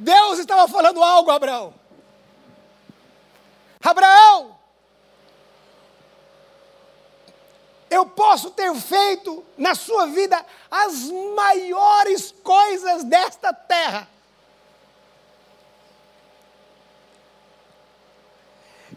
Deus 0.00 0.38
estava 0.38 0.66
falando 0.66 1.02
algo 1.04 1.30
Abraão. 1.30 1.74
Abraão, 3.82 4.58
eu 7.90 8.06
posso 8.06 8.50
ter 8.50 8.74
feito 8.76 9.44
na 9.58 9.74
sua 9.74 10.06
vida 10.06 10.44
as 10.70 11.10
maiores 11.34 12.34
coisas 12.42 13.04
desta 13.04 13.52
terra. 13.52 14.08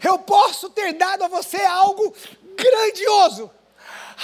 Eu 0.02 0.18
posso 0.20 0.70
ter 0.70 0.94
dado 0.94 1.24
a 1.24 1.28
você 1.28 1.60
algo 1.66 2.14
grandioso, 2.56 3.50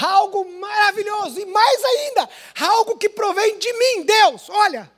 algo 0.00 0.50
maravilhoso 0.58 1.40
e 1.40 1.44
mais 1.44 1.84
ainda, 1.84 2.28
algo 2.58 2.96
que 2.96 3.10
provém 3.10 3.58
de 3.58 3.70
mim, 3.74 4.02
Deus. 4.02 4.48
Olha, 4.48 4.90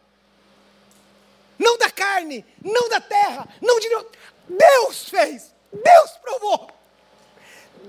não 1.62 1.78
da 1.78 1.90
carne, 1.90 2.44
não 2.62 2.88
da 2.88 3.00
terra, 3.00 3.48
não 3.60 3.78
de 3.78 3.88
Deus 4.48 5.08
fez, 5.08 5.54
Deus 5.72 6.10
provou, 6.20 6.68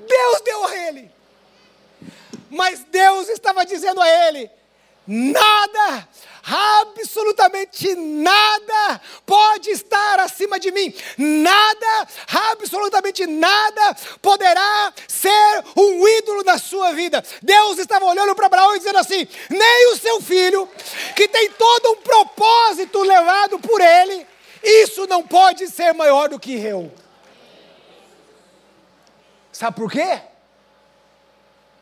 Deus 0.07 0.41
deu 0.41 0.65
a 0.65 0.75
ele. 0.75 1.11
Mas 2.49 2.83
Deus 2.83 3.29
estava 3.29 3.65
dizendo 3.65 3.99
a 3.99 4.27
ele: 4.27 4.49
nada, 5.07 6.07
absolutamente 6.45 7.95
nada 7.95 9.01
pode 9.25 9.69
estar 9.71 10.19
acima 10.19 10.59
de 10.59 10.71
mim, 10.71 10.93
nada, 11.17 12.07
absolutamente 12.51 13.25
nada 13.25 13.95
poderá 14.21 14.93
ser 15.07 15.63
um 15.77 16.07
ídolo 16.07 16.43
na 16.43 16.57
sua 16.57 16.91
vida. 16.91 17.23
Deus 17.41 17.79
estava 17.79 18.05
olhando 18.05 18.35
para 18.35 18.47
Abraão 18.47 18.75
e 18.75 18.79
dizendo 18.79 18.99
assim: 18.99 19.27
nem 19.49 19.93
o 19.93 19.97
seu 19.97 20.21
filho, 20.21 20.69
que 21.15 21.27
tem 21.27 21.51
todo 21.51 21.91
um 21.91 21.95
propósito 21.97 23.01
levado 23.01 23.59
por 23.59 23.79
ele, 23.79 24.25
isso 24.63 25.07
não 25.07 25.23
pode 25.23 25.67
ser 25.67 25.93
maior 25.93 26.29
do 26.29 26.39
que 26.39 26.53
eu. 26.53 26.91
Sabe 29.51 29.77
por 29.77 29.91
quê? 29.91 30.32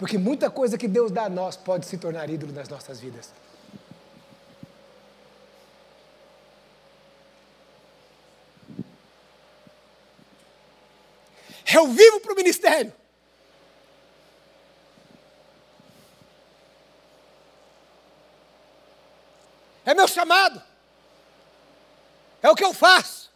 Porque 0.02 0.18
muita 0.18 0.50
coisa 0.50 0.80
que 0.80 0.88
Deus 0.88 1.12
dá 1.12 1.26
a 1.26 1.30
nós 1.30 1.56
pode 1.56 1.86
se 1.86 1.96
tornar 1.96 2.28
ídolo 2.28 2.52
nas 2.52 2.68
nossas 2.68 3.00
vidas. 3.00 3.32
Eu 11.72 11.88
vivo 11.90 12.20
para 12.20 12.34
o 12.34 12.36
ministério. 12.36 12.92
É 19.86 19.94
meu 19.94 20.08
chamado. 20.08 20.64
É 22.42 22.50
o 22.50 22.56
que 22.56 22.66
eu 22.66 22.74
faço. 22.74 23.31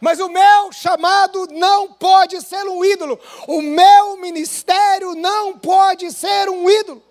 Mas 0.00 0.20
o 0.20 0.28
meu 0.28 0.72
chamado 0.72 1.48
não 1.52 1.92
pode 1.92 2.40
ser 2.42 2.64
um 2.66 2.84
ídolo. 2.84 3.18
O 3.46 3.62
meu 3.62 4.16
ministério 4.18 5.14
não 5.14 5.58
pode 5.58 6.12
ser 6.12 6.48
um 6.48 6.68
ídolo. 6.68 7.02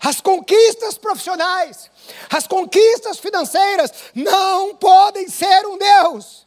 As 0.00 0.20
conquistas 0.20 0.96
profissionais, 0.98 1.90
as 2.30 2.46
conquistas 2.46 3.18
financeiras 3.18 3.90
não 4.14 4.76
podem 4.76 5.28
ser 5.28 5.66
um 5.66 5.78
Deus. 5.78 6.46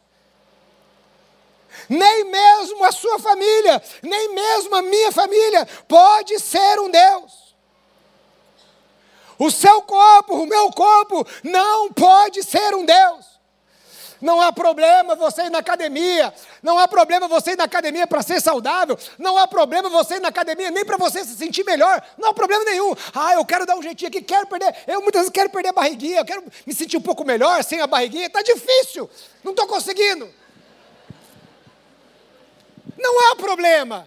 Nem 1.88 2.24
mesmo 2.24 2.84
a 2.84 2.92
sua 2.92 3.18
família, 3.18 3.82
nem 4.02 4.34
mesmo 4.34 4.74
a 4.76 4.82
minha 4.82 5.12
família 5.12 5.66
pode 5.88 6.38
ser 6.38 6.78
um 6.78 6.90
Deus. 6.90 7.49
O 9.40 9.50
seu 9.50 9.80
corpo, 9.80 10.34
o 10.34 10.46
meu 10.46 10.70
corpo, 10.70 11.26
não 11.42 11.90
pode 11.90 12.42
ser 12.42 12.74
um 12.74 12.84
Deus. 12.84 13.24
Não 14.20 14.38
há 14.38 14.52
problema 14.52 15.14
você 15.14 15.44
ir 15.44 15.50
na 15.50 15.60
academia. 15.60 16.30
Não 16.62 16.78
há 16.78 16.86
problema 16.86 17.26
você 17.26 17.52
ir 17.52 17.56
na 17.56 17.64
academia 17.64 18.06
para 18.06 18.20
ser 18.20 18.38
saudável. 18.38 18.98
Não 19.18 19.38
há 19.38 19.48
problema 19.48 19.88
você 19.88 20.16
ir 20.16 20.20
na 20.20 20.28
academia 20.28 20.70
nem 20.70 20.84
para 20.84 20.98
você 20.98 21.24
se 21.24 21.34
sentir 21.36 21.64
melhor. 21.64 22.06
Não 22.18 22.28
há 22.28 22.34
problema 22.34 22.66
nenhum. 22.66 22.94
Ah, 23.14 23.32
eu 23.32 23.42
quero 23.46 23.64
dar 23.64 23.76
um 23.76 23.82
jeitinho 23.82 24.08
aqui, 24.08 24.20
quero 24.20 24.46
perder. 24.46 24.76
Eu 24.86 25.00
muitas 25.00 25.22
vezes 25.22 25.32
quero 25.32 25.48
perder 25.48 25.70
a 25.70 25.72
barriguinha, 25.72 26.18
eu 26.18 26.24
quero 26.26 26.44
me 26.66 26.74
sentir 26.74 26.98
um 26.98 27.00
pouco 27.00 27.24
melhor 27.24 27.64
sem 27.64 27.80
a 27.80 27.86
barriguinha. 27.86 28.26
Está 28.26 28.42
difícil. 28.42 29.08
Não 29.42 29.52
estou 29.52 29.66
conseguindo. 29.66 30.28
Não 32.98 33.32
há 33.32 33.36
problema. 33.36 34.06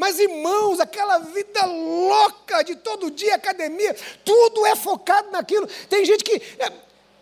Mas, 0.00 0.18
irmãos, 0.18 0.80
aquela 0.80 1.18
vida 1.18 1.66
louca 1.66 2.64
de 2.64 2.74
todo 2.74 3.10
dia, 3.10 3.34
academia, 3.34 3.94
tudo 4.24 4.64
é 4.64 4.74
focado 4.74 5.30
naquilo. 5.30 5.68
Tem 5.90 6.06
gente 6.06 6.24
que. 6.24 6.36
É, 6.58 6.72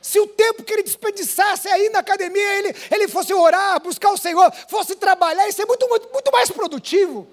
se 0.01 0.21
o 0.21 0.29
tempo 0.29 0.63
que 0.63 0.75
ele 0.75 0.85
desperdiçasse 0.85 1.67
aí 1.67 1.89
na 1.89 1.99
academia, 1.99 2.55
ele, 2.55 2.77
ele 2.89 3.09
fosse 3.09 3.35
orar, 3.35 3.83
buscar 3.83 4.13
o 4.13 4.17
Senhor, 4.17 4.53
fosse 4.69 4.95
trabalhar, 4.95 5.49
isso 5.49 5.61
é 5.61 5.67
muito, 5.67 5.89
muito, 5.89 6.09
muito 6.13 6.31
mais 6.31 6.53
produtivo. 6.53 7.27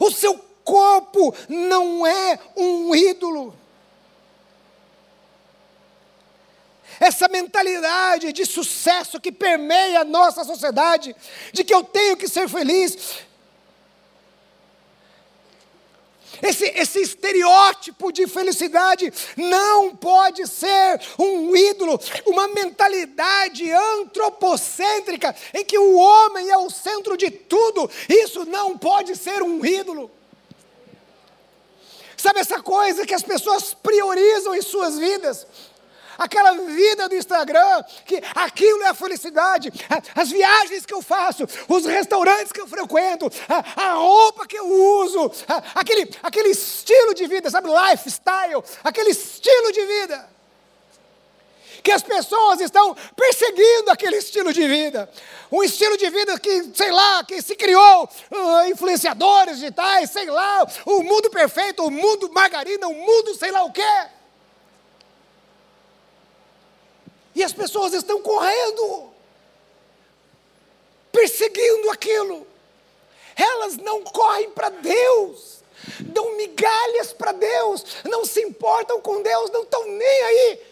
O 0.00 0.10
seu 0.10 0.36
corpo 0.64 1.32
não 1.48 2.04
é 2.04 2.40
um 2.56 2.92
ídolo. 2.92 3.56
Essa 6.98 7.28
mentalidade 7.28 8.32
de 8.32 8.44
sucesso 8.44 9.20
que 9.20 9.32
permeia 9.32 10.00
a 10.00 10.04
nossa 10.04 10.44
sociedade, 10.44 11.14
de 11.52 11.64
que 11.64 11.74
eu 11.74 11.84
tenho 11.84 12.16
que 12.16 12.28
ser 12.28 12.48
feliz. 12.48 13.24
Esse, 16.42 16.66
esse 16.66 17.00
estereótipo 17.00 18.12
de 18.12 18.26
felicidade 18.26 19.12
não 19.36 19.96
pode 19.96 20.46
ser 20.46 21.00
um 21.18 21.56
ídolo, 21.56 21.98
uma 22.26 22.48
mentalidade 22.48 23.70
antropocêntrica 23.72 25.34
em 25.54 25.64
que 25.64 25.78
o 25.78 25.96
homem 25.96 26.50
é 26.50 26.58
o 26.58 26.68
centro 26.68 27.16
de 27.16 27.30
tudo. 27.30 27.90
Isso 28.08 28.44
não 28.44 28.76
pode 28.76 29.16
ser 29.16 29.42
um 29.42 29.64
ídolo. 29.64 30.10
Sabe 32.16 32.40
essa 32.40 32.60
coisa 32.62 33.06
que 33.06 33.14
as 33.14 33.22
pessoas 33.22 33.74
priorizam 33.74 34.54
em 34.54 34.62
suas 34.62 34.98
vidas? 34.98 35.46
Aquela 36.16 36.52
vida 36.52 37.08
do 37.08 37.14
Instagram, 37.14 37.82
que 38.04 38.22
aquilo 38.34 38.82
é 38.82 38.88
a 38.88 38.94
felicidade, 38.94 39.72
as 40.14 40.30
viagens 40.30 40.86
que 40.86 40.94
eu 40.94 41.02
faço, 41.02 41.44
os 41.68 41.84
restaurantes 41.84 42.52
que 42.52 42.60
eu 42.60 42.66
frequento, 42.66 43.30
a, 43.48 43.92
roupa 43.94 44.46
que 44.46 44.56
eu 44.56 44.66
uso, 44.66 45.30
aquele, 45.74 46.10
aquele 46.22 46.50
estilo 46.50 47.14
de 47.14 47.26
vida, 47.26 47.50
sabe, 47.50 47.68
lifestyle, 47.68 48.62
aquele 48.82 49.10
estilo 49.10 49.72
de 49.72 49.84
vida. 49.86 50.36
Que 51.82 51.92
as 51.92 52.02
pessoas 52.02 52.60
estão 52.60 52.96
perseguindo 53.14 53.92
aquele 53.92 54.16
estilo 54.16 54.52
de 54.52 54.66
vida. 54.66 55.08
Um 55.52 55.62
estilo 55.62 55.96
de 55.96 56.10
vida 56.10 56.36
que, 56.40 56.70
sei 56.74 56.90
lá, 56.90 57.22
que 57.22 57.40
se 57.40 57.54
criou, 57.54 58.04
uh, 58.32 58.68
influenciadores 58.68 59.60
digitais, 59.60 60.10
sei 60.10 60.26
lá, 60.26 60.66
o 60.84 61.04
mundo 61.04 61.30
perfeito, 61.30 61.84
o 61.84 61.90
mundo 61.90 62.28
margarina, 62.32 62.88
o 62.88 62.94
mundo 62.94 63.36
sei 63.36 63.52
lá 63.52 63.62
o 63.62 63.72
quê. 63.72 63.82
E 67.36 67.44
as 67.44 67.52
pessoas 67.52 67.92
estão 67.92 68.22
correndo, 68.22 69.12
perseguindo 71.12 71.90
aquilo. 71.90 72.46
Elas 73.36 73.76
não 73.76 74.02
correm 74.02 74.48
para 74.52 74.70
Deus, 74.70 75.62
dão 76.00 76.34
migalhas 76.38 77.12
para 77.12 77.32
Deus, 77.32 77.84
não 78.04 78.24
se 78.24 78.40
importam 78.40 79.02
com 79.02 79.20
Deus, 79.20 79.50
não 79.50 79.64
estão 79.64 79.84
nem 79.84 80.22
aí. 80.22 80.66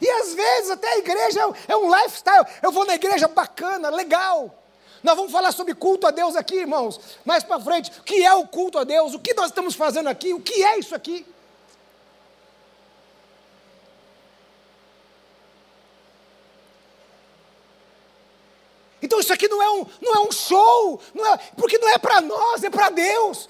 E 0.00 0.10
às 0.10 0.34
vezes 0.34 0.70
até 0.72 0.94
a 0.94 0.98
igreja 0.98 1.40
é 1.68 1.76
um 1.76 1.94
lifestyle. 1.94 2.44
Eu 2.60 2.72
vou 2.72 2.84
na 2.84 2.96
igreja 2.96 3.28
bacana, 3.28 3.88
legal. 3.88 4.52
Nós 5.00 5.14
vamos 5.14 5.30
falar 5.30 5.52
sobre 5.52 5.76
culto 5.76 6.08
a 6.08 6.10
Deus 6.10 6.34
aqui, 6.34 6.56
irmãos, 6.56 6.98
mais 7.24 7.44
para 7.44 7.60
frente. 7.60 7.92
O 8.00 8.02
que 8.02 8.24
é 8.24 8.34
o 8.34 8.48
culto 8.48 8.78
a 8.78 8.84
Deus? 8.84 9.14
O 9.14 9.20
que 9.20 9.32
nós 9.32 9.46
estamos 9.46 9.76
fazendo 9.76 10.08
aqui? 10.08 10.34
O 10.34 10.40
que 10.40 10.64
é 10.64 10.76
isso 10.76 10.92
aqui? 10.92 11.24
Então 19.08 19.18
isso 19.20 19.32
aqui 19.32 19.48
não 19.48 19.62
é 19.62 19.70
um, 19.70 19.86
não 20.02 20.14
é 20.16 20.20
um 20.20 20.30
show, 20.30 21.00
não 21.14 21.24
é, 21.32 21.38
porque 21.56 21.78
não 21.78 21.88
é 21.88 21.96
para 21.96 22.20
nós, 22.20 22.62
é 22.62 22.68
para 22.68 22.90
Deus. 22.90 23.48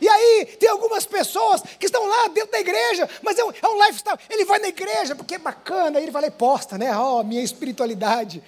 E 0.00 0.08
aí, 0.08 0.56
tem 0.58 0.70
algumas 0.70 1.04
pessoas 1.04 1.60
que 1.78 1.84
estão 1.84 2.06
lá 2.06 2.28
dentro 2.28 2.50
da 2.50 2.60
igreja, 2.60 3.06
mas 3.22 3.38
é 3.38 3.44
um, 3.44 3.50
é 3.50 3.68
um 3.68 3.84
lifestyle. 3.84 4.18
Ele 4.30 4.46
vai 4.46 4.58
na 4.58 4.68
igreja 4.68 5.14
porque 5.14 5.34
é 5.34 5.38
bacana, 5.38 5.98
aí 5.98 6.04
ele 6.04 6.10
vai 6.10 6.22
lá 6.22 6.28
e 6.28 6.30
posta, 6.30 6.78
né? 6.78 6.96
Ó, 6.96 7.20
oh, 7.20 7.24
minha 7.24 7.42
espiritualidade. 7.42 8.42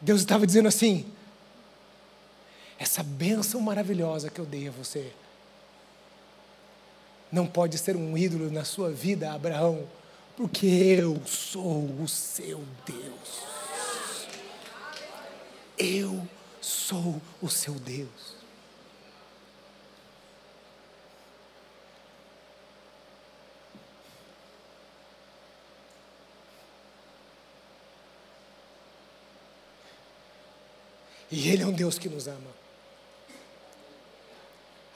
Deus 0.00 0.20
estava 0.20 0.46
dizendo 0.46 0.68
assim: 0.68 1.12
essa 2.78 3.02
bênção 3.02 3.60
maravilhosa 3.60 4.30
que 4.30 4.40
eu 4.40 4.46
dei 4.46 4.68
a 4.68 4.70
você 4.70 5.12
não 7.30 7.46
pode 7.46 7.78
ser 7.78 7.96
um 7.96 8.16
ídolo 8.16 8.50
na 8.50 8.64
sua 8.64 8.90
vida, 8.90 9.32
Abraão, 9.32 9.86
porque 10.36 10.66
eu 10.66 11.20
sou 11.26 11.84
o 12.00 12.06
seu 12.06 12.62
Deus. 12.86 13.42
Eu 15.78 16.26
sou 16.60 17.20
o 17.42 17.48
seu 17.48 17.74
Deus. 17.74 18.36
E 31.30 31.48
Ele 31.50 31.62
é 31.62 31.66
um 31.66 31.72
Deus 31.72 31.98
que 31.98 32.08
nos 32.08 32.28
ama. 32.28 32.50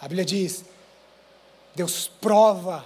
A 0.01 0.09
Bíblia 0.09 0.25
diz: 0.25 0.65
Deus 1.75 2.09
prova 2.09 2.85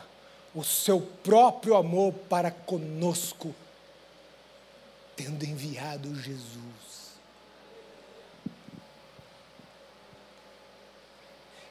o 0.55 0.62
seu 0.62 1.01
próprio 1.01 1.74
amor 1.76 2.12
para 2.28 2.51
conosco, 2.51 3.55
tendo 5.16 5.45
enviado 5.45 6.14
Jesus. 6.14 6.85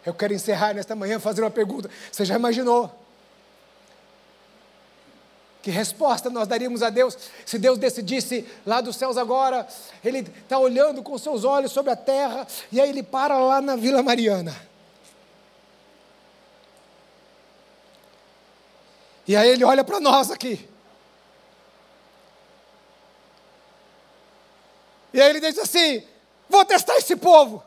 Eu 0.05 0.13
quero 0.13 0.33
encerrar 0.33 0.73
nesta 0.73 0.95
manhã 0.95 1.19
fazendo 1.19 1.45
uma 1.45 1.51
pergunta. 1.51 1.89
Você 2.11 2.25
já 2.25 2.35
imaginou? 2.35 2.91
Que 5.61 5.71
resposta 5.71 6.29
nós 6.29 6.45
daríamos 6.45 6.83
a 6.83 6.89
Deus 6.89 7.17
se 7.45 7.57
Deus 7.57 7.77
decidisse 7.77 8.45
lá 8.65 8.81
dos 8.81 8.97
céus 8.97 9.15
agora, 9.15 9.65
Ele 10.03 10.19
está 10.19 10.59
olhando 10.59 11.01
com 11.01 11.17
seus 11.17 11.45
olhos 11.45 11.71
sobre 11.71 11.89
a 11.89 11.95
terra, 11.95 12.45
e 12.69 12.81
aí 12.81 12.89
Ele 12.89 13.01
para 13.01 13.37
lá 13.37 13.61
na 13.61 13.77
Vila 13.77 14.03
Mariana. 14.03 14.53
E 19.27 19.35
aí 19.35 19.49
Ele 19.49 19.63
olha 19.63 19.83
para 19.83 19.99
nós 19.99 20.29
aqui. 20.31 20.67
E 25.13 25.21
aí 25.21 25.29
Ele 25.29 25.39
diz 25.39 25.57
assim: 25.57 26.03
Vou 26.49 26.65
testar 26.65 26.97
esse 26.97 27.15
povo. 27.15 27.63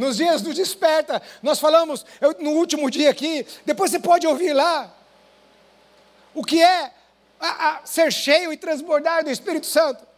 nos 0.00 0.16
dias 0.16 0.40
do 0.40 0.54
desperta, 0.54 1.20
nós 1.42 1.60
falamos 1.60 2.06
eu, 2.20 2.34
no 2.40 2.52
último 2.52 2.90
dia 2.90 3.10
aqui, 3.10 3.46
depois 3.66 3.90
você 3.90 3.98
pode 3.98 4.26
ouvir 4.26 4.54
lá, 4.54 4.92
o 6.34 6.42
que 6.42 6.62
é 6.62 6.90
a, 7.38 7.68
a 7.68 7.86
ser 7.86 8.10
cheio 8.10 8.52
e 8.52 8.56
transbordar 8.56 9.22
do 9.22 9.30
Espírito 9.30 9.66
Santo. 9.66 10.09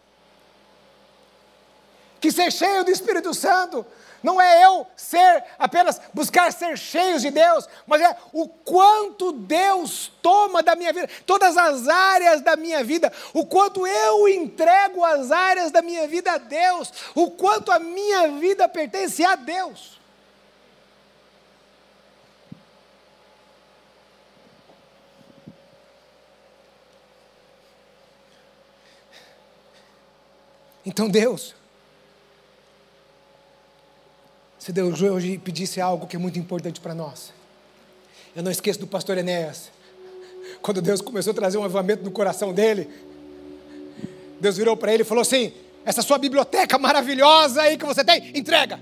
Que 2.22 2.30
ser 2.30 2.52
cheio 2.52 2.84
do 2.84 2.90
Espírito 2.92 3.34
Santo 3.34 3.84
não 4.22 4.40
é 4.40 4.64
eu 4.64 4.86
ser 4.96 5.42
apenas 5.58 6.00
buscar 6.14 6.52
ser 6.52 6.78
cheios 6.78 7.20
de 7.20 7.32
Deus, 7.32 7.68
mas 7.84 8.00
é 8.00 8.16
o 8.32 8.46
quanto 8.46 9.32
Deus 9.32 10.12
toma 10.22 10.62
da 10.62 10.76
minha 10.76 10.92
vida, 10.92 11.10
todas 11.26 11.56
as 11.56 11.88
áreas 11.88 12.40
da 12.40 12.54
minha 12.54 12.84
vida, 12.84 13.12
o 13.34 13.44
quanto 13.44 13.84
eu 13.84 14.28
entrego 14.28 15.04
as 15.04 15.32
áreas 15.32 15.72
da 15.72 15.82
minha 15.82 16.06
vida 16.06 16.30
a 16.30 16.38
Deus, 16.38 16.92
o 17.12 17.28
quanto 17.32 17.72
a 17.72 17.80
minha 17.80 18.28
vida 18.38 18.68
pertence 18.68 19.24
a 19.24 19.34
Deus. 19.34 20.00
Então 30.86 31.08
Deus 31.08 31.60
se 34.62 34.70
Deus 34.70 35.02
hoje 35.02 35.38
pedisse 35.38 35.80
algo 35.80 36.06
que 36.06 36.14
é 36.14 36.18
muito 36.20 36.38
importante 36.38 36.80
para 36.80 36.94
nós. 36.94 37.32
Eu 38.32 38.44
não 38.44 38.50
esqueço 38.52 38.78
do 38.78 38.86
pastor 38.86 39.18
Enéas. 39.18 39.72
Quando 40.62 40.80
Deus 40.80 41.00
começou 41.00 41.32
a 41.32 41.34
trazer 41.34 41.58
um 41.58 41.64
avivamento 41.64 42.04
no 42.04 42.12
coração 42.12 42.54
dele, 42.54 42.88
Deus 44.40 44.56
virou 44.56 44.76
para 44.76 44.94
ele 44.94 45.02
e 45.02 45.04
falou 45.04 45.22
assim: 45.22 45.52
Essa 45.84 46.00
sua 46.00 46.16
biblioteca 46.16 46.78
maravilhosa 46.78 47.62
aí 47.62 47.76
que 47.76 47.84
você 47.84 48.04
tem, 48.04 48.38
entrega. 48.38 48.78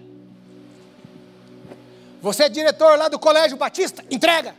Você 2.21 2.43
é 2.43 2.49
diretor 2.51 2.99
lá 2.99 3.09
do 3.09 3.19
Colégio 3.19 3.57
Batista, 3.57 4.05
entrega. 4.11 4.55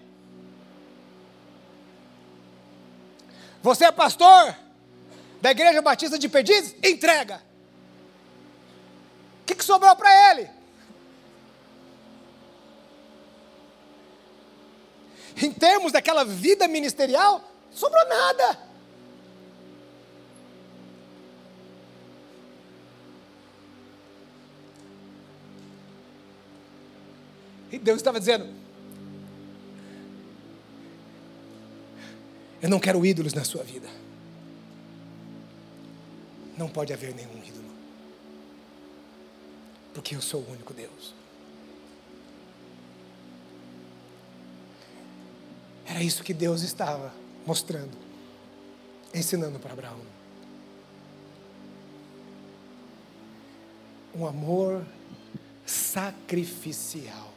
Você 3.61 3.85
é 3.85 3.91
pastor 3.91 4.55
da 5.39 5.51
Igreja 5.51 5.83
Batista 5.83 6.17
de 6.17 6.27
Perdizes, 6.27 6.75
entrega. 6.83 7.43
O 9.43 9.45
que, 9.45 9.53
que 9.53 9.63
sobrou 9.63 9.95
para 9.95 10.31
ele? 10.31 10.60
Em 15.41 15.51
termos 15.51 15.91
daquela 15.91 16.23
vida 16.23 16.67
ministerial, 16.67 17.41
sobrou 17.71 18.07
nada. 18.07 18.71
E 27.71 27.79
Deus 27.79 27.97
estava 27.97 28.19
dizendo: 28.19 28.45
Eu 32.61 32.69
não 32.69 32.79
quero 32.79 33.05
ídolos 33.05 33.33
na 33.33 33.43
sua 33.43 33.63
vida. 33.63 33.87
Não 36.57 36.69
pode 36.69 36.93
haver 36.93 37.15
nenhum 37.15 37.41
ídolo. 37.43 37.71
Porque 39.93 40.15
eu 40.15 40.21
sou 40.21 40.41
o 40.41 40.51
único 40.51 40.73
Deus. 40.73 41.20
Era 45.91 46.01
isso 46.01 46.23
que 46.23 46.33
Deus 46.33 46.61
estava 46.61 47.13
mostrando, 47.45 47.91
ensinando 49.13 49.59
para 49.59 49.73
Abraão. 49.73 49.99
Um 54.15 54.25
amor 54.25 54.85
sacrificial. 55.65 57.33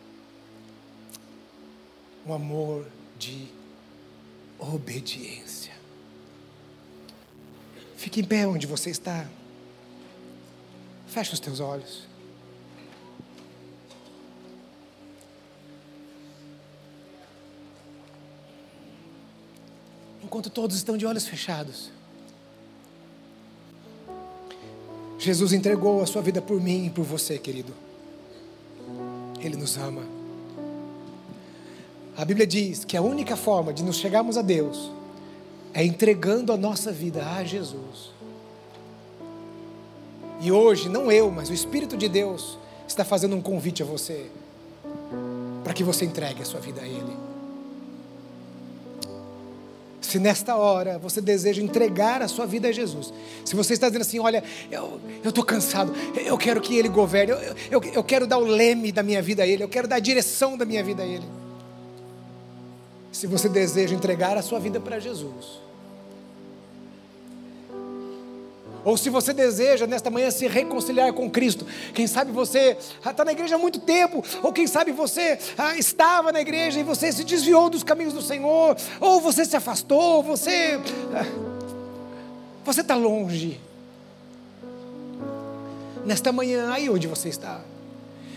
Um 2.25 2.33
amor 2.33 2.87
de 3.19 3.49
obediência. 4.57 5.75
Fique 7.97 8.21
em 8.21 8.25
pé 8.25 8.47
onde 8.47 8.69
você 8.69 8.89
está. 8.89 9.29
Feche 11.09 11.35
os 11.35 11.41
teus 11.41 11.59
olhos. 11.59 12.07
Enquanto 20.35 20.51
todos 20.51 20.74
estão 20.74 20.97
de 20.97 21.07
olhos 21.07 21.28
fechados. 21.28 21.93
Jesus 25.16 25.53
entregou 25.53 26.03
a 26.03 26.07
sua 26.07 26.22
vida 26.22 26.43
por 26.43 26.61
mim 26.61 26.87
e 26.87 26.91
por 26.91 27.05
você, 27.05 27.39
querido. 27.39 27.72
Ele 29.39 29.57
nos 29.57 29.76
ama. 29.76 30.03
A 32.16 32.24
Bíblia 32.24 32.49
diz 32.49 32.85
que 32.85 32.97
a 32.97 33.01
única 33.01 33.37
forma 33.37 33.72
de 33.72 33.85
nos 33.85 33.95
chegarmos 33.95 34.37
a 34.37 34.43
Deus 34.43 34.91
é 35.72 35.85
entregando 35.85 36.53
a 36.53 36.57
nossa 36.57 36.91
vida 36.91 37.24
a 37.24 37.45
Jesus. 37.45 38.11
E 40.41 40.51
hoje, 40.51 40.89
não 40.89 41.12
eu, 41.12 41.30
mas 41.30 41.49
o 41.49 41.55
Espírito 41.55 41.97
de 41.97 42.09
Deus 42.09 42.59
está 42.89 43.05
fazendo 43.05 43.37
um 43.37 43.41
convite 43.41 43.85
a 43.85 43.87
você, 43.87 44.28
para 45.62 45.72
que 45.72 45.85
você 45.85 46.05
entregue 46.05 46.43
a 46.43 46.45
sua 46.45 46.59
vida 46.59 46.80
a 46.80 46.89
Ele. 46.89 47.24
Se 50.15 50.21
nesta 50.21 50.55
hora 50.55 50.97
você 50.97 51.21
deseja 51.21 51.61
entregar 51.61 52.23
a 52.23 52.29
sua 52.29 52.47
vida 52.47 52.69
a 52.69 52.73
Jesus, 52.73 53.12
se 53.45 53.57
você 53.57 53.73
está 53.73 53.89
dizendo 53.89 54.03
assim, 54.03 54.21
olha, 54.21 54.45
eu 54.71 55.01
estou 55.25 55.43
cansado, 55.43 55.93
eu 56.25 56.39
quero 56.39 56.61
que 56.61 56.77
Ele 56.77 56.89
governe, 56.89 57.33
eu, 57.33 57.39
eu, 57.69 57.83
eu 57.95 58.05
quero 58.05 58.25
dar 58.25 58.39
o 58.39 58.45
leme 58.45 58.93
da 58.93 59.03
minha 59.03 59.21
vida 59.21 59.43
a 59.43 59.47
Ele, 59.47 59.65
eu 59.65 59.69
quero 59.69 59.89
dar 59.89 59.97
a 59.97 59.99
direção 59.99 60.57
da 60.57 60.65
minha 60.65 60.85
vida 60.85 61.03
a 61.03 61.05
Ele. 61.05 61.25
Se 63.11 63.27
você 63.27 63.49
deseja 63.49 63.93
entregar 63.93 64.39
a 64.39 64.43
sua 64.43 64.61
vida 64.61 64.79
para 64.79 65.01
Jesus, 65.01 65.59
Ou 68.85 68.97
se 68.97 69.09
você 69.09 69.32
deseja 69.32 69.87
nesta 69.87 70.11
manhã 70.11 70.30
se 70.30 70.47
reconciliar 70.47 71.12
com 71.12 71.30
Cristo, 71.30 71.66
quem 71.95 72.07
sabe 72.07 72.30
você 72.30 72.76
está 73.05 73.24
na 73.24 73.32
igreja 73.32 73.55
há 73.55 73.59
muito 73.59 73.80
tempo, 73.80 74.22
ou 74.43 74.53
quem 74.53 74.66
sabe 74.66 74.93
você 74.93 75.39
ah, 75.57 75.76
estava 75.76 76.30
na 76.30 76.41
igreja 76.41 76.78
e 76.78 76.82
você 76.82 77.11
se 77.11 77.24
desviou 77.24 77.70
dos 77.70 77.82
caminhos 77.82 78.12
do 78.12 78.22
Senhor, 78.22 78.76
ou 79.01 79.20
você 79.20 79.45
se 79.45 79.57
afastou, 79.57 80.22
você. 80.22 80.78
Ah, 81.14 81.24
você 82.64 82.80
está 82.80 82.95
longe. 82.95 83.61
Nesta 86.05 86.32
manhã, 86.32 86.70
aí 86.70 86.91
onde 86.91 87.07
você 87.07 87.30
está, 87.30 87.62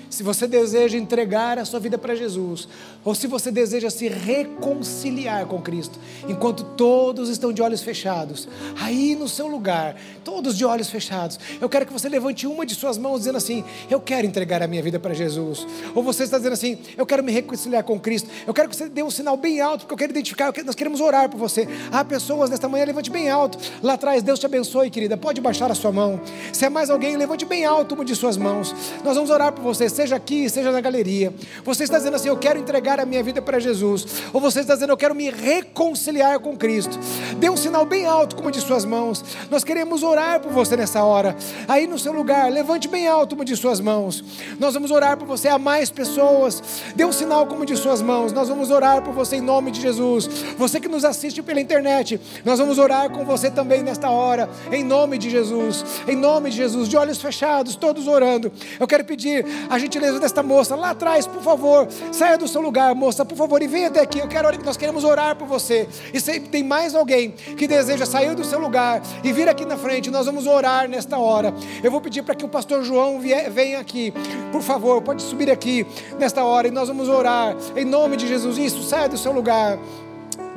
se 0.09 0.23
você 0.23 0.47
deseja 0.47 0.97
entregar 0.97 1.57
a 1.57 1.65
sua 1.65 1.79
vida 1.79 1.97
para 1.97 2.15
Jesus, 2.15 2.67
ou 3.03 3.13
se 3.15 3.27
você 3.27 3.51
deseja 3.51 3.89
se 3.89 4.07
reconciliar 4.07 5.45
com 5.45 5.61
Cristo, 5.61 5.99
enquanto 6.27 6.63
todos 6.63 7.29
estão 7.29 7.53
de 7.53 7.61
olhos 7.61 7.81
fechados, 7.81 8.47
aí 8.79 9.15
no 9.15 9.27
seu 9.27 9.47
lugar, 9.47 9.95
todos 10.23 10.57
de 10.57 10.65
olhos 10.65 10.89
fechados, 10.89 11.39
eu 11.59 11.69
quero 11.69 11.85
que 11.85 11.93
você 11.93 12.09
levante 12.09 12.47
uma 12.47 12.65
de 12.65 12.75
suas 12.75 12.97
mãos 12.97 13.19
dizendo 13.19 13.37
assim: 13.37 13.63
Eu 13.89 13.99
quero 13.99 14.27
entregar 14.27 14.61
a 14.61 14.67
minha 14.67 14.81
vida 14.81 14.99
para 14.99 15.13
Jesus. 15.13 15.65
Ou 15.93 16.03
você 16.03 16.23
está 16.23 16.37
dizendo 16.37 16.53
assim: 16.53 16.77
Eu 16.97 17.05
quero 17.05 17.23
me 17.23 17.31
reconciliar 17.31 17.83
com 17.83 17.99
Cristo. 17.99 18.29
Eu 18.45 18.53
quero 18.53 18.69
que 18.69 18.75
você 18.75 18.89
dê 18.89 19.03
um 19.03 19.11
sinal 19.11 19.37
bem 19.37 19.61
alto, 19.61 19.81
porque 19.81 19.93
eu 19.93 19.97
quero 19.97 20.11
identificar, 20.11 20.53
nós 20.65 20.75
queremos 20.75 21.01
orar 21.01 21.29
por 21.29 21.37
você. 21.37 21.67
Há 21.91 22.03
pessoas 22.03 22.49
nesta 22.49 22.67
manhã, 22.67 22.85
levante 22.85 23.09
bem 23.09 23.29
alto. 23.29 23.57
Lá 23.81 23.93
atrás, 23.93 24.23
Deus 24.23 24.39
te 24.39 24.45
abençoe, 24.45 24.89
querida. 24.89 25.17
Pode 25.17 25.41
baixar 25.41 25.71
a 25.71 25.75
sua 25.75 25.91
mão. 25.91 26.19
Se 26.51 26.65
é 26.65 26.69
mais 26.69 26.89
alguém, 26.89 27.15
levante 27.17 27.45
bem 27.45 27.65
alto 27.65 27.95
uma 27.95 28.05
de 28.05 28.15
suas 28.15 28.37
mãos. 28.37 28.73
Nós 29.03 29.15
vamos 29.15 29.29
orar 29.29 29.51
por 29.51 29.63
você 29.63 29.89
seja 29.97 30.15
aqui, 30.15 30.47
seja 30.47 30.71
na 30.71 30.79
galeria, 30.79 31.33
você 31.63 31.83
está 31.83 31.97
dizendo 31.97 32.15
assim: 32.15 32.29
Eu 32.29 32.37
quero 32.37 32.59
entregar 32.59 32.99
a 32.99 33.05
minha 33.05 33.23
vida 33.23 33.41
para 33.41 33.59
Jesus, 33.59 34.05
ou 34.31 34.39
você 34.39 34.59
está 34.59 34.75
dizendo: 34.75 34.91
Eu 34.91 34.97
quero 34.97 35.15
me 35.15 35.29
reconciliar 35.29 36.39
com 36.39 36.55
Cristo. 36.55 36.97
Dê 37.37 37.49
um 37.49 37.57
sinal 37.57 37.85
bem 37.85 38.05
alto, 38.05 38.35
como 38.35 38.51
de 38.51 38.61
suas 38.61 38.85
mãos. 38.85 39.23
Nós 39.49 39.63
queremos 39.63 40.03
orar 40.03 40.39
por 40.39 40.51
você 40.51 40.77
nessa 40.77 41.03
hora. 41.03 41.35
Aí 41.67 41.87
no 41.87 41.97
seu 41.97 42.13
lugar, 42.13 42.51
levante 42.51 42.87
bem 42.87 43.07
alto 43.07 43.33
uma 43.33 43.43
de 43.43 43.55
suas 43.55 43.79
mãos. 43.79 44.23
Nós 44.59 44.75
vamos 44.75 44.91
orar 44.91 45.17
por 45.17 45.27
você 45.27 45.47
a 45.47 45.57
mais 45.57 45.89
pessoas. 45.89 46.61
Dê 46.95 47.03
um 47.03 47.11
sinal 47.11 47.47
como 47.47 47.65
de 47.65 47.75
suas 47.75 48.01
mãos. 48.01 48.31
Nós 48.31 48.49
vamos 48.49 48.69
orar 48.69 49.01
por 49.01 49.13
você 49.13 49.37
em 49.37 49.41
nome 49.41 49.71
de 49.71 49.81
Jesus. 49.81 50.27
Você 50.57 50.79
que 50.79 50.87
nos 50.87 51.03
assiste 51.03 51.41
pela 51.41 51.59
internet, 51.59 52.21
nós 52.45 52.59
vamos 52.59 52.77
orar 52.77 53.09
com 53.09 53.25
você 53.25 53.49
também 53.49 53.81
nesta 53.81 54.09
hora, 54.11 54.47
em 54.71 54.83
nome 54.83 55.17
de 55.17 55.29
Jesus. 55.29 55.83
Em 56.07 56.15
nome 56.15 56.51
de 56.51 56.57
Jesus, 56.57 56.87
de 56.87 56.95
olhos 56.95 57.19
fechados, 57.19 57.75
todos 57.75 58.07
orando. 58.07 58.51
Eu 58.79 58.85
quero 58.85 59.03
pedir 59.03 59.43
a 59.69 59.79
gente 59.79 59.86
gentileza 59.88 60.19
desta 60.19 60.43
moça 60.43 60.75
lá 60.75 60.91
atrás, 60.91 61.25
por 61.25 61.41
favor, 61.41 61.88
saia 62.11 62.38
do 62.38 62.47
seu 62.47 62.61
lugar, 62.61 62.93
moça, 62.93 63.25
por 63.25 63.38
favor, 63.38 63.61
e 63.61 63.67
venha 63.67 63.88
até 63.88 64.01
aqui. 64.01 64.19
Eu 64.19 64.27
quero, 64.27 64.47
nós 64.63 64.75
queremos 64.75 65.03
orar 65.03 65.35
por 65.35 65.47
você. 65.47 65.88
E 66.13 66.19
se 66.19 66.39
tem 66.41 66.63
mais 66.63 66.93
alguém 66.93 67.31
que 67.31 67.65
deseja 67.67 68.05
sair 68.05 68.35
do 68.35 68.43
seu 68.43 68.59
lugar 68.59 69.01
e 69.23 69.31
vir 69.31 69.47
aqui 69.47 69.65
na 69.65 69.77
frente, 69.77 70.11
nós 70.11 70.25
vamos 70.25 70.45
orar 70.45 70.89
nesta 70.89 71.17
hora. 71.17 71.53
Eu 71.81 71.89
vou 71.89 72.01
pedir 72.01 72.21
para 72.21 72.35
que 72.35 72.45
o 72.45 72.49
pastor 72.49 72.83
João 72.83 73.19
venha 73.19 73.79
aqui, 73.79 74.13
por 74.51 74.61
favor, 74.61 75.01
pode 75.01 75.21
subir 75.21 75.49
aqui 75.49 75.88
nesta 76.19 76.43
hora 76.43 76.67
e 76.67 76.71
nós 76.71 76.89
vamos 76.89 77.07
orar 77.07 77.55
em 77.75 77.85
nome 77.85 78.17
de 78.17 78.27
Jesus. 78.27 78.57
Isso, 78.57 78.83
saia 78.83 79.07
do 79.07 79.17
seu 79.17 79.31
lugar. 79.31 79.79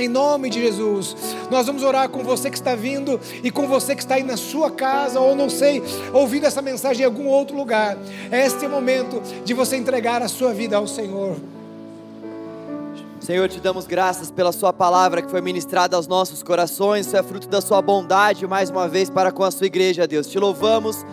Em 0.00 0.08
nome 0.08 0.48
de 0.48 0.62
Jesus, 0.62 1.14
nós 1.50 1.66
vamos 1.66 1.82
orar 1.82 2.08
com 2.08 2.24
você 2.24 2.48
que 2.48 2.56
está 2.56 2.74
vindo 2.74 3.20
e 3.44 3.50
com 3.50 3.66
você 3.66 3.94
que 3.94 4.00
está 4.00 4.14
aí 4.14 4.22
na 4.22 4.36
sua 4.36 4.70
casa, 4.70 5.20
ou 5.20 5.36
não 5.36 5.50
sei, 5.50 5.82
ouvindo 6.12 6.46
essa 6.46 6.62
mensagem 6.62 7.02
em 7.02 7.04
algum 7.04 7.26
outro 7.26 7.54
lugar. 7.54 7.98
Este 8.32 8.64
é 8.64 8.68
o 8.68 8.70
momento 8.70 9.20
de 9.44 9.52
você 9.52 9.76
entregar 9.76 10.22
a 10.22 10.28
sua 10.28 10.54
vida 10.54 10.78
ao 10.78 10.86
Senhor. 10.86 11.36
Senhor, 13.20 13.46
te 13.50 13.60
damos 13.60 13.86
graças 13.86 14.30
pela 14.30 14.50
Sua 14.50 14.72
palavra 14.72 15.20
que 15.20 15.30
foi 15.30 15.42
ministrada 15.42 15.94
aos 15.94 16.06
nossos 16.06 16.42
corações, 16.42 17.06
isso 17.06 17.16
é 17.18 17.22
fruto 17.22 17.46
da 17.46 17.60
Sua 17.60 17.82
bondade 17.82 18.46
mais 18.46 18.70
uma 18.70 18.88
vez 18.88 19.10
para 19.10 19.30
com 19.30 19.44
a 19.44 19.50
Sua 19.50 19.66
igreja, 19.66 20.06
Deus. 20.06 20.26
Te 20.26 20.38
louvamos 20.38 21.04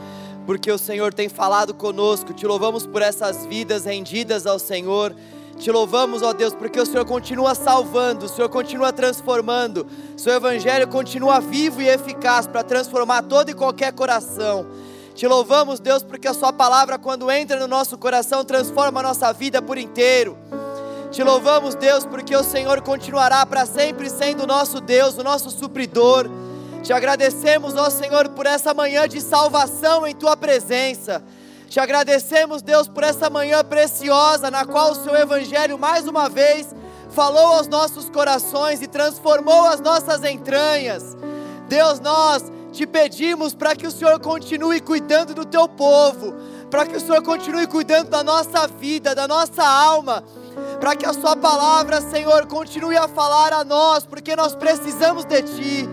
porque 0.45 0.71
o 0.71 0.77
Senhor 0.77 1.13
tem 1.13 1.27
falado 1.27 1.73
conosco, 1.73 2.33
te 2.33 2.47
louvamos 2.47 2.87
por 2.87 3.01
essas 3.01 3.45
vidas 3.45 3.83
rendidas 3.83 4.47
ao 4.47 4.57
Senhor. 4.57 5.13
Te 5.57 5.71
louvamos, 5.71 6.21
ó 6.21 6.33
Deus, 6.33 6.53
porque 6.53 6.79
o 6.79 6.85
Senhor 6.85 7.03
continua 7.03 7.55
salvando, 7.55 8.25
o 8.25 8.29
Senhor 8.29 8.47
continua 8.47 8.93
transformando, 8.93 9.87
o 10.15 10.19
seu 10.19 10.33
Evangelho 10.33 10.87
continua 10.87 11.39
vivo 11.39 11.81
e 11.81 11.89
eficaz 11.89 12.45
para 12.45 12.63
transformar 12.63 13.23
todo 13.23 13.49
e 13.49 13.55
qualquer 13.55 13.91
coração. 13.91 14.67
Te 15.15 15.25
louvamos, 15.25 15.79
Deus, 15.79 16.03
porque 16.03 16.27
a 16.27 16.33
Sua 16.33 16.53
palavra, 16.53 16.99
quando 16.99 17.31
entra 17.31 17.59
no 17.59 17.67
nosso 17.67 17.97
coração, 17.97 18.45
transforma 18.45 18.99
a 18.99 19.03
nossa 19.03 19.33
vida 19.33 19.59
por 19.59 19.79
inteiro. 19.79 20.37
Te 21.09 21.23
louvamos, 21.23 21.73
Deus, 21.73 22.05
porque 22.05 22.35
o 22.35 22.43
Senhor 22.43 22.79
continuará 22.81 23.43
para 23.43 23.65
sempre 23.65 24.11
sendo 24.11 24.43
o 24.43 24.47
nosso 24.47 24.79
Deus, 24.79 25.17
o 25.17 25.23
nosso 25.23 25.49
supridor. 25.49 26.29
Te 26.83 26.93
agradecemos, 26.93 27.75
ó 27.75 27.89
Senhor, 27.89 28.29
por 28.29 28.45
essa 28.45 28.75
manhã 28.75 29.07
de 29.07 29.19
salvação 29.19 30.05
em 30.05 30.13
Tua 30.13 30.37
presença. 30.37 31.23
Te 31.69 31.81
agradecemos, 31.81 32.61
Deus, 32.61 32.87
por 32.87 33.03
essa 33.03 33.29
manhã 33.29 33.63
preciosa 33.63 34.49
na 34.49 34.65
qual 34.65 34.91
o 34.91 34.95
Seu 34.95 35.13
Evangelho 35.15 35.77
mais 35.77 36.07
uma 36.07 36.29
vez 36.29 36.73
falou 37.09 37.55
aos 37.55 37.67
nossos 37.67 38.09
corações 38.09 38.81
e 38.81 38.87
transformou 38.87 39.65
as 39.65 39.81
nossas 39.81 40.23
entranhas. 40.23 41.15
Deus, 41.67 41.99
nós 41.99 42.45
te 42.71 42.87
pedimos 42.87 43.53
para 43.53 43.75
que 43.75 43.85
o 43.85 43.91
Senhor 43.91 44.17
continue 44.19 44.79
cuidando 44.79 45.33
do 45.33 45.43
Teu 45.43 45.67
povo, 45.67 46.33
para 46.71 46.85
que 46.85 46.95
o 46.95 47.01
Senhor 47.01 47.21
continue 47.21 47.67
cuidando 47.67 48.09
da 48.09 48.23
nossa 48.23 48.65
vida, 48.67 49.13
da 49.13 49.27
nossa 49.27 49.63
alma, 49.63 50.23
para 50.79 50.95
que 50.95 51.05
a 51.05 51.13
Sua 51.13 51.35
palavra, 51.35 51.99
Senhor, 51.99 52.45
continue 52.45 52.95
a 52.95 53.09
falar 53.09 53.51
a 53.51 53.65
nós, 53.65 54.05
porque 54.05 54.37
nós 54.37 54.55
precisamos 54.55 55.25
de 55.25 55.41
Ti, 55.41 55.89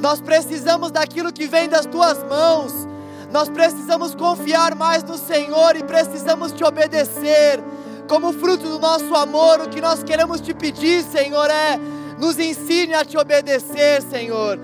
nós 0.00 0.18
precisamos 0.20 0.90
daquilo 0.90 1.30
que 1.30 1.46
vem 1.46 1.68
das 1.68 1.84
Tuas 1.84 2.22
mãos. 2.24 2.89
Nós 3.30 3.48
precisamos 3.48 4.14
confiar 4.14 4.74
mais 4.74 5.04
no 5.04 5.16
Senhor 5.16 5.76
e 5.76 5.84
precisamos 5.84 6.52
te 6.52 6.64
obedecer. 6.64 7.62
Como 8.08 8.32
fruto 8.32 8.68
do 8.68 8.78
nosso 8.78 9.14
amor, 9.14 9.60
o 9.60 9.68
que 9.68 9.80
nós 9.80 10.02
queremos 10.02 10.40
te 10.40 10.52
pedir, 10.52 11.04
Senhor, 11.04 11.48
é 11.48 11.78
nos 12.18 12.38
ensine 12.38 12.92
a 12.92 13.04
te 13.04 13.16
obedecer, 13.16 14.02
Senhor. 14.02 14.60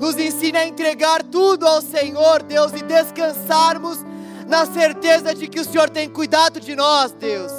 Nos 0.00 0.16
ensine 0.18 0.58
a 0.58 0.66
entregar 0.66 1.22
tudo 1.22 1.66
ao 1.66 1.80
Senhor, 1.80 2.42
Deus, 2.42 2.72
e 2.72 2.82
descansarmos 2.82 3.98
na 4.48 4.66
certeza 4.66 5.34
de 5.34 5.46
que 5.46 5.60
o 5.60 5.64
Senhor 5.64 5.90
tem 5.90 6.08
cuidado 6.08 6.58
de 6.58 6.74
nós, 6.74 7.12
Deus. 7.12 7.52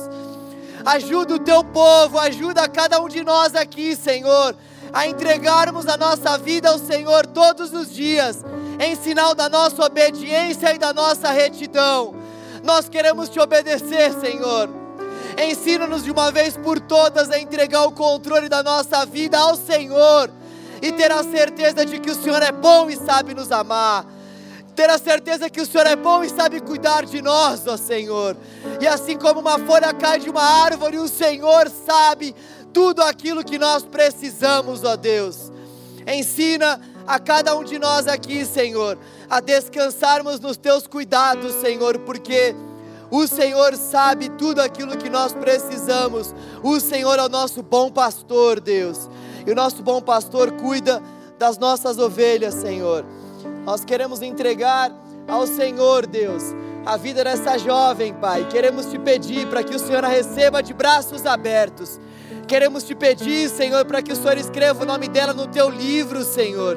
Ajuda 0.84 1.36
o 1.36 1.40
teu 1.40 1.64
povo, 1.64 2.18
ajuda 2.18 2.68
cada 2.68 3.00
um 3.02 3.08
de 3.08 3.24
nós 3.24 3.56
aqui, 3.56 3.96
Senhor, 3.96 4.56
a 4.94 5.08
entregarmos 5.08 5.88
a 5.88 5.98
nossa 5.98 6.38
vida 6.38 6.70
ao 6.70 6.80
Senhor 6.80 7.26
todos 7.26 7.74
os 7.74 7.94
dias 7.94 8.44
em 8.80 8.96
sinal 8.96 9.36
da 9.36 9.50
nossa 9.50 9.86
obediência 9.86 10.74
e 10.74 10.78
da 10.78 10.94
nossa 10.94 11.32
retidão. 11.32 12.16
Nós 12.64 12.90
queremos 12.90 13.30
te 13.30 13.40
obedecer, 13.40 14.14
Senhor. 14.20 14.70
Ensina-nos 15.38 16.04
de 16.04 16.12
uma 16.12 16.32
vez 16.32 16.58
por 16.58 16.80
todas 16.80 17.30
a 17.30 17.40
entregar 17.40 17.86
o 17.86 17.92
controle 17.92 18.50
da 18.50 18.62
nossa 18.62 19.06
vida 19.06 19.38
ao 19.38 19.56
Senhor 19.56 20.30
e 20.82 20.92
ter 20.92 21.12
a 21.12 21.24
certeza 21.24 21.86
de 21.86 22.00
que 22.00 22.12
o 22.12 22.16
Senhor 22.16 22.42
é 22.42 22.52
bom 22.52 22.90
e 22.90 22.96
sabe 22.96 23.34
nos 23.34 23.52
amar. 23.52 24.06
Ter 24.76 24.90
a 24.90 24.98
certeza 24.98 25.50
que 25.50 25.60
o 25.60 25.66
Senhor 25.66 25.86
é 25.86 25.96
bom 25.96 26.24
e 26.24 26.30
sabe 26.30 26.62
cuidar 26.62 27.06
de 27.06 27.22
nós, 27.22 27.68
ó 27.68 27.76
Senhor. 27.76 28.38
E 28.80 28.88
assim 28.88 29.18
como 29.18 29.42
uma 29.42 29.60
folha 29.60 29.94
cai 29.94 30.20
de 30.20 30.30
uma 30.30 30.42
árvore, 30.42 30.98
o 30.98 31.08
Senhor 31.08 31.70
sabe 31.70 32.34
tudo 32.74 33.02
aquilo 33.02 33.44
que 33.44 33.58
nós 33.58 33.84
precisamos, 33.84 34.84
ó 34.84 34.96
Deus. 34.96 35.52
Ensina 36.08 36.80
a 37.06 37.20
cada 37.20 37.56
um 37.56 37.64
de 37.64 37.80
nós 37.80 38.08
aqui, 38.08 38.46
Senhor, 38.46 38.98
a 39.30 39.40
descansarmos 39.40 40.40
nos 40.40 40.58
teus 40.58 40.88
cuidados, 40.88 41.54
Senhor, 41.56 42.00
porque 42.00 42.56
o 43.12 43.28
Senhor 43.28 43.76
sabe 43.76 44.30
tudo 44.30 44.60
aquilo 44.62 44.98
que 44.98 45.10
nós 45.10 45.34
precisamos. 45.34 46.34
O 46.64 46.80
Senhor 46.80 47.18
é 47.18 47.24
o 47.24 47.30
nosso 47.30 47.64
bom 47.64 47.92
pastor, 47.92 48.60
Deus. 48.60 49.10
E 49.46 49.52
o 49.52 49.56
nosso 49.56 49.82
bom 49.82 50.02
pastor 50.02 50.52
cuida 50.52 51.02
das 51.40 51.58
nossas 51.58 51.98
ovelhas, 51.98 52.54
Senhor. 52.56 53.04
Nós 53.66 53.84
queremos 53.84 54.22
entregar 54.22 54.92
ao 55.28 55.48
Senhor, 55.48 56.06
Deus, 56.06 56.44
a 56.86 56.98
vida 56.98 57.24
dessa 57.24 57.58
jovem, 57.58 58.14
Pai. 58.14 58.48
Queremos 58.50 58.88
te 58.88 59.00
pedir 59.00 59.48
para 59.48 59.64
que 59.64 59.76
o 59.76 59.80
Senhor 59.80 60.04
a 60.04 60.08
receba 60.08 60.62
de 60.62 60.74
braços 60.74 61.26
abertos. 61.26 62.00
Queremos 62.50 62.84
te 62.84 62.96
pedir, 62.96 63.48
Senhor, 63.48 63.86
para 63.86 64.02
que 64.02 64.12
o 64.12 64.16
Senhor 64.16 64.36
escreva 64.36 64.82
o 64.82 64.86
nome 64.86 65.08
dela 65.08 65.34
no 65.34 65.46
teu 65.46 65.70
livro, 65.70 66.24
Senhor. 66.24 66.76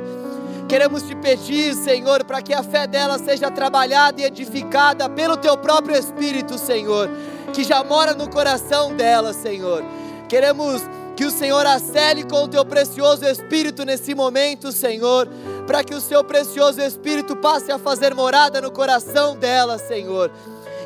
Queremos 0.69 1.03
te 1.03 1.17
pedir, 1.17 1.75
Senhor, 1.75 2.25
para 2.25 2.43
que 2.43 2.53
a 2.53 2.63
fé 2.63 2.87
dela 2.87 3.19
seja 3.19 3.51
trabalhada 3.51 4.21
e 4.21 4.25
edificada 4.25 5.09
pelo 5.09 5.35
teu 5.35 5.57
próprio 5.57 5.97
Espírito, 5.97 6.59
Senhor, 6.59 7.09
que 7.55 7.65
já 7.65 7.83
mora 7.83 8.13
no 8.13 8.29
coração 8.29 8.95
dela, 8.95 9.33
Senhor. 9.33 9.83
Queremos 10.29 10.83
que 11.17 11.25
o 11.25 11.31
Senhor 11.31 11.65
a 11.65 11.79
cele 11.79 12.25
com 12.25 12.45
o 12.45 12.49
teu 12.49 12.67
precioso 12.67 13.25
Espírito 13.25 13.83
nesse 13.87 14.15
momento, 14.15 14.73
Senhor, 14.73 15.27
para 15.67 15.83
que 15.83 15.95
o 15.95 16.03
seu 16.03 16.23
precioso 16.23 16.83
Espírito 16.83 17.35
passe 17.35 17.73
a 17.73 17.79
fazer 17.79 18.15
morada 18.15 18.61
no 18.61 18.71
coração 18.71 19.39
dela, 19.39 19.79
Senhor. 19.79 20.31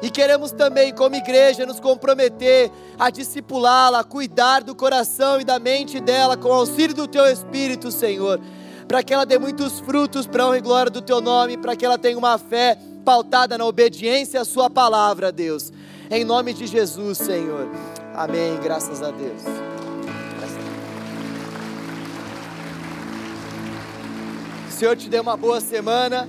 E 0.02 0.10
queremos 0.10 0.52
também, 0.52 0.92
como 0.94 1.16
igreja, 1.16 1.64
nos 1.64 1.80
comprometer 1.80 2.70
a 2.98 3.10
discipulá-la, 3.10 4.00
a 4.00 4.04
cuidar 4.04 4.62
do 4.62 4.74
coração 4.74 5.40
e 5.40 5.44
da 5.44 5.58
mente 5.58 6.00
dela 6.00 6.36
com 6.36 6.48
o 6.48 6.52
auxílio 6.52 6.94
do 6.94 7.06
teu 7.06 7.26
Espírito, 7.26 7.90
Senhor 7.90 8.40
para 8.86 9.02
que 9.02 9.12
ela 9.12 9.26
dê 9.26 9.38
muitos 9.38 9.80
frutos 9.80 10.26
para 10.26 10.44
a 10.44 10.46
honra 10.46 10.58
e 10.58 10.60
glória 10.60 10.90
do 10.90 11.02
teu 11.02 11.20
nome, 11.20 11.56
para 11.56 11.74
que 11.74 11.84
ela 11.84 11.98
tenha 11.98 12.16
uma 12.16 12.38
fé 12.38 12.78
pautada 13.04 13.58
na 13.58 13.64
obediência 13.64 14.40
à 14.40 14.44
sua 14.44 14.70
palavra, 14.70 15.32
Deus. 15.32 15.72
Em 16.10 16.24
nome 16.24 16.52
de 16.52 16.66
Jesus, 16.66 17.18
Senhor. 17.18 17.68
Amém. 18.14 18.58
Graças 18.62 19.02
a 19.02 19.10
Deus. 19.10 19.42
Senhor 24.70 24.96
te 24.96 25.08
dê 25.08 25.18
uma 25.18 25.36
boa 25.36 25.60
semana, 25.60 26.28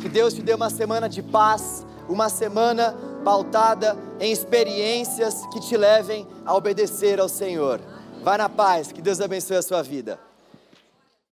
que 0.00 0.08
Deus 0.08 0.32
te 0.32 0.40
dê 0.40 0.54
uma 0.54 0.70
semana 0.70 1.08
de 1.08 1.20
paz, 1.20 1.84
uma 2.08 2.28
semana 2.28 2.96
pautada 3.24 3.96
em 4.20 4.32
experiências 4.32 5.46
que 5.52 5.60
te 5.60 5.76
levem 5.76 6.26
a 6.44 6.54
obedecer 6.54 7.20
ao 7.20 7.28
Senhor. 7.28 7.80
Vá 8.22 8.36
na 8.36 8.48
paz, 8.48 8.92
que 8.92 9.00
Deus 9.00 9.20
abençoe 9.20 9.56
a 9.56 9.62
sua 9.62 9.82
vida. 9.82 10.27